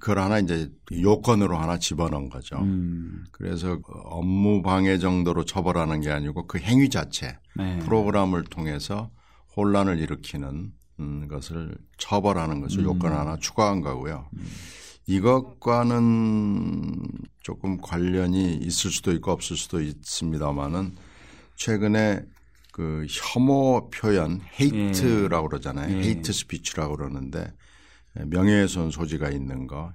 그걸 0.00 0.18
하나 0.18 0.38
이제 0.38 0.70
요건으로 0.92 1.56
하나 1.56 1.78
집어넣은 1.78 2.28
거죠. 2.28 2.56
음. 2.58 3.24
그래서 3.32 3.78
업무 4.04 4.62
방해 4.62 4.98
정도로 4.98 5.44
처벌하는 5.44 6.00
게 6.00 6.10
아니고 6.10 6.46
그 6.46 6.58
행위 6.58 6.90
자체 6.90 7.38
네. 7.56 7.78
프로그램을 7.78 8.44
통해서 8.44 9.10
혼란을 9.56 9.98
일으키는 9.98 10.72
것을 11.28 11.74
처벌하는 11.96 12.60
것을 12.60 12.84
요건 12.84 13.12
하나 13.12 13.36
추가한 13.38 13.80
거고요. 13.80 14.28
이것과는 15.06 16.96
조금 17.40 17.78
관련이 17.80 18.56
있을 18.56 18.90
수도 18.90 19.12
있고 19.12 19.32
없을 19.32 19.56
수도 19.56 19.80
있습니다만은 19.80 20.96
최근에 21.56 22.20
그 22.72 23.06
혐오 23.08 23.90
표현 23.90 24.40
hate라고 24.60 25.48
그러잖아요. 25.48 25.96
예. 25.96 26.02
hate 26.02 26.32
speech라고 26.32 26.96
그러는데 26.96 27.52
명예훼손 28.14 28.90
소지가 28.90 29.30
있는 29.30 29.66
거. 29.66 29.92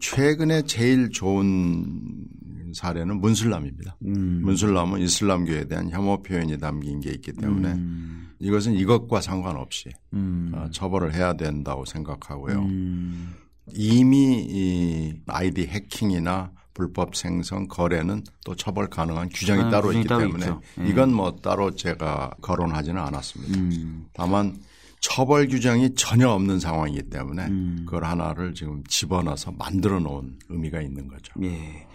최근에 0.00 0.62
제일 0.62 1.10
좋은 1.10 2.26
사례는 2.74 3.20
문슬람입니다. 3.20 3.96
음. 4.04 4.40
문슬람은 4.44 5.00
이슬람교에 5.00 5.64
대한 5.64 5.90
혐오 5.90 6.22
표현이 6.22 6.58
담긴 6.58 7.00
게 7.00 7.10
있기 7.10 7.32
때문에 7.32 7.72
음. 7.72 8.30
이것은 8.38 8.74
이것과 8.74 9.20
상관없이 9.20 9.90
음. 10.12 10.52
어, 10.54 10.68
처벌을 10.70 11.14
해야 11.14 11.32
된다고 11.34 11.84
생각하고요. 11.84 12.60
음. 12.60 13.34
이미 13.74 14.46
이 14.48 15.14
아이디 15.26 15.66
해킹이나 15.66 16.52
불법 16.74 17.16
생성 17.16 17.66
거래는 17.66 18.22
또 18.44 18.54
처벌 18.54 18.88
가능한 18.88 19.30
규정이 19.30 19.62
아, 19.62 19.70
따로 19.70 19.92
있기 19.92 20.06
따로 20.06 20.20
때문에 20.20 20.44
있죠. 20.44 20.60
예. 20.80 20.88
이건 20.88 21.12
뭐 21.12 21.34
따로 21.34 21.74
제가 21.74 22.30
거론하지는 22.40 23.00
않았습니다. 23.02 23.58
음. 23.58 24.06
다만 24.12 24.56
처벌 25.00 25.48
규정이 25.48 25.94
전혀 25.94 26.28
없는 26.28 26.60
상황이기 26.60 27.10
때문에 27.10 27.46
음. 27.46 27.82
그걸 27.84 28.04
하나를 28.04 28.54
지금 28.54 28.82
집어넣어서 28.88 29.52
만들어 29.52 30.00
놓은 30.00 30.38
의미가 30.48 30.80
있는 30.82 31.08
거죠. 31.08 31.32
예. 31.42 31.86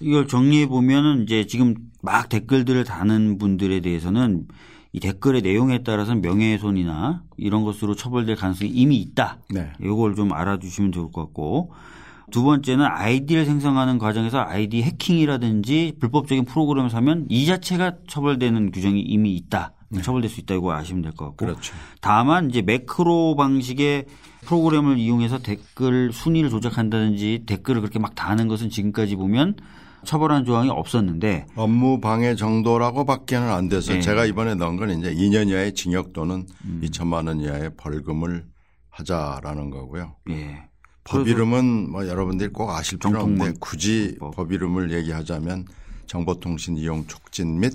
이걸 0.00 0.26
정리해 0.26 0.66
보면은 0.66 1.22
이제 1.22 1.46
지금 1.46 1.74
막 2.02 2.28
댓글들을 2.28 2.84
다는 2.84 3.38
분들에 3.38 3.80
대해서는 3.80 4.46
이 4.92 5.00
댓글의 5.00 5.42
내용에 5.42 5.82
따라서 5.84 6.14
명예훼손이나 6.14 7.22
이런 7.38 7.64
것으로 7.64 7.94
처벌될 7.94 8.36
가능성이 8.36 8.70
이미 8.70 8.96
있다. 8.96 9.38
네. 9.50 9.72
이걸 9.80 10.14
좀 10.14 10.32
알아두시면 10.32 10.92
좋을 10.92 11.10
것 11.12 11.22
같고 11.22 11.72
두 12.30 12.42
번째는 12.42 12.84
아이디를 12.84 13.46
생성하는 13.46 13.98
과정에서 13.98 14.40
아이디 14.40 14.82
해킹이라든지 14.82 15.94
불법적인 16.00 16.44
프로그램을 16.44 16.90
사면 16.90 17.26
이 17.28 17.46
자체가 17.46 17.96
처벌되는 18.08 18.70
규정이 18.70 19.00
이미 19.00 19.34
있다. 19.36 19.72
처벌될 20.00 20.30
수 20.30 20.40
있다 20.40 20.54
이거 20.54 20.72
아시면 20.72 21.02
될 21.02 21.12
것 21.12 21.24
같고 21.26 21.44
그렇죠. 21.46 21.74
다만 22.00 22.48
이제 22.48 22.62
매크로 22.62 23.36
방식의 23.36 24.06
프로그램을 24.46 24.98
이용해서 24.98 25.38
댓글 25.38 26.12
순위를 26.12 26.48
조작한다든지 26.50 27.44
댓글을 27.46 27.80
그렇게 27.82 27.98
막 27.98 28.14
다는 28.14 28.48
것은 28.48 28.70
지금까지 28.70 29.16
보면 29.16 29.56
처벌하는 30.04 30.44
조항이 30.44 30.68
없었는데 30.70 31.46
업무 31.54 32.00
방해 32.00 32.34
정도라고 32.34 33.04
밖에는 33.04 33.48
안 33.48 33.68
돼서 33.68 33.92
네. 33.92 34.00
제가 34.00 34.24
이번에 34.24 34.54
넣은 34.56 34.76
건 34.76 34.90
이제 34.98 35.14
2년 35.14 35.48
이하의 35.48 35.74
징역 35.74 36.12
또는 36.12 36.46
음. 36.64 36.80
2천만 36.82 37.28
원 37.28 37.40
이하의 37.40 37.70
벌금을 37.76 38.44
하자라는 38.90 39.70
거고요. 39.70 40.16
예. 40.30 40.64
법 41.04 41.26
이름은 41.26 41.90
뭐 41.90 42.06
여러분들이 42.08 42.50
꼭 42.50 42.70
아실 42.70 42.98
필요는 42.98 43.18
정통문 43.20 43.40
없는데 43.40 43.58
굳이 43.60 44.16
법. 44.18 44.34
법 44.36 44.52
이름을 44.52 44.92
얘기하자면 44.92 45.66
정보통신 46.06 46.76
이용 46.76 47.06
촉진 47.06 47.60
및 47.60 47.72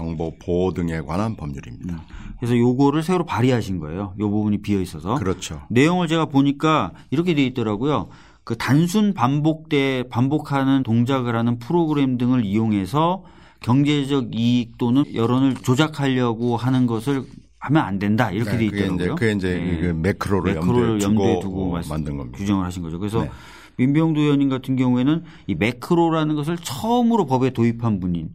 정보 0.00 0.34
보호 0.38 0.72
등에 0.72 1.02
관한 1.02 1.36
법률입니다. 1.36 2.02
그래서 2.38 2.56
요거를 2.56 3.02
새로 3.02 3.26
발의하신 3.26 3.78
거예요. 3.80 4.14
요 4.18 4.30
부분이 4.30 4.62
비어 4.62 4.80
있어서. 4.80 5.16
그렇죠. 5.16 5.60
내용을 5.68 6.08
제가 6.08 6.24
보니까 6.26 6.92
이렇게 7.10 7.34
돼 7.34 7.44
있더라고요. 7.44 8.08
그 8.44 8.56
단순 8.56 9.12
반복돼 9.12 10.04
반복하는 10.08 10.82
동작을 10.82 11.36
하는 11.36 11.58
프로그램 11.58 12.16
등을 12.16 12.44
이용해서 12.46 13.24
경제적 13.60 14.34
이익 14.34 14.78
또는 14.78 15.04
여론을 15.14 15.56
조작하려고 15.56 16.56
하는 16.56 16.86
것을 16.86 17.24
하면 17.58 17.82
안 17.84 17.98
된다 17.98 18.30
이렇게 18.30 18.52
돼 18.52 18.56
네, 18.56 18.66
그게 18.68 18.78
있더라고요. 18.84 19.04
이제 19.04 19.14
그게 19.14 19.32
이제 19.32 19.54
네. 19.58 19.80
그 19.80 19.86
매크로를, 20.00 20.54
매크로를 20.54 21.02
염두에 21.02 21.40
두고 21.40 21.70
말씀- 21.72 21.90
만든 21.90 22.16
겁니다. 22.16 22.38
규정을 22.38 22.64
하신 22.64 22.82
거죠. 22.82 22.98
그래서 22.98 23.24
네. 23.24 23.30
민병두 23.76 24.18
의원님 24.20 24.48
같은 24.48 24.76
경우에는 24.76 25.24
이 25.46 25.54
매크로라는 25.56 26.34
것을 26.36 26.56
처음으로 26.56 27.26
법에 27.26 27.50
도입한 27.50 28.00
분인 28.00 28.30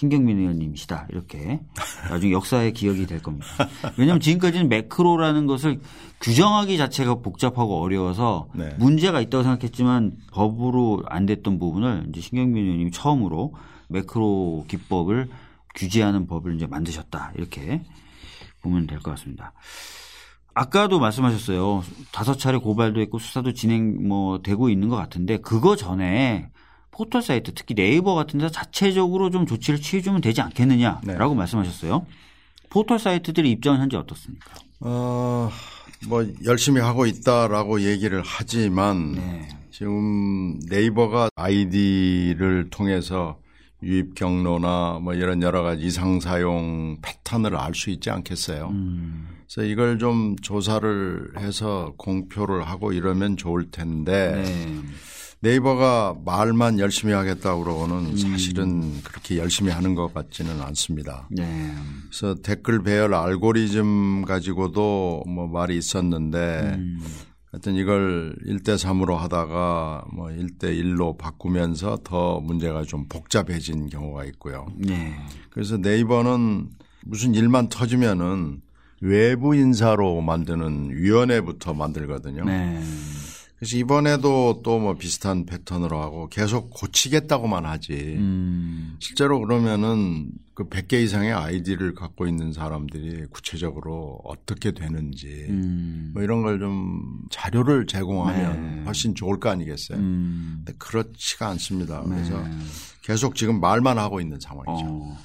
신경민 0.00 0.38
의원님이시다. 0.38 1.08
이렇게 1.10 1.60
나중에 2.08 2.32
역사의 2.32 2.72
기억이 2.72 3.04
될 3.04 3.20
겁니다. 3.20 3.46
왜냐하면 3.98 4.18
지금까지는 4.20 4.70
매크로라는 4.70 5.46
것을 5.46 5.78
규정하기 6.22 6.78
자체가 6.78 7.16
복잡하고 7.16 7.82
어려워서 7.82 8.48
네. 8.54 8.74
문제가 8.78 9.20
있다고 9.20 9.42
생각했지만 9.42 10.12
법으로 10.32 11.02
안 11.06 11.26
됐던 11.26 11.58
부분을 11.58 12.06
이제 12.08 12.22
신경민 12.22 12.64
의원님이 12.64 12.92
처음으로 12.92 13.52
매크로 13.88 14.64
기법을 14.68 15.28
규제하는 15.74 16.26
법을 16.26 16.54
이제 16.54 16.66
만드셨다. 16.66 17.32
이렇게 17.36 17.82
보면 18.62 18.86
될 18.86 19.00
것 19.00 19.10
같습니다. 19.10 19.52
아까도 20.54 20.98
말씀하셨어요. 20.98 21.82
다섯 22.10 22.38
차례 22.38 22.56
고발도 22.56 23.02
했고 23.02 23.18
수사도 23.18 23.52
진행 23.52 24.08
뭐 24.08 24.40
되고 24.40 24.70
있는 24.70 24.88
것 24.88 24.96
같은데 24.96 25.36
그거 25.36 25.76
전에 25.76 26.48
포털 27.00 27.22
사이트 27.22 27.54
특히 27.54 27.74
네이버 27.74 28.14
같은 28.14 28.38
데서 28.38 28.52
자체적으로 28.52 29.30
좀 29.30 29.46
조치를 29.46 29.80
취해주면 29.80 30.20
되지 30.20 30.42
않겠느냐라고 30.42 31.32
네. 31.32 31.34
말씀하셨어요. 31.34 32.04
포털 32.68 32.98
사이트들의 32.98 33.50
입장은 33.52 33.80
현재 33.80 33.96
어떻습니까? 33.96 34.52
어, 34.80 35.50
뭐 36.08 36.26
열심히 36.44 36.82
하고 36.82 37.06
있다라고 37.06 37.80
얘기를 37.80 38.22
하지만 38.22 39.12
네. 39.14 39.48
지금 39.70 40.60
네이버가 40.68 41.30
아이디를 41.36 42.68
통해서 42.68 43.38
유입 43.82 44.14
경로나 44.14 44.98
뭐 45.00 45.14
이런 45.14 45.40
여러 45.40 45.62
가지 45.62 45.86
이상 45.86 46.20
사용 46.20 46.98
패턴을 47.00 47.56
알 47.56 47.74
수 47.74 47.88
있지 47.88 48.10
않겠어요. 48.10 48.68
음, 48.68 49.26
그래서 49.50 49.66
이걸 49.66 49.98
좀 49.98 50.36
조사를 50.36 51.32
해서 51.38 51.94
공표를 51.96 52.68
하고 52.68 52.92
이러면 52.92 53.38
좋을 53.38 53.70
텐데 53.70 54.42
네. 54.44 54.82
네이버가 55.42 56.16
말만 56.24 56.78
열심히 56.78 57.14
하겠다고 57.14 57.60
음. 57.60 57.64
그러고는 57.64 58.16
사실은 58.16 59.02
그렇게 59.02 59.38
열심히 59.38 59.72
하는 59.72 59.94
것 59.94 60.12
같지는 60.12 60.60
않습니다. 60.60 61.28
네. 61.30 61.72
그래서 62.08 62.34
댓글 62.42 62.82
배열 62.82 63.14
알고리즘 63.14 64.24
가지고도 64.26 65.24
뭐 65.26 65.46
말이 65.46 65.78
있었는데 65.78 66.74
음, 66.76 67.00
하여튼 67.50 67.74
이걸 67.74 68.36
1대 68.46 68.76
3으로 68.76 69.16
하다가 69.16 70.04
뭐 70.12 70.28
1대 70.28 70.64
1로 70.64 71.16
바꾸면서 71.16 71.98
더 72.04 72.40
문제가 72.40 72.82
좀 72.82 73.06
복잡해진 73.08 73.88
경우가 73.88 74.24
있고요. 74.26 74.66
네. 74.76 75.16
그래서 75.48 75.78
네이버는 75.78 76.68
무슨 77.06 77.34
일만 77.34 77.70
터지면은 77.70 78.60
외부 79.00 79.54
인사로 79.54 80.20
만드는 80.20 80.90
위원회부터 80.92 81.72
만들거든요. 81.72 82.44
네. 82.44 82.78
그래서 83.60 83.76
이번에도 83.76 84.62
또 84.64 84.80
뭐 84.80 84.94
비슷한 84.96 85.44
패턴으로 85.44 86.00
하고 86.00 86.28
계속 86.28 86.70
고치겠다고만 86.70 87.66
하지. 87.66 87.92
음, 88.16 88.96
실제로 88.98 89.38
그러면은 89.40 90.30
그 90.54 90.68
100개 90.68 90.94
이상의 90.94 91.32
아이디를 91.32 91.94
갖고 91.94 92.26
있는 92.26 92.52
사람들이 92.54 93.26
구체적으로 93.30 94.18
어떻게 94.24 94.72
되는지 94.72 95.46
음, 95.50 96.10
뭐 96.14 96.22
이런 96.22 96.40
걸 96.42 96.58
좀 96.58 97.02
자료를 97.30 97.86
제공하면 97.86 98.76
네. 98.78 98.82
훨씬 98.84 99.14
좋을 99.14 99.38
거 99.40 99.50
아니겠어요. 99.50 99.98
음, 99.98 100.62
근데 100.64 100.72
그렇지가 100.78 101.48
않습니다. 101.50 102.02
그래서 102.02 102.38
네. 102.42 102.50
계속 103.02 103.34
지금 103.34 103.60
말만 103.60 103.98
하고 103.98 104.20
있는 104.22 104.40
상황이죠. 104.40 104.86
어. 104.86 105.18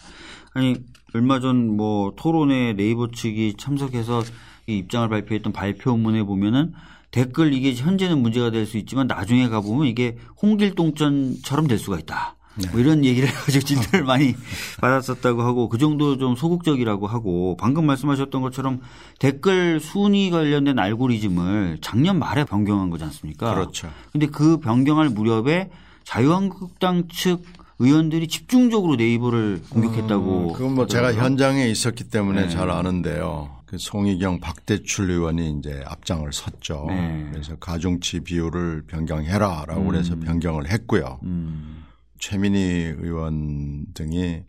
아니 0.53 0.75
얼마 1.13 1.39
전 1.39 1.77
뭐 1.77 2.13
토론회 2.17 2.73
네이버 2.73 3.09
측이 3.11 3.55
참석해서 3.57 4.23
이 4.67 4.77
입장을 4.79 5.07
발표했던 5.07 5.53
발표문에 5.53 6.23
보면은 6.23 6.73
댓글 7.15 7.53
이게 7.53 7.73
현재는 7.73 8.21
문제가 8.21 8.51
될 8.51 8.65
수 8.65 8.77
있지만 8.77 9.07
나중에 9.07 9.47
가보면 9.47 9.87
이게 9.87 10.17
홍길동전처럼 10.41 11.67
될 11.67 11.79
수가 11.79 11.99
있다. 11.99 12.35
뭐 12.71 12.79
이런 12.79 13.03
얘기를 13.05 13.27
해가지고 13.29 13.63
질타를 13.65 14.05
많이 14.05 14.35
받았었다고 14.79 15.41
하고 15.43 15.69
그 15.69 15.77
정도 15.77 16.17
좀 16.17 16.35
소극적이라고 16.35 17.05
하고 17.07 17.55
방금 17.59 17.85
말씀하셨던 17.85 18.41
것처럼 18.41 18.81
댓글 19.19 19.79
순위 19.79 20.29
관련된 20.29 20.79
알고리즘을 20.79 21.77
작년 21.81 22.17
말에 22.19 22.43
변경한 22.43 22.89
거지 22.89 23.03
않습니까? 23.05 23.53
그렇죠. 23.53 23.89
근데 24.11 24.25
그 24.27 24.57
변경할 24.57 25.09
무렵에 25.09 25.69
자유한국당 26.03 27.07
측 27.09 27.43
의원들이 27.79 28.27
집중적으로 28.27 28.95
네이버를 28.95 29.61
공격했다고. 29.69 30.49
음, 30.49 30.53
그건 30.53 30.75
뭐 30.75 30.87
제가 30.87 31.07
하더라고요. 31.07 31.25
현장에 31.25 31.67
있었기 31.67 32.05
때문에 32.05 32.43
네. 32.43 32.49
잘 32.49 32.69
아는데요. 32.69 33.54
그 33.75 33.77
송희경, 33.77 34.39
박대출 34.39 35.11
의원이 35.11 35.57
이제 35.59 35.83
앞장을 35.85 36.31
섰죠. 36.31 36.85
네. 36.87 37.27
그래서 37.31 37.57
가중치 37.57 38.21
비율을 38.21 38.85
변경해라라고 38.87 39.85
그래서 39.85 40.15
변경을 40.15 40.69
했고요. 40.69 41.19
음, 41.23 41.83
최민희 42.19 42.59
의원 42.97 43.85
등이 43.93 44.43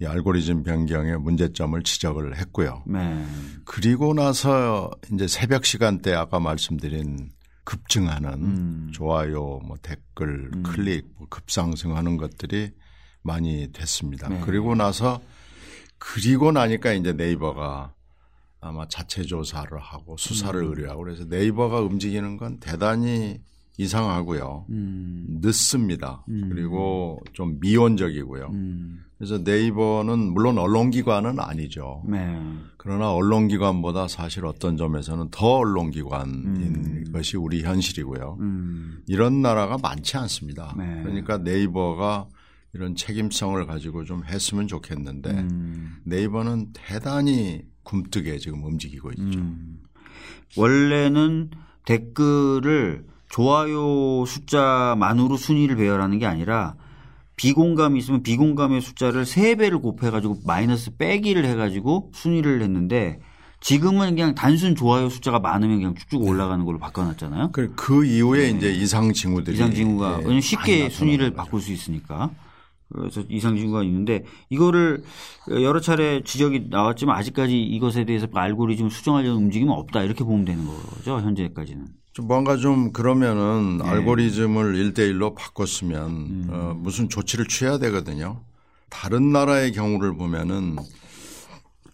이 0.00 0.06
알고리즘 0.06 0.62
변경의 0.62 1.18
문제점을 1.18 1.82
지적을 1.82 2.36
했고요. 2.36 2.84
네. 2.86 3.26
그리고 3.64 4.14
나서 4.14 4.92
이제 5.12 5.26
새벽 5.26 5.64
시간대 5.64 6.14
아까 6.14 6.38
말씀드린 6.38 7.30
급증하는 7.64 8.32
음. 8.32 8.90
좋아요, 8.92 9.58
뭐 9.66 9.76
댓글, 9.82 10.52
클릭 10.62 11.08
뭐 11.18 11.26
급상승하는 11.28 12.16
것들이 12.16 12.70
많이 13.22 13.72
됐습니다. 13.72 14.28
네. 14.28 14.40
그리고 14.44 14.76
나서 14.76 15.20
그리고 15.98 16.52
나니까 16.52 16.92
이제 16.92 17.12
네이버가 17.12 17.92
아마 18.60 18.86
자체 18.88 19.22
조사를 19.22 19.78
하고 19.78 20.16
수사를 20.16 20.60
음. 20.60 20.70
의뢰하고 20.70 21.04
그래서 21.04 21.24
네이버가 21.24 21.80
움직이는 21.80 22.36
건 22.36 22.58
대단히 22.58 23.40
이상하고요. 23.78 24.66
음. 24.70 25.24
늦습니다. 25.40 26.24
음. 26.28 26.48
그리고 26.50 27.20
좀 27.32 27.58
미온적이고요. 27.60 28.48
음. 28.52 29.04
그래서 29.16 29.38
네이버는 29.38 30.32
물론 30.32 30.58
언론기관은 30.58 31.38
아니죠. 31.38 32.02
네. 32.08 32.40
그러나 32.76 33.12
언론기관보다 33.12 34.08
사실 34.08 34.46
어떤 34.46 34.76
점에서는 34.76 35.28
더 35.30 35.58
언론기관인 35.58 36.44
음. 36.46 37.04
것이 37.12 37.36
우리 37.36 37.62
현실이고요. 37.62 38.38
음. 38.40 38.98
이런 39.06 39.42
나라가 39.42 39.76
많지 39.78 40.16
않습니다. 40.16 40.74
네. 40.76 41.02
그러니까 41.02 41.38
네이버가 41.38 42.28
이런 42.74 42.94
책임성을 42.96 43.64
가지고 43.66 44.04
좀 44.04 44.24
했으면 44.24 44.66
좋겠는데 44.66 45.30
음. 45.30 45.96
네이버는 46.04 46.72
대단히 46.72 47.62
굼뜨게 47.88 48.38
지금 48.38 48.64
움직이고 48.64 49.10
있죠. 49.12 49.40
원래는 50.56 51.50
댓글을 51.84 53.04
좋아요 53.30 54.24
숫자만으로 54.26 55.36
순위를 55.36 55.76
배열하는 55.76 56.18
게 56.18 56.26
아니라 56.26 56.74
비공감이 57.36 57.98
있으면 57.98 58.22
비공감의 58.22 58.80
숫자를 58.80 59.24
3배를 59.24 59.80
곱해가지고 59.80 60.40
마이너스 60.44 60.96
빼기를 60.96 61.44
해가지고 61.44 62.10
순위를 62.14 62.62
했는데 62.62 63.20
지금은 63.60 64.10
그냥 64.10 64.34
단순 64.34 64.76
좋아요 64.76 65.08
숫자가 65.08 65.38
많으면 65.38 65.78
그냥 65.78 65.94
쭉쭉 65.94 66.22
올라가는 66.22 66.64
걸로 66.64 66.78
바꿔놨잖아요. 66.78 67.50
그, 67.52 67.72
그 67.74 68.04
이후에 68.04 68.52
네. 68.52 68.56
이제 68.56 68.70
이상 68.70 69.12
징후들이 69.12 69.56
이상 69.56 69.72
징후가 69.72 70.22
네. 70.26 70.40
쉽게 70.40 70.90
순위를 70.90 71.32
바꿀 71.32 71.60
수 71.60 71.72
있으니까 71.72 72.30
그래서 72.92 73.22
이상 73.28 73.56
징후가 73.56 73.82
있는데 73.84 74.24
이거를 74.48 75.02
여러 75.50 75.80
차례 75.80 76.22
지적이 76.22 76.68
나왔지만 76.70 77.16
아직까지 77.16 77.60
이것에 77.60 78.04
대해서 78.04 78.26
알고리즘 78.32 78.88
수정하려는 78.88 79.36
움직임은 79.36 79.72
없다 79.72 80.02
이렇게 80.02 80.24
보면 80.24 80.44
되는 80.44 80.64
거죠 80.66 81.20
현재까지는. 81.20 81.86
좀 82.14 82.26
뭔가 82.26 82.56
좀 82.56 82.92
그러면은 82.92 83.78
네. 83.78 83.88
알고리즘을 83.88 84.74
일대일로 84.74 85.34
바꿨으면 85.34 86.10
음. 86.10 86.48
어, 86.50 86.74
무슨 86.76 87.08
조치를 87.08 87.46
취해야 87.46 87.78
되거든요. 87.78 88.42
다른 88.88 89.32
나라의 89.32 89.72
경우를 89.72 90.16
보면은 90.16 90.76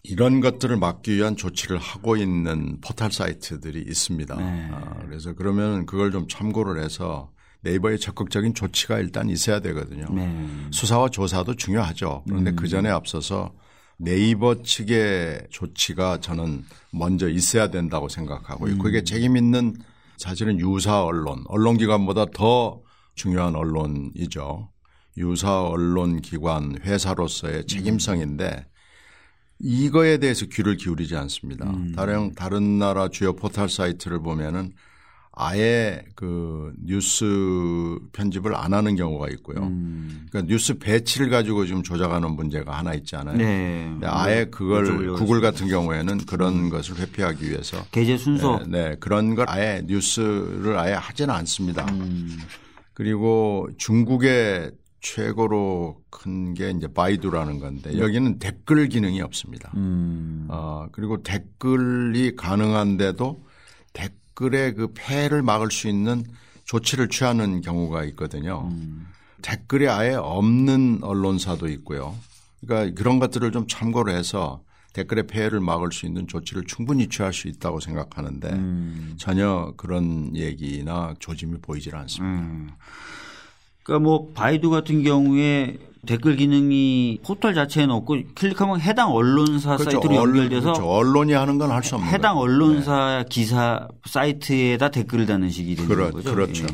이런 0.03 0.39
것들을 0.39 0.77
막기 0.77 1.15
위한 1.15 1.35
조치를 1.35 1.77
하고 1.77 2.15
있는 2.15 2.79
포털 2.79 3.11
사이트들이 3.11 3.81
있습니다. 3.87 4.35
네. 4.35 4.69
아, 4.71 4.95
그래서 5.05 5.33
그러면 5.33 5.85
그걸 5.85 6.11
좀 6.11 6.27
참고를 6.27 6.81
해서 6.81 7.31
네이버의 7.65 7.99
적극적인 7.99 8.53
조치가 8.53 8.99
일단 8.99 9.27
있어야 9.27 9.59
되거든요. 9.59 10.05
네. 10.11 10.47
수사와 10.71 11.09
조사도 11.09 11.55
중요하죠. 11.55 12.23
그런데 12.27 12.51
음. 12.51 12.55
그 12.55 12.67
전에 12.67 12.89
앞서서 12.89 13.53
네이버 13.97 14.61
측의 14.61 15.47
조치가 15.49 16.19
저는 16.19 16.63
먼저 16.91 17.27
있어야 17.27 17.69
된다고 17.69 18.07
생각하고 18.07 18.67
음. 18.67 18.77
그게 18.77 19.03
책임 19.03 19.35
있는 19.35 19.75
사실은 20.17 20.59
유사 20.59 21.03
언론, 21.03 21.43
언론기관보다 21.47 22.27
더 22.35 22.81
중요한 23.15 23.55
언론이죠. 23.55 24.69
유사 25.17 25.63
언론 25.63 26.21
기관 26.21 26.77
회사로서의 26.83 27.65
책임성인데 27.65 28.67
이거에 29.59 30.17
대해서 30.17 30.45
귀를 30.45 30.75
기울이지 30.75 31.15
않습니다. 31.15 31.69
음. 31.69 31.93
다른 31.95 32.35
다른 32.35 32.77
나라 32.77 33.07
주요 33.07 33.33
포털 33.33 33.69
사이트를 33.69 34.21
보면은 34.21 34.73
아예 35.35 36.01
그 36.15 36.73
뉴스 36.81 37.25
편집을 38.13 38.55
안 38.55 38.73
하는 38.73 38.95
경우가 38.95 39.27
있고요. 39.29 39.63
음. 39.63 40.27
그러니까 40.29 40.49
뉴스 40.51 40.77
배치를 40.77 41.29
가지고 41.29 41.65
지금 41.65 41.83
조작하는 41.83 42.31
문제가 42.31 42.77
하나 42.77 42.93
있잖아요. 42.93 43.37
네. 43.37 43.97
아예 44.03 44.45
그걸 44.45 45.13
구글 45.15 45.41
같은 45.41 45.67
경우에는 45.67 46.19
그런 46.25 46.65
음. 46.65 46.69
것을 46.69 46.97
회피하기 46.97 47.49
위해서 47.49 47.83
게재 47.91 48.17
순서 48.17 48.59
네, 48.67 48.89
네, 48.91 48.95
그런 48.99 49.35
걸 49.35 49.45
아예 49.49 49.83
뉴스를 49.85 50.77
아예 50.79 50.93
하지는 50.93 51.33
않습니다. 51.35 51.85
음. 51.91 52.37
그리고 52.93 53.67
중국의 53.77 54.71
최고로 55.01 55.97
큰 56.09 56.53
게 56.55 56.71
이제 56.71 56.87
바이두라는 56.87 57.59
건데 57.59 57.99
여기는 57.99 58.39
댓글 58.39 58.87
기능이 58.87 59.21
없습니다. 59.21 59.71
음. 59.75 60.47
어, 60.49 60.87
그리고 60.91 61.21
댓글이 61.21 62.35
가능한데도 62.35 63.44
댓글 64.35 64.51
댓글의 64.51 64.75
그 64.75 64.93
폐해를 64.93 65.41
막을 65.41 65.71
수 65.71 65.87
있는 65.87 66.23
조치를 66.65 67.09
취하는 67.09 67.61
경우가 67.61 68.03
있거든요. 68.05 68.69
음. 68.71 69.07
댓글이 69.41 69.87
아예 69.87 70.13
없는 70.13 70.99
언론사도 71.01 71.67
있고요. 71.69 72.15
그러니까 72.61 72.93
그런 72.95 73.19
것들을 73.19 73.51
좀 73.51 73.67
참고를 73.67 74.13
해서 74.13 74.61
댓글의 74.93 75.27
폐해를 75.27 75.59
막을 75.59 75.91
수 75.91 76.05
있는 76.05 76.27
조치를 76.27 76.63
충분히 76.67 77.07
취할 77.07 77.33
수 77.33 77.47
있다고 77.47 77.79
생각하는데 77.79 78.49
음. 78.49 79.15
전혀 79.17 79.73
그런 79.77 80.35
얘기나 80.35 81.13
조짐이 81.19 81.59
보이질 81.61 81.95
않습니다. 81.95 82.41
음. 82.41 82.69
그러니까 83.83 84.03
뭐 84.03 84.33
바이두 84.33 84.69
같은 84.69 85.03
경우에 85.03 85.77
댓글 86.05 86.35
기능이 86.35 87.19
포털 87.25 87.53
자체에는 87.53 87.93
없고 87.95 88.17
클릭하면 88.35 88.81
해당 88.81 89.11
언론사 89.11 89.77
그렇죠. 89.77 89.91
사이트로 89.99 90.15
연결돼서 90.15 90.73
그렇죠. 90.73 90.89
언론이 90.89 91.33
하는 91.33 91.57
건 91.57 91.71
할 91.71 91.83
수 91.83 91.95
없는 91.95 92.09
해당. 92.11 92.37
언론사 92.37 93.23
네. 93.23 93.25
기사 93.29 93.87
사이트에다 94.05 94.89
댓글을 94.89 95.25
다는 95.25 95.49
식이 95.49 95.75
되는 95.75 95.89
그렇, 95.89 96.11
거죠. 96.11 96.33
그렇죠. 96.33 96.63
예. 96.63 96.67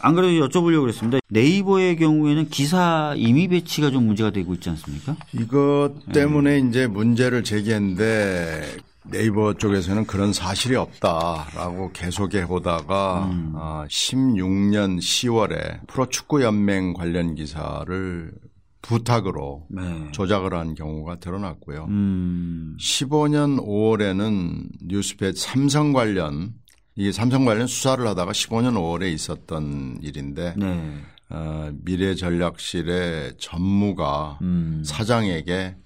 안 0.00 0.14
그래도 0.14 0.46
여쭤보려고 0.48 0.82
그랬습니다. 0.82 1.18
네이버의 1.28 1.96
경우에는 1.96 2.48
기사 2.48 3.14
임의 3.16 3.48
배치가 3.48 3.90
좀 3.90 4.06
문제가 4.06 4.30
되고 4.30 4.54
있지 4.54 4.68
않습니까? 4.70 5.16
이것 5.32 5.92
때문에 6.12 6.60
네. 6.62 6.68
이제 6.68 6.86
문제를 6.86 7.44
제기했는데 7.44 8.62
네이버 9.04 9.54
쪽에서는 9.54 10.06
그런 10.06 10.32
사실이 10.32 10.76
없다라고 10.76 11.92
계속 11.92 12.34
해 12.34 12.46
보다가 12.46 13.26
음. 13.26 13.52
16년 13.88 14.96
아, 14.96 15.00
10월에 15.00 15.86
프로축구 15.88 16.42
연맹 16.42 16.94
관련 16.94 17.34
기사를 17.34 18.32
부탁으로 18.80 19.66
네. 19.70 20.08
조작을 20.12 20.54
한 20.54 20.74
경우가 20.74 21.20
드러났고요. 21.20 21.86
음. 21.88 22.76
15년 22.80 23.64
5월에는 23.64 24.68
뉴스페 24.86 25.32
삼성 25.34 25.92
관련 25.92 26.54
이게 26.94 27.12
삼성 27.12 27.44
관련 27.44 27.66
수사를 27.66 28.06
하다가 28.06 28.32
15년 28.32 28.74
5월에 28.74 29.12
있었던 29.12 29.98
일인데 30.02 30.54
네. 30.56 30.94
어, 31.30 31.70
미래전략실의 31.82 33.34
전무가 33.38 34.38
음. 34.42 34.82
사장에게 34.84 35.76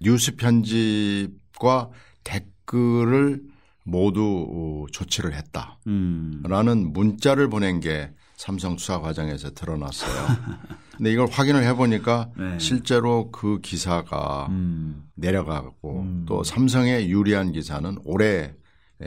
뉴스 0.00 0.34
편집과 0.36 1.90
댓글 2.24 2.57
댓글을 2.68 3.42
모두 3.84 4.46
어, 4.50 4.86
조치를 4.92 5.34
했다라는 5.34 6.72
음. 6.78 6.92
문자를 6.92 7.48
보낸 7.48 7.80
게 7.80 8.10
삼성 8.36 8.76
수사 8.76 9.00
과정에서 9.00 9.50
드러났어요. 9.54 10.26
근데 10.96 11.12
이걸 11.12 11.28
확인을 11.28 11.64
해보니까 11.64 12.30
네. 12.36 12.58
실제로 12.58 13.30
그 13.30 13.60
기사가 13.60 14.46
음. 14.50 15.08
내려가고 15.14 16.02
음. 16.02 16.24
또 16.28 16.44
삼성에 16.44 17.08
유리한 17.08 17.52
기사는 17.52 17.98
올해 18.04 18.54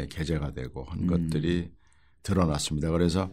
게재가 0.09 0.53
되고 0.53 0.83
한 0.85 1.01
음. 1.01 1.07
것들이 1.07 1.69
드러났습니다. 2.23 2.89
그래서 2.91 3.29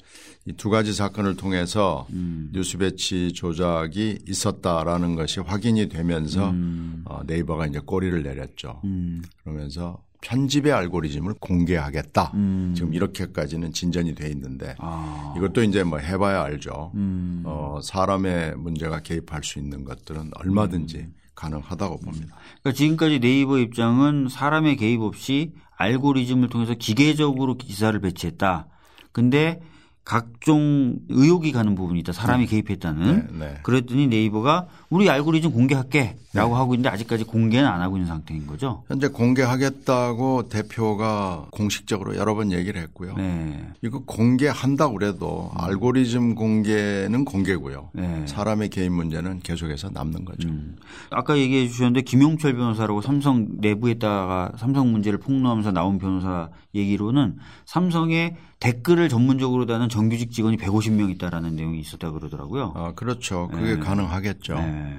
이 0.47 0.53
두 0.53 0.71
가지 0.71 0.93
사건을 0.93 1.37
통해서 1.37 2.07
음. 2.11 2.51
뉴스 2.53 2.79
배치 2.79 3.33
조작이 3.33 4.19
있었다라는 4.27 5.15
것이 5.15 5.41
확인이 5.41 5.89
되면서 5.89 6.51
음. 6.51 7.03
어, 7.05 7.23
네이버가 7.27 7.67
이제 7.67 7.81
꼬리를 7.81 8.23
내렸죠. 8.23 8.81
음. 8.85 9.23
그러면서 9.43 10.03
편집의 10.21 10.73
알고리즘을 10.73 11.35
공개하겠다. 11.41 12.33
음. 12.35 12.73
지금 12.77 12.93
이렇게까지는 12.93 13.73
진전이 13.73 14.15
돼 14.15 14.29
있는데 14.31 14.75
아. 14.79 15.35
이것도 15.37 15.63
이제 15.63 15.85
뭐 15.85 15.99
해봐야 15.99 16.43
알죠. 16.43 16.93
음. 16.95 17.43
어, 17.47 17.81
사람의 17.83 18.57
문제가 18.57 19.01
개입할 19.01 19.45
수 19.45 19.59
있는 19.59 19.85
것들은 19.85 20.31
얼마든지 20.35 20.99
음. 20.99 21.15
가능하다고 21.35 22.01
봅니다. 22.01 22.37
그러니까 22.63 22.73
지금까지 22.77 23.21
네이버 23.21 23.59
입장은 23.59 24.29
사람의 24.29 24.77
개입 24.77 25.01
없이 25.01 25.53
알고리즘을 25.77 26.49
통해서 26.49 26.75
기계적으로 26.75 27.57
기사를 27.57 27.99
배치했다. 28.01 28.67
근데 29.13 29.61
각종 30.09 30.97
의혹이 31.11 31.53
가는 31.53 31.75
부분이 31.75 32.01
있다. 32.01 32.15
사람이 32.15 32.47
네. 32.47 32.51
개입했다는. 32.51 33.29
네, 33.39 33.47
네. 33.47 33.59
그랬더니 33.63 34.07
네이버가 34.07 34.67
우리 34.89 35.11
알고리즘 35.11 35.53
공개할게 35.53 36.17
라고 36.33 36.55
네. 36.55 36.59
하고 36.59 36.75
있는데 36.75 36.89
아직까지 36.89 37.25
공개는 37.25 37.69
안 37.69 37.83
하고 37.83 37.99
있는 37.99 38.07
상태인 38.09 38.47
거죠. 38.47 38.85
현재 38.89 39.09
공개하겠다고 39.09 40.49
대표가 40.49 41.47
공식적으로 41.51 42.17
여러 42.17 42.35
번 42.35 42.53
얘기를 42.53 42.81
했고요. 42.81 43.17
네. 43.19 43.69
이거 43.83 43.99
공개한다고 44.07 44.95
그래도 44.95 45.51
음. 45.53 45.61
알고리즘 45.61 46.37
공개는 46.37 47.27
공개고요. 47.27 47.91
네. 47.93 48.25
사람의 48.27 48.71
개인 48.71 48.95
문제는 48.95 49.41
계속해서 49.41 49.91
남는 49.91 50.25
거죠. 50.25 50.49
음. 50.49 50.77
아까 51.11 51.37
얘기해 51.37 51.69
주셨는데 51.69 52.01
김용철 52.01 52.55
변호사라고 52.55 53.03
삼성 53.03 53.47
내부에다가 53.59 54.53
삼성 54.57 54.91
문제를 54.91 55.19
폭로하면서 55.19 55.73
나온 55.73 55.99
변호사 55.99 56.49
얘기로는 56.79 57.37
삼성의 57.67 58.37
댓글을 58.61 59.09
전문적으로 59.09 59.67
다는 59.67 59.89
정규직 59.89 60.33
직원이 60.33 60.57
150명 60.57 61.11
있다라는 61.11 61.57
내용이 61.57 61.81
있었다 61.81 62.11
그러더라고요. 62.11 62.73
아, 62.75 62.93
그렇죠. 62.95 63.49
그게 63.49 63.75
네. 63.75 63.79
가능하겠죠. 63.79 64.55
네. 64.55 64.99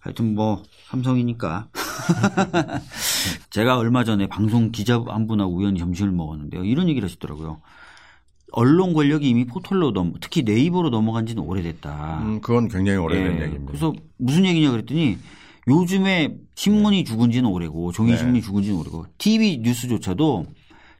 하여튼 0.00 0.34
뭐 0.34 0.62
삼성이니까. 0.88 1.68
제가 3.50 3.76
얼마 3.76 4.04
전에 4.04 4.26
방송 4.26 4.70
기자 4.70 5.02
한 5.06 5.26
분하고 5.26 5.54
우연히 5.54 5.78
점심을 5.78 6.12
먹었는데요. 6.12 6.64
이런 6.64 6.88
얘기를 6.88 7.06
하시더라고요. 7.06 7.60
언론 8.52 8.94
권력이 8.94 9.28
이미 9.28 9.44
포털로 9.44 9.92
넘, 9.92 10.14
특히 10.20 10.42
네이버로 10.42 10.90
넘어간 10.90 11.26
지는 11.26 11.42
오래됐다. 11.42 12.22
음, 12.22 12.40
그건 12.40 12.68
굉장히 12.68 12.98
오래된 12.98 13.38
예. 13.38 13.42
얘기입니다. 13.42 13.66
그래서 13.66 13.92
무슨 14.16 14.44
얘기냐 14.44 14.70
그랬더니 14.70 15.18
요즘에 15.68 16.36
신문이 16.54 17.04
죽은 17.04 17.30
지는 17.30 17.50
오래고 17.50 17.92
종이 17.92 18.16
신문이 18.16 18.42
죽은 18.42 18.62
지는 18.62 18.78
오래고 18.78 19.06
TV 19.18 19.58
뉴스조차도 19.58 20.46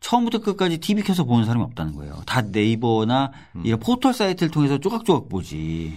처음부터 0.00 0.40
끝까지 0.40 0.78
TV 0.78 1.02
켜서 1.02 1.24
보는 1.24 1.44
사람이 1.44 1.62
없다는 1.64 1.94
거예요. 1.94 2.22
다 2.26 2.40
네이버나 2.42 3.32
이런 3.64 3.78
포털 3.80 4.14
사이트를 4.14 4.50
통해서 4.50 4.78
조각조각 4.78 5.28
보지. 5.28 5.96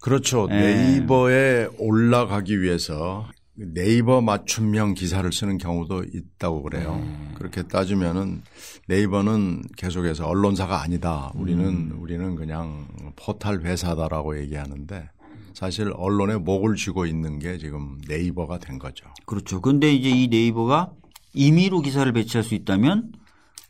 그렇죠. 0.00 0.48
예. 0.50 0.54
네이버에 0.54 1.68
올라가기 1.78 2.60
위해서 2.60 3.28
네이버 3.54 4.20
맞춤형 4.22 4.94
기사를 4.94 5.30
쓰는 5.32 5.58
경우도 5.58 6.04
있다고 6.12 6.62
그래요. 6.62 6.96
네. 6.96 7.34
그렇게 7.34 7.62
따지면은 7.62 8.42
네이버는 8.88 9.62
계속해서 9.76 10.26
언론사가 10.26 10.82
아니다. 10.82 11.30
우리는 11.34 11.64
음. 11.64 11.98
우리는 12.00 12.34
그냥 12.36 12.88
포털 13.16 13.60
회사다라고 13.60 14.40
얘기하는데 14.40 15.10
사실 15.54 15.92
언론에 15.96 16.36
목을 16.36 16.76
쥐고 16.76 17.06
있는 17.06 17.38
게 17.38 17.58
지금 17.58 17.98
네이버가 18.08 18.58
된 18.58 18.78
거죠. 18.78 19.06
그렇죠. 19.26 19.60
근데 19.60 19.92
이제 19.92 20.08
이 20.08 20.28
네이버가 20.28 20.92
임의로 21.34 21.80
기사를 21.80 22.10
배치할 22.12 22.44
수 22.44 22.54
있다면 22.54 23.12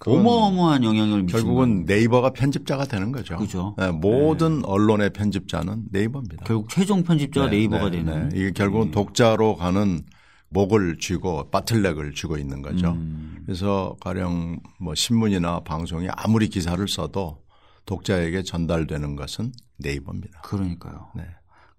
어마어마한 0.07 0.83
영향을 0.83 1.25
미치는 1.25 1.43
결국은 1.43 1.85
네이버가 1.85 2.31
편집자가 2.31 2.87
되는 2.87 3.13
거죠. 3.13 3.37
그죠. 3.37 3.75
네, 3.79 3.91
모든 3.91 4.65
언론의 4.65 5.11
편집자는 5.11 5.89
네이버입니다. 5.91 6.45
결국 6.47 6.71
최종 6.71 7.03
편집자가 7.03 7.51
네, 7.51 7.59
네이버가 7.59 7.91
네, 7.91 7.99
되는. 7.99 8.29
네. 8.31 8.37
이게 8.39 8.51
결국은 8.53 8.93
독자로 8.93 9.57
가는 9.57 10.03
목을 10.49 10.99
쥐고 10.99 11.51
바틀렉을 11.51 12.15
쥐고 12.15 12.39
있는 12.39 12.63
거죠. 12.63 12.93
음. 12.93 13.43
그래서 13.45 13.97
가령 14.01 14.61
뭐 14.81 14.95
신문이나 14.95 15.61
방송이 15.61 16.09
아무리 16.11 16.49
기사를 16.49 16.87
써도 16.89 17.43
독자에게 17.85 18.43
전달되는 18.43 19.17
것은 19.17 19.53
네이버입니다. 19.79 20.41
그러니까요. 20.43 21.09
네. 21.15 21.25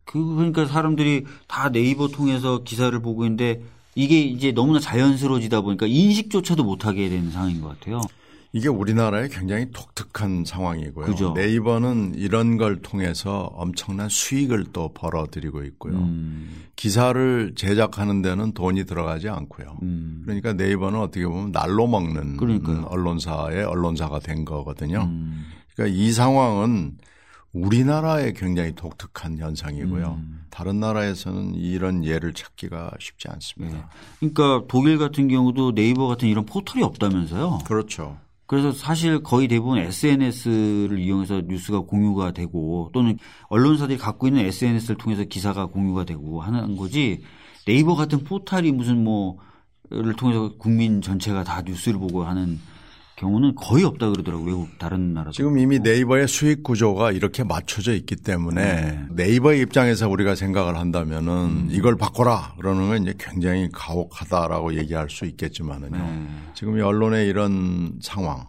그 0.06 0.36
그러니까 0.36 0.66
사람들이 0.66 1.26
다 1.48 1.70
네이버 1.72 2.08
통해서 2.08 2.64
기사를 2.64 2.98
보고 3.02 3.24
있는데 3.26 3.62
이게 3.96 4.20
이제 4.20 4.52
너무나 4.52 4.80
자연스러워지다 4.80 5.62
보니까 5.62 5.86
인식조차도 5.88 6.64
못하게 6.64 7.10
되는 7.10 7.32
상황인 7.32 7.62
것 7.62 7.70
같아요. 7.70 8.02
이게 8.54 8.68
우리나라의 8.68 9.30
굉장히 9.30 9.72
독특한 9.72 10.44
상황이고요. 10.46 11.06
그죠. 11.06 11.34
네이버는 11.34 12.16
이런 12.16 12.58
걸 12.58 12.82
통해서 12.82 13.50
엄청난 13.54 14.10
수익을 14.10 14.66
또 14.74 14.92
벌어들이고 14.94 15.64
있고요. 15.64 15.94
음, 15.94 16.66
기사를 16.76 17.54
제작하는 17.56 18.22
데는 18.22 18.52
돈이 18.52 18.86
들어가지 18.86 19.30
않고요. 19.30 19.78
음, 19.84 20.22
그러니까 20.26 20.52
네이버는 20.52 21.00
어떻게 21.00 21.26
보면 21.26 21.54
날로 21.54 21.88
먹는 21.88 22.36
그러니까요. 22.36 22.78
음, 22.78 22.86
언론사의 22.88 23.64
언론사가 23.64 24.20
된 24.20 24.44
거거든요. 24.44 25.04
음, 25.04 25.46
그러니까 25.74 25.98
이 25.98 26.12
상황은 26.12 26.98
우리나라의 27.54 28.34
굉장히 28.34 28.74
독특한 28.74 29.38
현상이고요. 29.38 30.20
음. 30.20 30.46
다른 30.50 30.80
나라에서는 30.80 31.56
이런 31.56 32.06
예를 32.06 32.34
찾기가 32.34 32.92
쉽지 33.00 33.28
않습니다. 33.30 33.90
그러니까 34.20 34.64
독일 34.68 34.98
같은 34.98 35.28
경우도 35.28 35.74
네이버 35.74 36.08
같은 36.08 36.28
이런 36.28 36.46
포털이 36.46 36.84
없다면서요. 36.84 37.60
그렇죠. 37.66 38.18
그래서 38.52 38.74
사실 38.74 39.24
거의 39.24 39.48
대부분 39.48 39.78
SNS를 39.78 41.00
이용해서 41.00 41.44
뉴스가 41.48 41.82
공유가 41.82 42.32
되고 42.32 42.90
또는 42.94 43.18
언론사들이 43.48 43.98
갖고 43.98 44.28
있는 44.28 44.46
SNS를 44.46 44.98
통해서 44.98 45.24
기사가 45.24 45.68
공유가 45.68 46.04
되고 46.04 46.42
하는 46.42 46.76
거지 46.76 47.24
네이버 47.66 47.96
같은 47.96 48.26
포털이 48.26 48.74
무슨 48.74 49.06
뭐를 49.06 50.16
통해서 50.18 50.52
국민 50.58 51.02
전체가 51.02 51.46
다 51.46 51.62
뉴스를 51.62 51.98
보고 51.98 52.26
하는 52.26 52.60
경우는 53.22 53.54
거의 53.54 53.84
없다 53.84 54.10
그러더라고요. 54.10 54.48
외국 54.48 54.80
다른 54.80 55.14
나라도. 55.14 55.32
지금 55.32 55.60
이미 55.60 55.78
네이버의 55.78 56.28
수익 56.28 56.64
구조가 56.64 57.12
이렇게 57.12 57.44
맞춰져 57.44 57.94
있기 57.94 58.16
때문에 58.16 59.06
네 59.12 59.30
이버의 59.30 59.62
입장에서 59.62 60.10
우리가 60.10 60.34
생각을 60.34 60.76
한다면은 60.76 61.68
이걸 61.70 61.96
바꿔라 61.98 62.56
그러는 62.58 62.90
건 62.90 63.04
이제 63.04 63.14
굉장히 63.20 63.70
가혹하다라고 63.72 64.76
얘기할 64.76 65.10
수 65.12 65.26
있겠지만은요. 65.26 65.98
네. 65.98 66.28
지금 66.56 66.80
이 66.80 66.82
언론의 66.82 67.28
이런 67.28 68.00
상황 68.02 68.48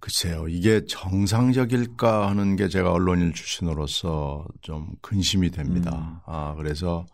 글쎄요 0.00 0.48
이게 0.48 0.86
정상적일까 0.86 2.28
하는 2.30 2.56
게 2.56 2.68
제가 2.68 2.92
언론인 2.92 3.34
출신으로서 3.34 4.46
좀 4.62 4.88
근심이 5.02 5.50
됩니다. 5.50 6.22
아 6.24 6.54
그래서 6.56 7.04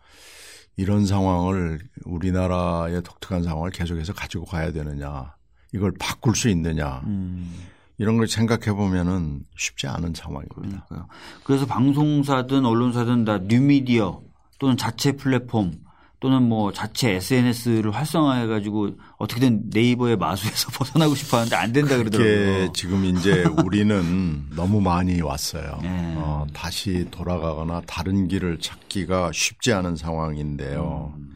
이런 0.77 1.05
상황을 1.05 1.79
우리나라의 2.05 3.01
독특한 3.03 3.43
상황을 3.43 3.71
계속해서 3.71 4.13
가지고 4.13 4.45
가야 4.45 4.71
되느냐 4.71 5.34
이걸 5.75 5.91
바꿀 5.99 6.35
수 6.35 6.47
있느냐 6.49 7.01
음, 7.05 7.53
이런 7.97 8.17
걸 8.17 8.27
생각해 8.27 8.73
보면은 8.73 9.41
쉽지 9.57 9.87
않은 9.87 10.13
상황입니다. 10.15 10.55
그러니까요. 10.55 11.07
그래서 11.43 11.65
방송사든 11.65 12.65
언론사든 12.65 13.25
다 13.25 13.39
뉴미디어 13.39 14.21
또는 14.57 14.77
자체 14.77 15.11
플랫폼 15.11 15.73
또는 16.21 16.43
뭐 16.43 16.71
자체 16.71 17.11
SNS를 17.11 17.91
활성화해 17.93 18.47
가지고 18.47 18.91
어떻게든 19.17 19.69
네이버의 19.69 20.15
마수에서 20.15 20.71
벗어나고 20.73 21.13
싶어 21.13 21.37
하는데 21.37 21.55
안 21.57 21.73
된다 21.73 21.97
그러더라고요. 21.97 22.71
지금 22.71 23.03
이제 23.03 23.43
우리는 23.65 24.49
너무 24.55 24.79
많이 24.79 25.21
왔어요. 25.21 25.79
네. 25.81 26.15
어, 26.17 26.47
다시 26.53 27.05
돌아가거나 27.11 27.81
다른 27.85 28.29
길을 28.29 28.59
찾기가 28.59 29.31
쉽지 29.33 29.73
않은 29.73 29.97
상황인데요. 29.97 31.13
음. 31.17 31.35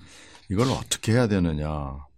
이걸 0.50 0.68
어떻게 0.72 1.12
해야 1.12 1.28
되느냐. 1.28 2.09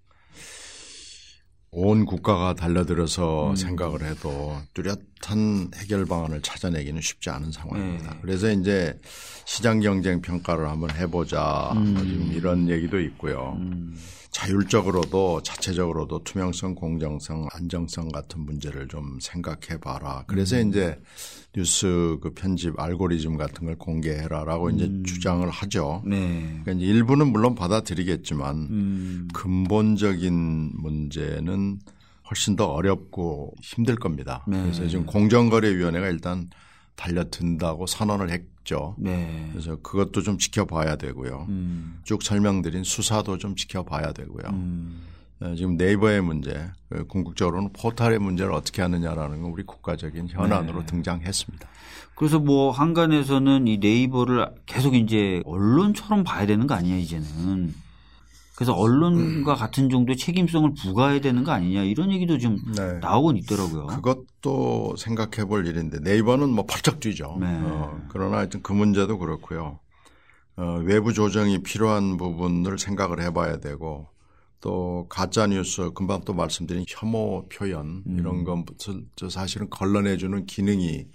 온 1.72 2.06
국가가 2.06 2.54
달려들어서 2.54 3.52
음. 3.52 3.56
생각을 3.56 4.04
해도 4.04 4.58
뚜렷 4.74 5.11
한 5.30 5.70
해결 5.76 6.06
방안을 6.06 6.42
찾아내기는 6.42 7.02
쉽지 7.02 7.30
않은 7.30 7.52
상황입니다. 7.52 8.12
네. 8.12 8.20
그래서 8.22 8.52
이제 8.52 9.00
시장 9.46 9.80
경쟁 9.80 10.22
평가를 10.22 10.70
한번 10.70 10.92
해보자. 10.92 11.74
음. 11.76 11.94
뭐 11.94 12.04
이런 12.34 12.70
얘기도 12.70 13.00
있고요. 13.00 13.58
자율적으로도 14.32 15.44
자체적으로도 15.44 16.24
투명성, 16.24 16.74
공정성, 16.76 17.48
안정성 17.52 18.10
같은 18.10 18.42
문제를 18.42 18.88
좀 18.88 19.20
생각해 19.22 19.80
봐라. 19.82 20.24
그래서 20.26 20.58
음. 20.58 20.70
이제 20.70 20.98
뉴스 21.54 22.18
그 22.22 22.34
편집 22.34 22.80
알고리즘 22.80 23.36
같은 23.36 23.66
걸 23.66 23.78
공개해라라고 23.78 24.70
이제 24.70 24.86
음. 24.86 25.04
주장을 25.04 25.48
하죠. 25.50 26.02
네. 26.06 26.62
그러니까 26.64 26.72
이제 26.72 26.86
일부는 26.86 27.28
물론 27.28 27.56
받아들이겠지만 27.56 28.56
음, 28.56 29.28
근본적인 29.34 30.72
문제는 30.76 31.80
훨씬 32.32 32.56
더 32.56 32.68
어렵고 32.68 33.54
힘들 33.62 33.96
겁니다. 33.98 34.44
네. 34.48 34.62
그래서 34.62 34.88
지금 34.88 35.06
공정거래위원회가 35.06 36.08
일단 36.08 36.50
달려든다고 36.96 37.86
선언을 37.88 38.30
했죠. 38.30 38.96
네. 38.98 39.50
그래서 39.52 39.76
그것도 39.82 40.22
좀 40.22 40.38
지켜봐야 40.38 40.96
되고요. 40.96 41.46
음, 41.50 42.00
쭉 42.04 42.24
설명드린 42.24 42.84
수사도 42.84 43.38
좀 43.38 43.56
지켜봐야 43.56 44.14
되고요. 44.14 44.50
음, 44.50 45.02
어, 45.42 45.54
지금 45.56 45.76
네이버의 45.76 46.22
문제, 46.22 46.72
그 46.90 47.06
궁극적으로는 47.08 47.74
포털의 47.74 48.20
문제를 48.20 48.54
어떻게 48.54 48.82
하느냐라는 48.82 49.42
건 49.42 49.52
우리 49.52 49.64
국가적인 49.64 50.30
현안으로 50.30 50.80
네. 50.82 50.86
등장했습니다. 50.86 51.68
그래서 52.16 52.40
뭐 52.40 52.72
한간에서는 52.72 53.68
이 53.68 53.78
네이버를 53.78 54.48
계속 54.66 54.96
이제 54.96 55.42
언론처럼 55.44 56.24
봐야 56.24 56.46
되는 56.46 56.68
거 56.68 56.76
아니냐 56.76 56.96
이제는. 56.98 57.74
그래서 58.62 58.76
언론과 58.76 59.56
같은 59.56 59.90
정도의 59.90 60.18
책임성을 60.18 60.76
부과해야 60.76 61.20
되는 61.20 61.44
거 61.44 61.52
아니냐 61.52 61.82
이런 61.82 62.12
얘기도 62.12 62.38
좀 62.38 62.60
네. 62.78 63.00
나오곤 63.00 63.38
있더라고요. 63.38 63.88
그것도 63.88 64.98
생각해 64.98 65.46
볼 65.48 65.66
일인데 65.66 65.98
네이버는 66.02 66.48
뭐 66.48 66.68
펄쩍 66.68 67.00
뛰죠. 67.00 67.38
네. 67.40 67.48
어, 67.48 68.00
그러나 68.10 68.38
하여튼 68.38 68.62
그 68.62 68.72
문제도 68.72 69.18
그렇고요. 69.18 69.80
어, 70.58 70.80
외부 70.84 71.12
조정이 71.12 71.64
필요한 71.64 72.18
부분을 72.18 72.78
생각을 72.78 73.24
해 73.24 73.34
봐야 73.34 73.58
되고 73.58 74.10
또 74.60 75.08
가짜 75.10 75.48
뉴스 75.48 75.90
금방 75.96 76.22
또 76.24 76.36
말씀드린 76.36 76.86
혐오 76.88 77.48
표현 77.50 78.04
음. 78.06 78.16
이런 78.20 78.44
것을 78.44 79.06
저 79.16 79.28
사실은 79.28 79.72
걸러내주는 79.72 80.46
기능이 80.46 81.08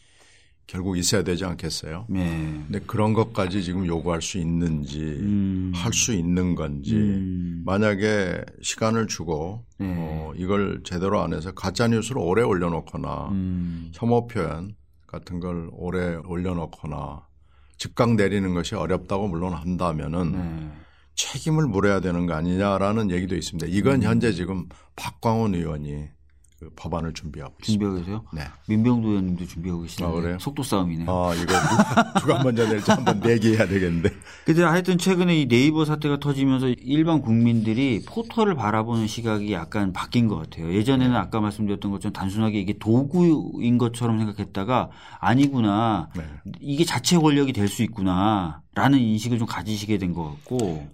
결국 0.66 0.98
있어야 0.98 1.22
되지 1.22 1.44
않겠어요? 1.44 2.06
네. 2.08 2.28
근데 2.66 2.80
그런 2.80 3.12
것까지 3.12 3.62
지금 3.62 3.86
요구할 3.86 4.20
수 4.20 4.38
있는지 4.38 5.00
음. 5.00 5.72
할수 5.74 6.12
있는 6.12 6.56
건지 6.56 6.96
음. 6.96 7.62
만약에 7.64 8.44
시간을 8.62 9.06
주고 9.06 9.64
네. 9.78 9.94
어, 9.96 10.32
이걸 10.36 10.80
제대로 10.84 11.20
안 11.20 11.32
해서 11.32 11.52
가짜 11.52 11.86
뉴스를 11.86 12.20
오래 12.20 12.42
올려놓거나 12.42 13.28
음. 13.30 13.92
혐오 13.94 14.26
표현 14.26 14.74
같은 15.06 15.38
걸 15.38 15.70
오래 15.72 16.16
올려놓거나 16.16 17.26
즉각 17.78 18.14
내리는 18.14 18.52
것이 18.52 18.74
어렵다고 18.74 19.28
물론 19.28 19.52
한다면은 19.52 20.32
네. 20.32 20.72
책임을 21.14 21.66
물어야 21.66 22.00
되는 22.00 22.26
거 22.26 22.34
아니냐라는 22.34 23.10
얘기도 23.12 23.36
있습니다. 23.36 23.68
이건 23.70 23.96
음. 23.96 24.02
현재 24.02 24.32
지금 24.32 24.66
박광원 24.96 25.54
의원이 25.54 26.08
그 26.58 26.70
법안을 26.74 27.12
준비하고. 27.12 27.54
준비하고 27.62 27.98
계세요? 27.98 28.24
네. 28.32 28.40
민병도 28.66 29.08
의원님도 29.08 29.44
준비하고 29.46 29.82
계시는데 29.82 30.10
아, 30.10 30.20
그래요? 30.20 30.38
속도 30.40 30.62
싸움이네요. 30.62 31.06
아, 31.10 31.34
이거 31.34 31.44
누가, 31.44 32.12
누가 32.20 32.42
먼저 32.42 32.66
낼지 32.66 32.90
한번 32.90 33.20
내기해야 33.20 33.68
되겠는데. 33.68 34.10
근데 34.46 34.62
하여튼 34.62 34.96
최근에 34.96 35.38
이 35.38 35.48
네이버 35.48 35.84
사태가 35.84 36.18
터지면서 36.18 36.68
일반 36.68 37.20
국민들이 37.20 38.02
포털을 38.06 38.54
바라보는 38.54 39.06
시각이 39.06 39.52
약간 39.52 39.92
바뀐 39.92 40.28
것 40.28 40.36
같아요. 40.36 40.72
예전에는 40.72 41.14
아까 41.14 41.40
말씀드렸던 41.40 41.90
것처럼 41.90 42.14
단순하게 42.14 42.58
이게 42.58 42.78
도구인 42.78 43.76
것처럼 43.76 44.18
생각했다가 44.18 44.88
아니구나. 45.20 46.08
네. 46.16 46.22
이게 46.60 46.84
자체 46.84 47.18
권력이 47.18 47.52
될 47.52 47.68
수 47.68 47.82
있구나. 47.82 48.62
라는 48.74 48.98
인식을 48.98 49.38
좀 49.38 49.46
가지시게 49.46 49.98
된 49.98 50.14
것 50.14 50.24
같고. 50.24 50.88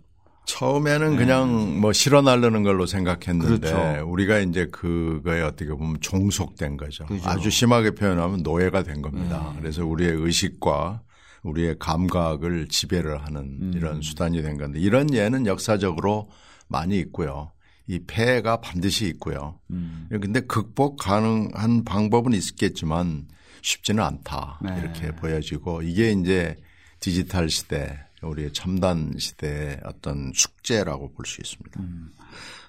처음에는 0.45 1.17
그냥 1.17 1.81
뭐 1.81 1.93
실어나르는 1.93 2.63
걸로 2.63 2.87
생각했는데 2.87 3.61
네. 3.61 3.73
그렇죠. 3.73 4.09
우리가 4.11 4.39
이제 4.41 4.67
그거에 4.67 5.41
어떻게 5.43 5.71
보면 5.71 5.99
종속된 6.01 6.77
거죠. 6.77 7.07
그죠. 7.07 7.29
아주 7.29 7.51
심하게 7.51 7.93
표현하면 7.93 8.43
노예가 8.43 8.83
된 8.83 9.03
겁니다. 9.03 9.53
네. 9.55 9.61
그래서 9.61 9.87
우리의 9.87 10.13
의식과 10.13 11.03
우리의 11.43 11.77
감각을 11.79 12.69
지배를 12.69 13.25
하는 13.25 13.41
음. 13.61 13.73
이런 13.75 14.03
수단이 14.03 14.43
된 14.43 14.59
건데 14.59 14.79
이런 14.81 15.13
예는 15.13 15.47
역사적으로 15.47 16.31
많이 16.69 16.99
있고요. 16.99 17.53
이 17.87 18.01
폐해가 18.07 18.61
반드시 18.61 19.07
있고요. 19.09 19.59
음. 19.71 20.09
근데 20.09 20.41
극복 20.41 20.99
가능한 20.99 21.85
방법은 21.85 22.33
있겠지만 22.33 23.27
쉽지는 23.61 24.03
않다. 24.03 24.61
네. 24.63 24.79
이렇게 24.81 25.13
보여지고 25.13 25.83
이게 25.83 26.13
이제 26.13 26.57
디지털 27.01 27.51
시대, 27.51 27.99
우리의 28.23 28.53
첨단 28.53 29.15
시대의 29.19 29.81
어떤 29.85 30.33
숙제라고 30.35 31.13
볼 31.13 31.27
수 31.27 31.41
있습니다. 31.41 31.81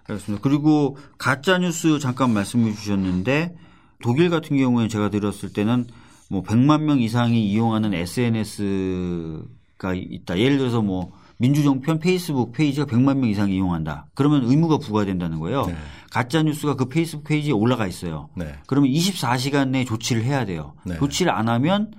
알겠습니다. 0.08 0.42
그리고 0.42 0.98
가짜 1.18 1.58
뉴스 1.58 2.00
잠깐 2.00 2.34
말씀해 2.34 2.74
주셨는데 2.74 3.56
독일 4.02 4.30
같은 4.30 4.58
경우에 4.58 4.88
제가 4.88 5.10
들었을 5.10 5.54
때는 5.54 5.88
뭐 6.30 6.44
100만 6.44 6.82
명 6.82 7.00
이상이 7.00 7.50
이용하는 7.50 7.94
SNS가 7.94 9.44
있다. 9.94 10.40
예를 10.40 10.58
들어서 10.58 10.82
뭐 10.82 11.14
민주정편 11.38 12.00
페이스북 12.00 12.52
페이지가 12.54 12.86
100만 12.86 13.18
명 13.18 13.30
이상 13.30 13.50
이용한다. 13.50 14.08
그러면 14.14 14.44
의무가 14.46 14.78
부과된다는 14.78 15.40
거예요. 15.40 15.66
네. 15.66 15.76
가짜 16.12 16.44
뉴스가 16.44 16.76
그 16.76 16.90
페이스북 16.90 17.24
페이지에 17.24 17.54
올라가 17.54 17.88
있어요. 17.88 18.30
네. 18.36 18.56
그러면 18.68 18.90
24시간 18.92 19.70
내에 19.70 19.86
조치를 19.86 20.24
해야 20.24 20.46
돼요. 20.46 20.74
네. 20.86 20.98
조치를 20.98 21.32
안 21.32 21.50
하면 21.50 21.92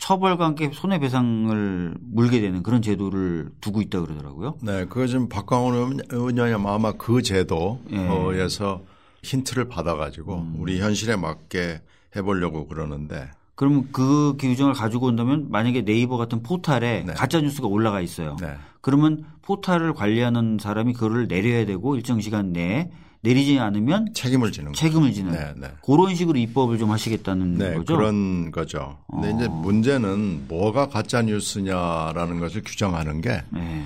처벌과 0.00 0.46
함께 0.46 0.70
손해배상을 0.72 1.94
물게 2.00 2.40
되는 2.40 2.62
그런 2.62 2.82
제도를 2.82 3.50
두고 3.60 3.82
있다 3.82 4.00
그러더라고요. 4.00 4.56
네, 4.62 4.86
그거 4.86 5.06
지금 5.06 5.28
박광훈 5.28 6.00
의원님 6.10 6.66
아마 6.66 6.92
그 6.92 7.18
예. 7.18 7.22
제도에서 7.22 8.82
힌트를 9.22 9.68
받아가지고 9.68 10.36
음. 10.36 10.54
우리 10.58 10.80
현실에 10.80 11.16
맞게 11.16 11.82
해보려고 12.16 12.66
그러는데 12.66 13.30
그러면 13.54 13.88
그 13.92 14.36
규정을 14.38 14.72
가지고 14.72 15.08
온다면 15.08 15.48
만약에 15.50 15.84
네이버 15.84 16.16
같은 16.16 16.42
포탈에 16.42 17.04
네. 17.06 17.12
가짜 17.12 17.40
뉴스가 17.42 17.68
올라가 17.68 18.00
있어요. 18.00 18.36
네. 18.40 18.54
그러면 18.80 19.26
포탈을 19.42 19.92
관리하는 19.92 20.56
사람이 20.58 20.94
그거를 20.94 21.28
내려야 21.28 21.66
되고 21.66 21.94
일정 21.94 22.22
시간 22.22 22.54
내에 22.54 22.90
내리지 23.22 23.58
않으면 23.58 24.14
책임을 24.14 24.50
지는. 24.50 24.72
책임을 24.72 25.12
지는 25.12 25.32
네, 25.32 25.52
네. 25.56 25.68
그런 25.84 26.14
식으로 26.14 26.38
입법을 26.38 26.78
좀 26.78 26.90
하시겠다는 26.90 27.54
네, 27.54 27.74
거죠. 27.74 27.96
그런 27.96 28.50
거죠. 28.50 28.98
근데 29.10 29.28
어. 29.28 29.36
이제 29.36 29.48
문제는 29.48 30.48
뭐가 30.48 30.88
가짜 30.88 31.20
뉴스냐라는 31.22 32.40
것을 32.40 32.62
규정하는 32.64 33.20
게 33.20 33.42
네. 33.50 33.84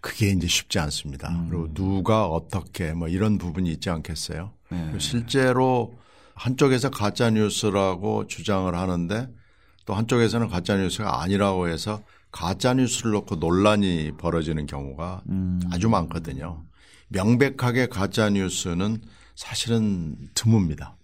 그게 0.00 0.28
이제 0.28 0.46
쉽지 0.46 0.78
않습니다. 0.78 1.30
음. 1.30 1.46
그리고 1.48 1.72
누가 1.72 2.26
어떻게 2.26 2.92
뭐 2.92 3.08
이런 3.08 3.38
부분이 3.38 3.70
있지 3.72 3.88
않겠어요? 3.88 4.52
네. 4.70 4.92
실제로 4.98 5.98
한쪽에서 6.34 6.90
가짜 6.90 7.30
뉴스라고 7.30 8.26
주장을 8.26 8.72
하는데 8.74 9.28
또 9.86 9.94
한쪽에서는 9.94 10.48
가짜 10.48 10.76
뉴스가 10.76 11.22
아니라고 11.22 11.68
해서 11.68 12.02
가짜 12.30 12.74
뉴스를 12.74 13.12
놓고 13.12 13.36
논란이 13.36 14.12
벌어지는 14.18 14.66
경우가 14.66 15.22
음. 15.30 15.60
아주 15.72 15.88
많거든요. 15.88 16.62
명백하게 17.08 17.86
가짜 17.86 18.30
뉴스는 18.30 19.00
사실은 19.34 20.16
드뭅니다. 20.34 20.94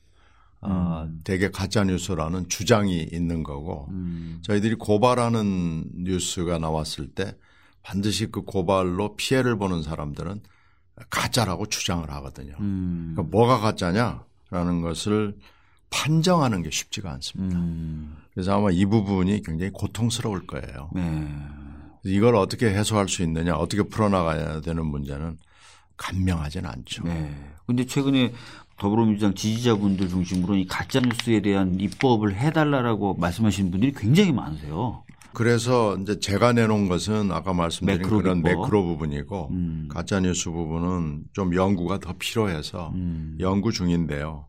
아, 0.64 1.08
대개 1.24 1.50
가짜 1.50 1.82
뉴스라는 1.82 2.48
주장이 2.48 3.02
있는 3.12 3.42
거고 3.42 3.88
음. 3.90 4.38
저희들이 4.42 4.76
고발하는 4.76 5.90
뉴스가 6.04 6.58
나왔을 6.58 7.08
때 7.08 7.36
반드시 7.82 8.26
그 8.30 8.42
고발로 8.42 9.16
피해를 9.16 9.56
보는 9.56 9.82
사람들은 9.82 10.40
가짜라고 11.10 11.66
주장을 11.66 12.08
하거든요. 12.08 12.54
음. 12.60 13.12
그러니까 13.14 13.36
뭐가 13.36 13.58
가짜냐라는 13.58 14.82
것을 14.82 15.36
판정하는 15.90 16.62
게 16.62 16.70
쉽지가 16.70 17.10
않습니다. 17.10 17.58
음. 17.58 18.16
그래서 18.32 18.56
아마 18.56 18.70
이 18.70 18.86
부분이 18.86 19.42
굉장히 19.42 19.72
고통스러울 19.72 20.46
거예요. 20.46 20.90
네. 20.94 21.28
이걸 22.04 22.36
어떻게 22.36 22.66
해소할 22.66 23.08
수 23.08 23.22
있느냐, 23.22 23.54
어떻게 23.56 23.82
풀어나가야 23.82 24.60
되는 24.60 24.86
문제는 24.86 25.36
간명하지는 25.96 26.68
않죠. 26.68 27.04
네. 27.04 27.34
근데 27.66 27.84
최근에 27.84 28.32
더불어민주당 28.78 29.34
지지자분들 29.34 30.08
중심으로 30.08 30.56
이 30.56 30.66
가짜 30.66 31.00
뉴스에 31.00 31.40
대한 31.40 31.78
입법을 31.78 32.34
해달라라고 32.34 33.14
말씀하시는 33.14 33.70
분들이 33.70 33.92
굉장히 33.92 34.32
많으세요. 34.32 35.04
그래서 35.34 35.96
이제 35.96 36.18
제가 36.18 36.52
내놓은 36.52 36.88
것은 36.88 37.32
아까 37.32 37.54
말씀드린 37.54 38.00
매크로 38.00 38.18
그런 38.18 38.42
기법. 38.42 38.50
매크로 38.50 38.84
부분이고 38.84 39.48
음. 39.50 39.88
가짜 39.90 40.20
뉴스 40.20 40.50
부분은 40.50 41.24
좀 41.32 41.54
연구가 41.54 41.98
더 42.00 42.12
필요해서 42.18 42.90
음. 42.94 43.36
연구 43.40 43.72
중인데요. 43.72 44.46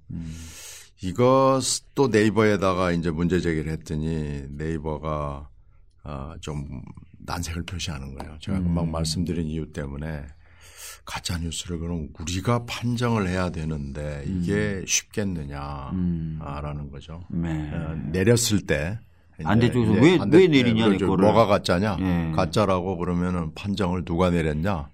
이것도 1.02 2.08
네이버에다가 2.12 2.92
이제 2.92 3.12
문제 3.12 3.40
제기를 3.40 3.72
했더니 3.72 4.44
네이버가 4.50 5.50
어, 6.06 6.34
좀 6.42 6.82
난색을 7.20 7.64
표시하는 7.64 8.16
거예요. 8.16 8.38
제가 8.40 8.58
음. 8.58 8.64
금방 8.66 8.92
말씀드린 8.92 9.48
이유 9.48 9.72
때문에 9.72 10.26
가짜 11.06 11.38
뉴스를 11.38 11.80
그럼 11.80 12.08
우리가 12.20 12.66
판정을 12.66 13.28
해야 13.28 13.50
되는데 13.50 14.24
이게 14.26 14.84
쉽겠느냐라는 14.88 16.92
거죠. 16.92 17.24
음. 17.32 17.42
네. 17.42 17.72
어, 17.74 17.96
내렸을 18.12 18.62
때 18.66 19.00
반대쪽에서 19.44 19.92
이제 19.94 20.02
왜- 20.02 20.20
왜 20.32 20.48
내리냐, 20.48 20.86
거를. 20.98 21.08
뭐가 21.26 21.48
가짜냐? 21.48 21.98
예. 22.00 22.32
가짜라고 22.36 22.98
그러면은 22.98 23.54
판정을 23.56 24.06
누가 24.06 24.30
내렸냐? 24.30 24.90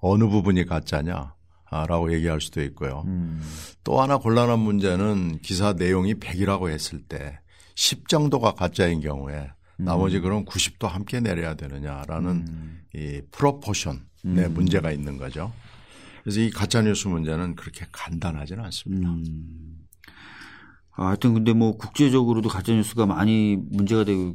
어느 0.00 0.24
부분이 0.26 0.66
가짜냐? 0.66 1.34
아, 1.68 1.86
라고 1.86 2.12
얘기할 2.12 2.40
수도 2.40 2.62
있고요. 2.62 3.04
음. 3.06 3.40
또 3.84 4.00
하나 4.00 4.18
곤란한 4.18 4.58
문제는 4.58 5.38
기사 5.42 5.72
내용이 5.72 6.14
100이라고 6.14 6.68
했을 6.70 7.00
때 7.02 7.38
10 7.74 8.08
정도가 8.08 8.52
가짜인 8.52 9.00
경우에 9.00 9.50
음. 9.80 9.84
나머지 9.84 10.20
그럼 10.20 10.44
90도 10.44 10.86
함께 10.88 11.20
내려야 11.20 11.54
되느냐라는 11.54 12.46
이 12.94 13.20
프로포션의 13.30 14.00
음. 14.26 14.54
문제가 14.54 14.90
있는 14.90 15.16
거죠. 15.16 15.52
그래서 16.22 16.40
이 16.40 16.50
가짜 16.50 16.82
뉴스 16.82 17.08
문제는 17.08 17.54
그렇게 17.54 17.86
간단하지는 17.92 18.64
않습니다. 18.64 19.08
음. 19.08 19.78
아, 20.96 21.08
하여튼 21.08 21.34
근데 21.34 21.52
뭐 21.52 21.76
국제적으로도 21.76 22.48
가짜 22.48 22.72
뉴스가 22.72 23.06
많이 23.06 23.56
문제가 23.56 24.04
되고 24.04 24.34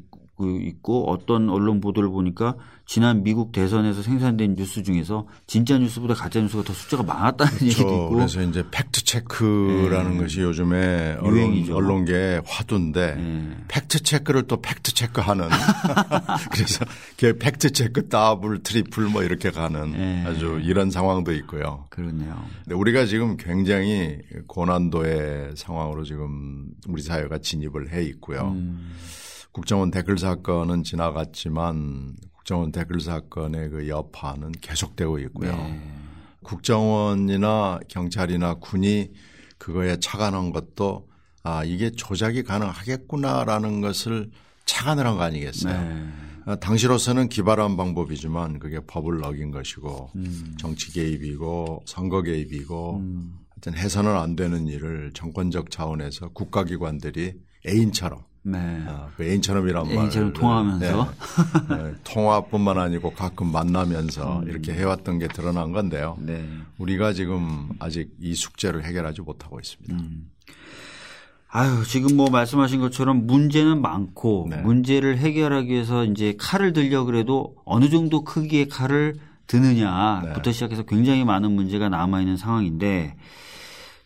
있고 0.61 1.09
어떤 1.09 1.49
언론 1.49 1.81
보도를 1.81 2.09
보니까 2.09 2.55
지난 2.91 3.23
미국 3.23 3.53
대선에서 3.53 4.01
생산된 4.01 4.55
뉴스 4.57 4.83
중에서 4.83 5.25
진짜 5.47 5.77
뉴스보다 5.77 6.13
가짜 6.13 6.41
뉴스가 6.41 6.63
더 6.63 6.73
숫자가 6.73 7.03
많았다는 7.03 7.53
얘기도 7.63 7.85
그렇죠. 7.85 8.03
있고. 8.03 8.09
그래서 8.09 8.41
이제 8.41 8.63
팩트 8.69 9.05
체크라는 9.05 10.17
것이 10.17 10.41
요즘에 10.41 11.15
언론, 11.21 11.37
유행이죠. 11.37 11.73
언론계의 11.73 12.41
화두인데 12.45 13.15
예. 13.17 13.63
팩트 13.69 14.03
체크를 14.03 14.43
또 14.43 14.61
팩트 14.61 14.93
체크하는 14.93 15.47
그래서 16.51 16.83
그 17.17 17.37
팩트 17.37 17.71
체크 17.71 18.09
더블 18.09 18.61
트리플 18.61 19.05
뭐 19.05 19.23
이렇게 19.23 19.51
가는 19.51 19.93
예. 19.95 20.27
아주 20.27 20.59
이런 20.61 20.91
상황도 20.91 21.31
있고요. 21.35 21.85
그렇네요. 21.91 22.45
근데 22.65 22.75
우리가 22.75 23.05
지금 23.05 23.37
굉장히 23.37 24.17
고난도의 24.47 25.53
상황으로 25.55 26.03
지금 26.03 26.65
우리 26.89 27.01
사회가 27.01 27.37
진입을 27.37 27.93
해 27.93 28.03
있고요. 28.03 28.49
음. 28.49 28.91
국정원 29.53 29.91
댓글 29.91 30.17
사건은 30.17 30.83
지나갔지만 30.83 32.15
국정원 32.41 32.71
댓글 32.71 32.99
사건의 32.99 33.69
그 33.69 33.87
여파는 33.87 34.53
계속되고 34.61 35.19
있고요. 35.19 35.51
네. 35.55 35.81
국정원이나 36.43 37.79
경찰이나 37.87 38.55
군이 38.55 39.11
그거에 39.59 39.97
착안한 39.99 40.51
것도 40.51 41.07
아 41.43 41.63
이게 41.63 41.91
조작이 41.91 42.41
가능하겠구나라는 42.43 43.81
것을 43.81 44.31
착안을 44.65 45.05
한 45.05 45.17
거 45.17 45.23
아니겠어요? 45.23 45.81
네. 45.81 46.07
아, 46.45 46.55
당시로서는 46.55 47.29
기발한 47.29 47.77
방법이지만 47.77 48.57
그게 48.57 48.79
법을 48.87 49.23
어긴 49.23 49.51
것이고 49.51 50.09
음. 50.15 50.55
정치 50.59 50.91
개입이고 50.91 51.83
선거 51.85 52.23
개입이고 52.23 53.03
하여튼 53.51 53.75
해서는 53.79 54.17
안 54.17 54.35
되는 54.35 54.65
일을 54.67 55.11
정권적 55.13 55.69
차원에서 55.69 56.29
국가기관들이 56.29 57.33
애인처럼 57.67 58.23
네. 58.43 58.83
어, 58.87 59.09
그 59.15 59.23
애인처럼이란 59.23 59.87
말. 59.87 59.97
애인처럼 59.97 60.33
통화하면서. 60.33 61.13
네. 61.69 61.75
네. 61.75 61.93
통화뿐만 62.03 62.77
아니고 62.77 63.11
가끔 63.11 63.51
만나면서 63.51 64.39
음. 64.39 64.47
이렇게 64.47 64.73
해왔던 64.73 65.19
게 65.19 65.27
드러난 65.27 65.71
건데요. 65.71 66.17
네. 66.19 66.43
우리가 66.77 67.13
지금 67.13 67.69
아직 67.79 68.11
이 68.19 68.33
숙제를 68.33 68.83
해결하지 68.83 69.21
못하고 69.21 69.59
있습니다. 69.59 69.95
음. 69.95 70.31
아유, 71.53 71.83
지금 71.85 72.15
뭐 72.15 72.29
말씀하신 72.29 72.79
것처럼 72.79 73.27
문제는 73.27 73.81
많고 73.81 74.47
네. 74.49 74.57
문제를 74.61 75.17
해결하기 75.17 75.69
위해서 75.69 76.05
이제 76.05 76.33
칼을 76.39 76.73
들려 76.73 77.03
그래도 77.03 77.55
어느 77.65 77.89
정도 77.89 78.23
크기의 78.23 78.69
칼을 78.69 79.15
드느냐부터 79.47 80.41
네. 80.43 80.51
시작해서 80.53 80.83
굉장히 80.83 81.25
많은 81.25 81.51
문제가 81.51 81.89
남아있는 81.89 82.37
상황인데 82.37 83.17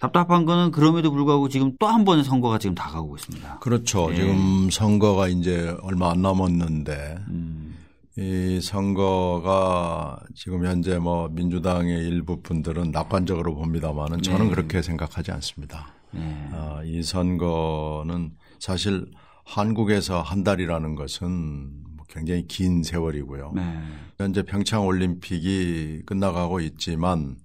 답답한 0.05 0.45
거는 0.45 0.71
그럼에도 0.71 1.11
불구하고 1.11 1.49
지금 1.49 1.75
또 1.79 1.87
한 1.87 2.03
번의 2.03 2.23
선거가 2.23 2.57
지금 2.57 2.75
다가오고 2.75 3.15
있습니다. 3.15 3.59
그렇죠. 3.59 4.09
네. 4.09 4.17
지금 4.17 4.69
선거가 4.69 5.27
이제 5.29 5.75
얼마 5.81 6.11
안 6.11 6.21
남았는데 6.21 7.17
음. 7.29 7.75
이 8.17 8.59
선거가 8.61 10.19
지금 10.35 10.65
현재 10.65 10.97
뭐 10.99 11.29
민주당의 11.29 12.07
일부 12.07 12.41
분들은 12.41 12.91
낙관적으로 12.91 13.55
봅니다만은 13.55 14.21
저는 14.21 14.47
네. 14.47 14.51
그렇게 14.51 14.81
생각하지 14.81 15.31
않습니다. 15.31 15.87
네. 16.11 16.49
아, 16.53 16.81
이 16.85 17.01
선거는 17.01 18.31
사실 18.59 19.05
한국에서 19.45 20.21
한 20.21 20.43
달이라는 20.43 20.95
것은 20.95 21.71
뭐 21.95 22.05
굉장히 22.09 22.45
긴 22.47 22.83
세월이고요. 22.83 23.53
네. 23.55 23.79
현재 24.17 24.43
평창 24.43 24.85
올림픽이 24.85 26.01
끝나가고 26.05 26.59
있지만 26.61 27.35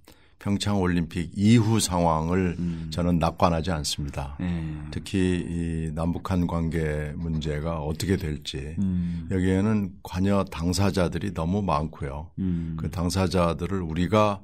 평창 0.41 0.81
올림픽 0.81 1.31
이후 1.35 1.79
상황을 1.79 2.57
저는 2.89 3.19
낙관하지 3.19 3.69
않습니다. 3.69 4.35
네. 4.39 4.75
특히 4.89 5.45
이 5.47 5.91
남북한 5.93 6.47
관계 6.47 7.13
문제가 7.15 7.79
어떻게 7.79 8.17
될지 8.17 8.75
음. 8.79 9.27
여기에는 9.29 9.91
관여 10.01 10.43
당사자들이 10.45 11.35
너무 11.35 11.61
많고요. 11.61 12.31
음. 12.39 12.75
그 12.79 12.89
당사자들을 12.89 13.81
우리가 13.83 14.41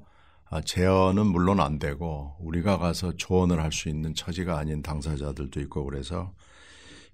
아, 0.49 0.61
제어는 0.61 1.25
물론 1.25 1.59
안 1.59 1.79
되고 1.79 2.35
우리가 2.39 2.77
가서 2.77 3.13
조언을 3.17 3.61
할 3.61 3.71
수 3.71 3.89
있는 3.89 4.13
처지가 4.13 4.57
아닌 4.57 4.81
당사자들도 4.83 5.59
있고 5.61 5.83
그래서 5.83 6.31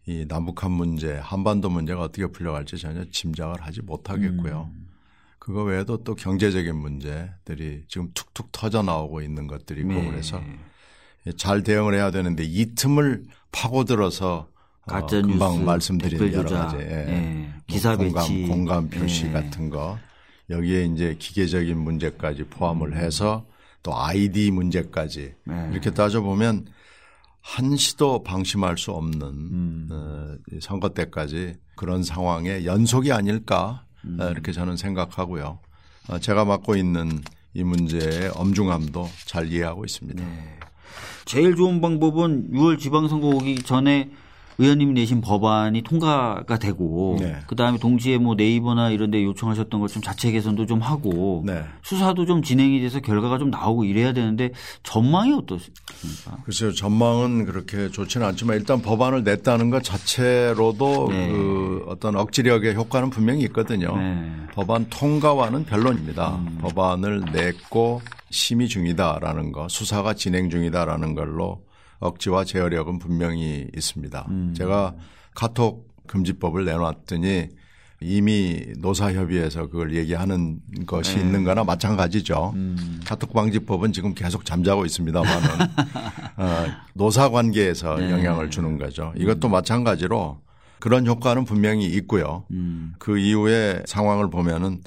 이 0.06 0.26
남북한 0.28 0.72
문제, 0.72 1.14
한반도 1.14 1.70
문제가 1.70 2.02
어떻게 2.02 2.28
풀려갈지 2.28 2.78
전혀 2.78 3.06
짐작을 3.06 3.62
하지 3.62 3.82
못하겠고요. 3.82 4.70
그거 5.44 5.64
외에도 5.64 6.02
또 6.06 6.16
경제적인 6.16 6.74
문제들이 6.74 7.84
지금 7.90 8.10
툭툭 8.14 8.54
터져 8.54 8.82
나오고 8.82 9.22
있는 9.22 9.46
것들이고 9.46 9.90
네. 9.90 10.10
그래서 10.10 10.42
잘 11.36 11.64
대응을 11.64 11.94
해야 11.94 12.12
되는데 12.12 12.46
이 12.46 12.74
틈을 12.76 13.26
파고들어서 13.52 14.48
어, 14.48 14.86
가짜 14.86 15.22
금방 15.22 15.56
뉴스, 15.56 15.64
말씀드린 15.66 16.34
여러 16.34 16.50
가지 16.50 16.78
예. 16.78 17.06
예, 17.10 17.12
뭐 17.12 17.54
기사 17.68 17.98
공감, 17.98 18.26
배치, 18.26 18.48
공감 18.48 18.90
표시 18.90 19.26
예. 19.26 19.32
같은 19.32 19.70
거 19.70 20.00
여기에 20.50 20.86
이제 20.86 21.18
기계적인 21.20 21.78
문제까지 21.78 22.46
포함을 22.46 22.96
해서 22.96 23.46
또 23.82 24.02
아이디 24.02 24.50
문제까지 24.50 25.34
네. 25.44 25.70
이렇게 25.74 25.92
따져 25.92 26.22
보면 26.22 26.68
한시도 27.42 28.24
방심할 28.24 28.78
수 28.78 28.92
없는 28.92 29.22
음. 29.24 29.90
어, 29.92 30.38
이 30.54 30.60
선거 30.62 30.88
때까지 30.88 31.56
그런 31.76 32.02
상황의 32.02 32.66
연속이 32.66 33.12
아닐까 33.12 33.84
음. 34.06 34.18
어, 34.20 34.30
이렇게 34.30 34.52
저는 34.52 34.78
생각하고요. 34.78 35.60
어, 36.10 36.20
제가 36.20 36.46
맡고 36.46 36.76
있는 36.76 37.22
이 37.54 37.64
문제의 37.64 38.32
엄중함도 38.36 39.10
잘 39.26 39.52
이해하고 39.52 39.86
있습니다. 39.86 40.24
네. 40.24 40.60
제일 41.26 41.56
좋은 41.56 41.82
방법은 41.82 42.52
6월 42.52 42.80
지방선거 42.80 43.28
오기 43.28 43.64
전에 43.64 44.12
의원님이 44.58 44.94
내신 44.94 45.22
법안이 45.22 45.82
통과가 45.84 46.60
되고 46.60 47.18
네. 47.20 47.38
그다음에 47.48 47.78
동시에 47.80 48.18
뭐 48.18 48.36
네이버나 48.36 48.90
이런 48.90 49.10
데 49.12 49.24
요청하셨던 49.24 49.80
것 49.80 49.94
좀 49.94 50.02
자체 50.02 50.32
개선도 50.32 50.66
좀 50.66 50.80
하고 50.82 51.44
네. 51.46 51.64
수사도 51.84 52.26
좀 52.26 52.42
진행이 52.42 52.80
돼서 52.82 53.00
결과가 53.00 53.38
좀 53.38 53.52
나오고 53.52 53.84
이래야 53.84 54.12
되는데 54.14 54.52
전망이 54.82 55.32
어떻습니까? 55.34 56.38
글쎄요, 56.46 56.72
전망은 56.74 57.46
그렇게 57.46 57.90
좋지는 57.90 58.26
않지만 58.28 58.58
일단 58.58 58.82
법안을 58.82 59.24
냈다는 59.24 59.70
것 59.70 59.84
자체로도 59.84 61.08
네. 61.12 61.30
그 61.30 61.86
어떤 61.88 62.16
억지력의 62.16 62.76
효과는 62.76 63.10
분명히 63.12 63.42
있거든요. 63.44 63.96
네. 63.98 64.32
법안 64.54 64.88
통과와는 64.90 65.66
별론입니다. 65.66 66.40
법안을 66.62 67.26
냈고 67.32 68.02
심의 68.32 68.68
중이다라는 68.68 69.52
거, 69.52 69.68
수사가 69.70 70.14
진행 70.16 70.50
중이다라는 70.50 71.14
걸로 71.14 71.62
억지와 72.04 72.44
제어력은 72.44 73.00
분명히 73.00 73.68
있습니다. 73.76 74.28
제가 74.56 74.96
카톡 75.34 75.88
금지법을 76.08 76.66
내놨더니 76.66 77.48
이미 78.02 78.66
노사협의회에서 78.80 79.68
그걸 79.70 79.96
얘기하는 79.96 80.60
것이 80.86 81.18
있는 81.20 81.44
거나 81.46 81.64
마찬가지죠. 81.64 82.54
카톡 83.06 83.32
방지법은 83.32 83.94
지금 83.94 84.14
계속 84.14 84.44
잠자고 84.46 84.86
있습니다만은 84.86 85.48
어, 86.36 86.66
노사 86.94 87.30
관계에서 87.30 88.10
영향을 88.12 88.50
주는 88.50 88.78
거죠. 88.78 89.14
이것도 89.16 89.48
마찬가지로 89.48 90.42
그런 90.84 91.08
효과는 91.08 91.46
분명히 91.46 91.86
있고요. 91.86 92.44
그 93.00 93.18
이후에 93.18 93.84
상황을 93.86 94.30
보면은 94.30 94.82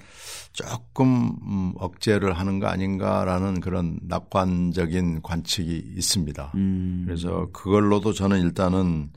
조금 0.52 1.32
음, 1.40 1.72
억제를 1.76 2.34
하는 2.34 2.60
거 2.60 2.66
아닌가라는 2.66 3.60
그런 3.60 3.98
낙관적인 4.02 5.22
관측이 5.22 5.94
있습니다. 5.96 6.52
음. 6.54 7.04
그래서 7.06 7.48
그걸로도 7.50 8.12
저는 8.12 8.42
일단은 8.42 9.08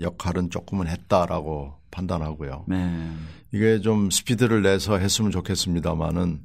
역할은 0.00 0.50
조금은 0.50 0.88
했다라고 0.88 1.74
판단하고요. 1.92 2.64
네. 2.66 3.12
이게 3.52 3.80
좀 3.80 4.10
스피드를 4.10 4.62
내서 4.62 4.98
했으면 4.98 5.30
좋겠습니다만은 5.30 6.40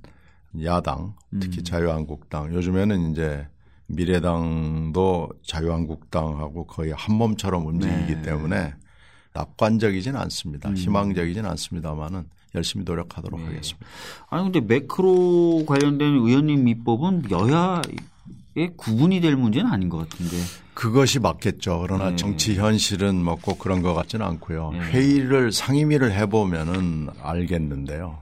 야당, 0.65 1.15
음. 1.33 1.39
특히 1.39 1.63
자유한국당, 1.63 2.53
요즘에는 2.53 3.11
이제 3.11 3.47
미래당도 3.87 5.29
자유한국당하고 5.47 6.67
거의 6.67 6.91
한 6.91 7.15
몸처럼 7.15 7.65
움직이기 7.65 8.17
네. 8.17 8.21
때문에 8.21 8.75
낙관적이진 9.34 10.15
음. 10.15 10.19
않습니다. 10.21 10.71
희망적이진 10.73 11.45
않습니다만은 11.45 12.23
열심히 12.55 12.84
노력하도록 12.84 13.39
네. 13.39 13.45
하겠습니다. 13.47 13.88
아니 14.30 14.43
근데 14.43 14.59
매크로 14.61 15.65
관련된 15.67 16.07
의원님 16.15 16.67
입법은 16.67 17.30
여야의 17.30 17.84
구분이 18.75 19.21
될 19.21 19.36
문제는 19.36 19.71
아닌 19.71 19.89
것 19.89 20.09
같은데. 20.09 20.36
그것이 20.73 21.19
맞겠죠. 21.19 21.80
그러나 21.82 22.11
네. 22.11 22.15
정치 22.15 22.55
현실은 22.55 23.23
뭐 23.23 23.36
꼭 23.36 23.59
그런 23.59 23.82
것 23.82 23.93
같지는 23.93 24.25
않고요. 24.25 24.71
네. 24.73 24.80
회의를 24.80 25.51
상임위를 25.51 26.11
해보면은 26.13 27.09
알겠는데요. 27.21 28.21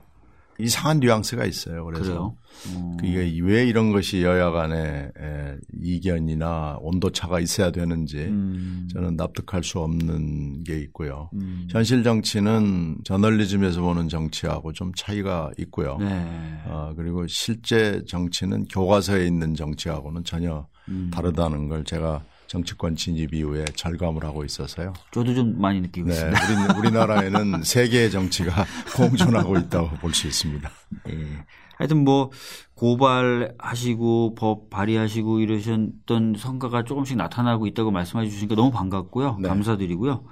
이상한 0.58 0.98
뉘앙스가 1.00 1.44
있어요. 1.44 1.84
그래서 1.84 2.02
그래요? 2.04 2.36
어. 2.74 2.96
이게 3.04 3.40
왜 3.42 3.64
이런 3.64 3.92
것이 3.92 4.22
여야 4.22 4.50
간의 4.50 5.12
에, 5.18 5.56
이견이나 5.82 6.78
온도차가 6.80 7.38
있어야 7.38 7.70
되는지 7.70 8.16
음. 8.18 8.88
저는 8.92 9.16
납득할 9.16 9.62
수 9.62 9.78
없는 9.78 10.64
게 10.64 10.80
있고요. 10.80 11.30
현실 11.70 12.02
정치는 12.02 12.98
저널리즘에서 13.04 13.80
보는 13.80 14.08
정치하고 14.08 14.72
좀 14.72 14.92
차이가 14.96 15.50
있고요. 15.58 15.96
네. 15.98 16.60
어, 16.66 16.92
그리고 16.96 17.26
실제 17.28 18.02
정치는 18.08 18.64
교과서에 18.66 19.26
있는 19.26 19.54
정치하고는 19.54 20.24
전혀 20.24 20.66
음. 20.88 21.10
다르다는 21.12 21.68
걸 21.68 21.84
제가 21.84 22.24
정치권 22.48 22.96
진입 22.96 23.34
이후에 23.34 23.64
절감을 23.76 24.24
하고 24.24 24.44
있어서요. 24.44 24.92
저도 25.12 25.34
좀 25.34 25.60
많이 25.60 25.80
느끼고 25.82 26.08
네, 26.08 26.14
있습니다. 26.14 26.40
우리, 26.74 26.78
우리나라에는 26.80 27.62
세계의 27.64 28.10
정치가 28.10 28.64
공존하고 28.96 29.56
있다고 29.58 29.90
볼 29.98 30.12
수 30.14 30.26
있습니다. 30.26 30.68
예. 31.10 31.44
하여튼 31.76 32.02
뭐 32.04 32.30
고발하시고 32.74 34.34
법 34.34 34.70
발의하시고 34.70 35.40
이러셨던 35.40 36.34
성과가 36.38 36.82
조금씩 36.84 37.16
나타나고 37.16 37.66
있다고 37.68 37.90
말씀해 37.92 38.28
주시니까 38.28 38.56
너무 38.56 38.70
반갑고요. 38.72 39.38
네. 39.40 39.48
감사드리고요. 39.48 40.24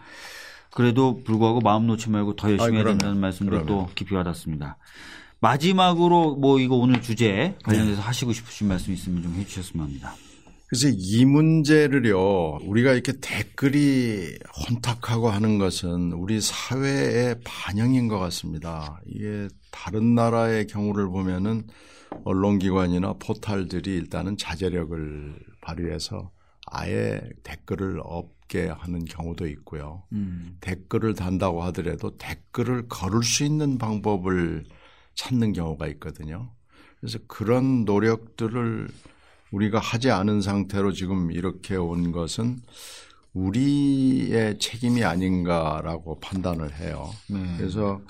그래도 0.72 1.22
불구하고 1.22 1.60
마음 1.60 1.86
놓지 1.86 2.10
말고 2.10 2.34
더 2.36 2.50
열심히 2.50 2.72
해야 2.74 2.82
그러면, 2.82 2.98
된다는 2.98 3.20
말씀도 3.20 3.58
또 3.60 3.64
그러면. 3.64 3.86
깊이 3.94 4.14
와닿습니다. 4.14 4.76
마지막으로 5.40 6.34
뭐 6.36 6.58
이거 6.58 6.74
오늘 6.76 7.00
주제 7.02 7.54
관련해서 7.62 8.00
하시고 8.02 8.32
싶으신 8.32 8.68
말씀 8.68 8.92
있으면 8.92 9.22
좀 9.22 9.34
해주셨으면 9.34 9.86
합니다. 9.86 10.14
그래서 10.68 10.88
이 10.92 11.24
문제를요, 11.24 12.58
우리가 12.62 12.92
이렇게 12.92 13.12
댓글이 13.20 14.38
혼탁하고 14.68 15.30
하는 15.30 15.58
것은 15.58 16.12
우리 16.12 16.40
사회의 16.40 17.36
반영인 17.44 18.08
것 18.08 18.18
같습니다. 18.18 19.00
이게 19.06 19.48
다른 19.70 20.14
나라의 20.16 20.66
경우를 20.66 21.06
보면은 21.06 21.68
언론기관이나 22.24 23.14
포탈들이 23.14 23.94
일단은 23.94 24.36
자제력을 24.36 25.38
발휘해서 25.60 26.32
아예 26.66 27.20
댓글을 27.44 28.00
없게 28.02 28.66
하는 28.66 29.04
경우도 29.04 29.46
있고요. 29.48 30.02
음. 30.12 30.56
댓글을 30.60 31.14
단다고 31.14 31.62
하더라도 31.64 32.16
댓글을 32.16 32.88
걸을 32.88 33.22
수 33.22 33.44
있는 33.44 33.78
방법을 33.78 34.64
찾는 35.14 35.52
경우가 35.52 35.86
있거든요. 35.88 36.50
그래서 36.98 37.18
그런 37.28 37.84
노력들을 37.84 38.88
우리가 39.56 39.78
하지 39.78 40.10
않은 40.10 40.42
상태로 40.42 40.92
지금 40.92 41.32
이렇게 41.32 41.76
온 41.76 42.12
것은 42.12 42.60
우리의 43.32 44.58
책임이 44.58 45.02
아닌가라고 45.04 46.20
판단을 46.20 46.74
해요. 46.74 47.10
네. 47.28 47.54
그래서 47.56 48.00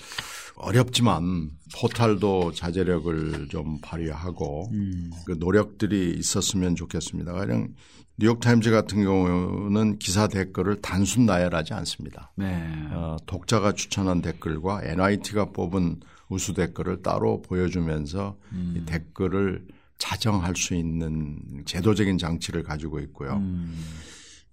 어렵지만 0.57 1.51
포탈도 1.77 2.53
자제력을 2.53 3.49
좀 3.49 3.79
발휘하고 3.81 4.71
음. 4.73 5.11
그 5.25 5.37
노력들이 5.39 6.15
있었으면 6.19 6.75
좋겠습니다. 6.75 7.33
가령 7.33 7.75
뉴욕타임즈 8.19 8.71
같은 8.71 9.05
경우는 9.05 9.99
기사 9.99 10.27
댓글을 10.27 10.81
단순 10.81 11.27
나열하지 11.27 11.75
않습니다. 11.75 12.33
네. 12.37 12.47
어, 12.93 13.17
독자가 13.27 13.73
추천한 13.73 14.23
댓글과 14.23 14.81
NIT가 14.85 15.47
뽑은 15.53 16.01
우수 16.29 16.55
댓글을 16.55 17.03
따로 17.03 17.43
보여주면서 17.43 18.37
음. 18.53 18.75
이 18.77 18.87
댓글을 18.87 19.76
자정할 19.99 20.55
수 20.57 20.75
있는 20.75 21.39
제도적인 21.65 22.19
장치를 22.19 22.63
가지고 22.63 23.01
있고요. 23.01 23.37
음. 23.37 23.83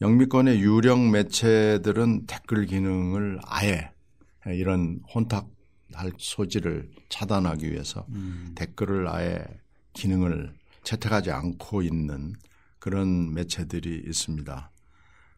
영미권의 0.01 0.59
유령 0.61 1.11
매체들은 1.11 2.25
댓글 2.25 2.65
기능을 2.65 3.39
아예 3.45 3.91
이런 4.45 4.99
혼탁할 5.13 6.11
소지를 6.17 6.89
차단하기 7.09 7.71
위해서 7.71 8.05
음. 8.09 8.51
댓글을 8.55 9.07
아예 9.07 9.43
기능을 9.93 10.53
채택하지 10.83 11.31
않고 11.31 11.81
있는 11.81 12.33
그런 12.79 13.33
매체들이 13.33 14.03
있습니다. 14.07 14.71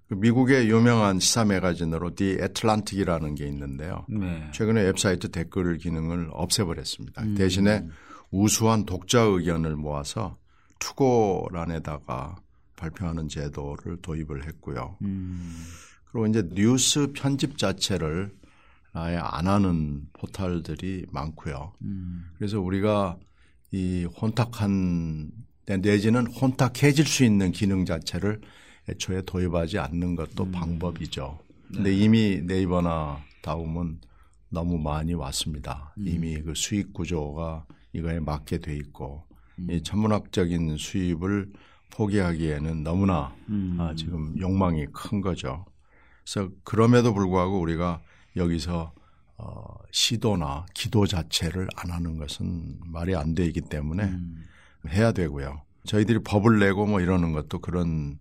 그 0.08 0.14
미국의 0.14 0.70
유명한 0.70 1.20
시사 1.20 1.46
매거진으로 1.46 2.16
The 2.16 2.38
Atlantic이라는 2.40 3.36
게 3.36 3.48
있는데요. 3.48 4.06
네. 4.08 4.50
최근에 4.54 4.82
웹사이트 4.84 5.30
댓글 5.30 5.78
기능을 5.78 6.30
없애버렸습니다. 6.32 7.24
음. 7.24 7.36
대신에 7.36 7.88
우수한 8.36 8.86
독자 8.86 9.22
의견을 9.22 9.78
모아서 9.78 10.38
투고란에다가 10.80 12.36
발표하는 12.76 13.30
제도를 13.30 14.02
도입을 14.02 14.46
했고요. 14.46 14.98
음. 15.04 15.64
그리고 16.12 16.28
이제 16.28 16.48
뉴스 16.54 17.14
편집 17.14 17.58
자체를 17.58 18.36
아예 18.92 19.18
안 19.18 19.48
하는 19.48 20.08
포털들이 20.14 21.06
많고요. 21.12 21.74
음. 21.82 22.26
그래서 22.38 22.60
우리가 22.60 23.18
이 23.72 24.06
혼탁한 24.06 25.32
내지는 25.80 26.28
혼탁해질 26.28 27.06
수 27.06 27.24
있는 27.24 27.52
기능 27.52 27.86
자체를 27.86 28.42
애초에 28.90 29.22
도입하지 29.26 29.80
않는 29.80 30.16
것도 30.16 30.44
음. 30.44 30.52
방법이죠. 30.52 31.40
근데 31.74 31.90
네. 31.90 31.98
이미 31.98 32.42
네이버나 32.44 33.20
다음은 33.42 34.00
너무 34.50 34.78
많이 34.78 35.14
왔습니다. 35.14 35.94
음. 35.98 36.08
이미 36.08 36.42
그 36.42 36.54
수익 36.54 36.94
구조가 36.94 37.66
이거에 37.96 38.20
맞게 38.20 38.60
돼 38.60 38.76
있고 38.76 39.24
음. 39.60 39.72
이 39.72 39.82
천문학적인 39.82 40.78
수입을 40.78 41.52
포기하기에는 41.92 42.84
너무나 42.84 43.34
음. 43.50 43.78
아, 43.80 43.94
지금 43.96 44.38
욕망이 44.40 44.86
큰 44.92 45.22
거죠. 45.22 45.66
그래서 46.24 46.50
그럼에도 46.64 47.14
불구하고 47.14 47.60
우리가 47.60 48.02
여기서 48.36 48.94
어, 49.38 49.64
시도나 49.92 50.66
기도 50.74 51.06
자체를 51.06 51.68
안 51.76 51.92
하는 51.92 52.18
것은 52.18 52.80
말이 52.86 53.16
안 53.16 53.34
되기 53.34 53.62
때문에 53.62 54.04
음. 54.04 54.46
해야 54.88 55.12
되고요. 55.12 55.62
저희들이 55.86 56.20
법을 56.24 56.60
내고 56.60 56.86
뭐 56.86 57.00
이러는 57.00 57.32
것도 57.32 57.60
그런 57.60 58.18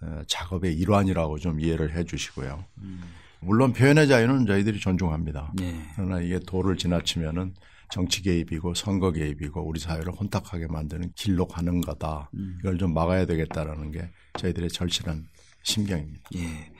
어, 0.00 0.22
작업의 0.26 0.74
일환이라고 0.74 1.38
좀 1.38 1.60
이해를 1.60 1.94
해 1.96 2.04
주시고요. 2.04 2.64
음. 2.78 3.02
물론 3.40 3.72
표현의 3.72 4.08
자유는 4.08 4.46
저희들이 4.46 4.78
존중합니다. 4.78 5.52
네. 5.56 5.82
그러나 5.96 6.20
이게 6.20 6.38
도를 6.38 6.76
지나치면은 6.76 7.54
정치 7.92 8.22
개입이고 8.22 8.72
선거 8.72 9.12
개입이고 9.12 9.60
우리 9.68 9.78
사회를 9.78 10.14
혼탁하게 10.14 10.66
만드는 10.68 11.12
길로 11.14 11.46
가는 11.46 11.82
거다. 11.82 12.30
음. 12.32 12.56
이걸 12.58 12.78
좀 12.78 12.94
막아야 12.94 13.26
되겠다라는 13.26 13.90
게 13.90 14.08
저희들의 14.38 14.70
절실한 14.70 15.26
심경입니다. 15.62 16.30
예. 16.36 16.72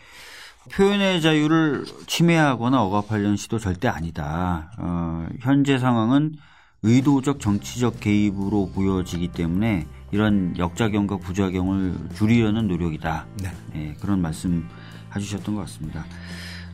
표현의 0.73 1.21
자유를 1.21 1.85
침해하거나 2.07 2.83
억압하려는 2.83 3.37
시도 3.37 3.59
절대 3.59 3.89
아니다. 3.89 4.73
어, 4.79 5.29
현재 5.41 5.79
상황은 5.79 6.37
의도적 6.81 7.41
정치적 7.41 8.01
개입으로 8.01 8.71
보여지기 8.75 9.29
때문에 9.29 9.87
이런 10.13 10.57
역작용과 10.57 11.19
부작용을 11.19 11.95
줄이려는 12.15 12.69
노력이다. 12.69 13.27
네. 13.43 13.53
예, 13.75 13.95
그런 14.01 14.23
말씀 14.23 14.67
해주셨던 15.15 15.57
것 15.57 15.61
같습니다. 15.63 16.07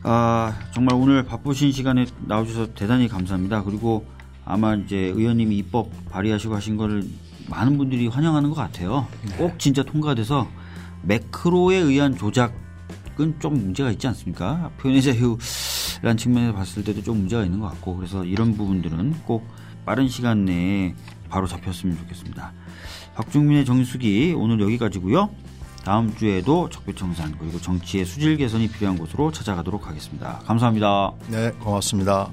아, 0.03 0.57
정말 0.73 0.95
오늘 0.95 1.25
바쁘신 1.25 1.73
시간에 1.73 2.05
나와주셔서 2.21 2.73
대단히 2.73 3.09
감사합니다. 3.09 3.63
그리고 3.63 4.05
아마 4.49 4.73
이제 4.73 4.97
의원님이 4.97 5.57
입법 5.57 5.91
발의하시고 6.09 6.55
하신 6.55 6.75
거를 6.75 7.07
많은 7.49 7.77
분들이 7.77 8.07
환영하는 8.07 8.49
것 8.49 8.55
같아요. 8.55 9.07
네. 9.27 9.35
꼭 9.37 9.59
진짜 9.59 9.83
통과돼서 9.83 10.47
매크로에 11.03 11.77
의한 11.77 12.17
조작은 12.17 13.39
좀 13.39 13.53
문제가 13.53 13.91
있지 13.91 14.07
않습니까? 14.07 14.71
표현의 14.79 15.03
자유라는 15.03 16.17
측면에서 16.17 16.53
봤을 16.53 16.83
때도 16.83 17.03
좀 17.03 17.19
문제가 17.19 17.45
있는 17.45 17.59
것 17.59 17.67
같고 17.67 17.95
그래서 17.95 18.25
이런 18.25 18.57
부분들은 18.57 19.21
꼭 19.23 19.47
빠른 19.85 20.09
시간 20.09 20.45
내에 20.45 20.95
바로 21.29 21.45
잡혔으면 21.45 21.95
좋겠습니다. 21.99 22.51
박중민의 23.15 23.65
정수기 23.65 24.33
오늘 24.35 24.59
여기까지고요. 24.61 25.29
다음 25.85 26.15
주에도 26.15 26.69
적폐청산 26.69 27.37
그리고 27.37 27.59
정치의 27.61 28.03
수질 28.03 28.35
개선이 28.35 28.67
필요한 28.69 28.97
곳으로 28.97 29.31
찾아가도록 29.31 29.87
하겠습니다. 29.87 30.39
감사합니다. 30.45 31.11
네, 31.29 31.51
고맙습니다. 31.51 32.31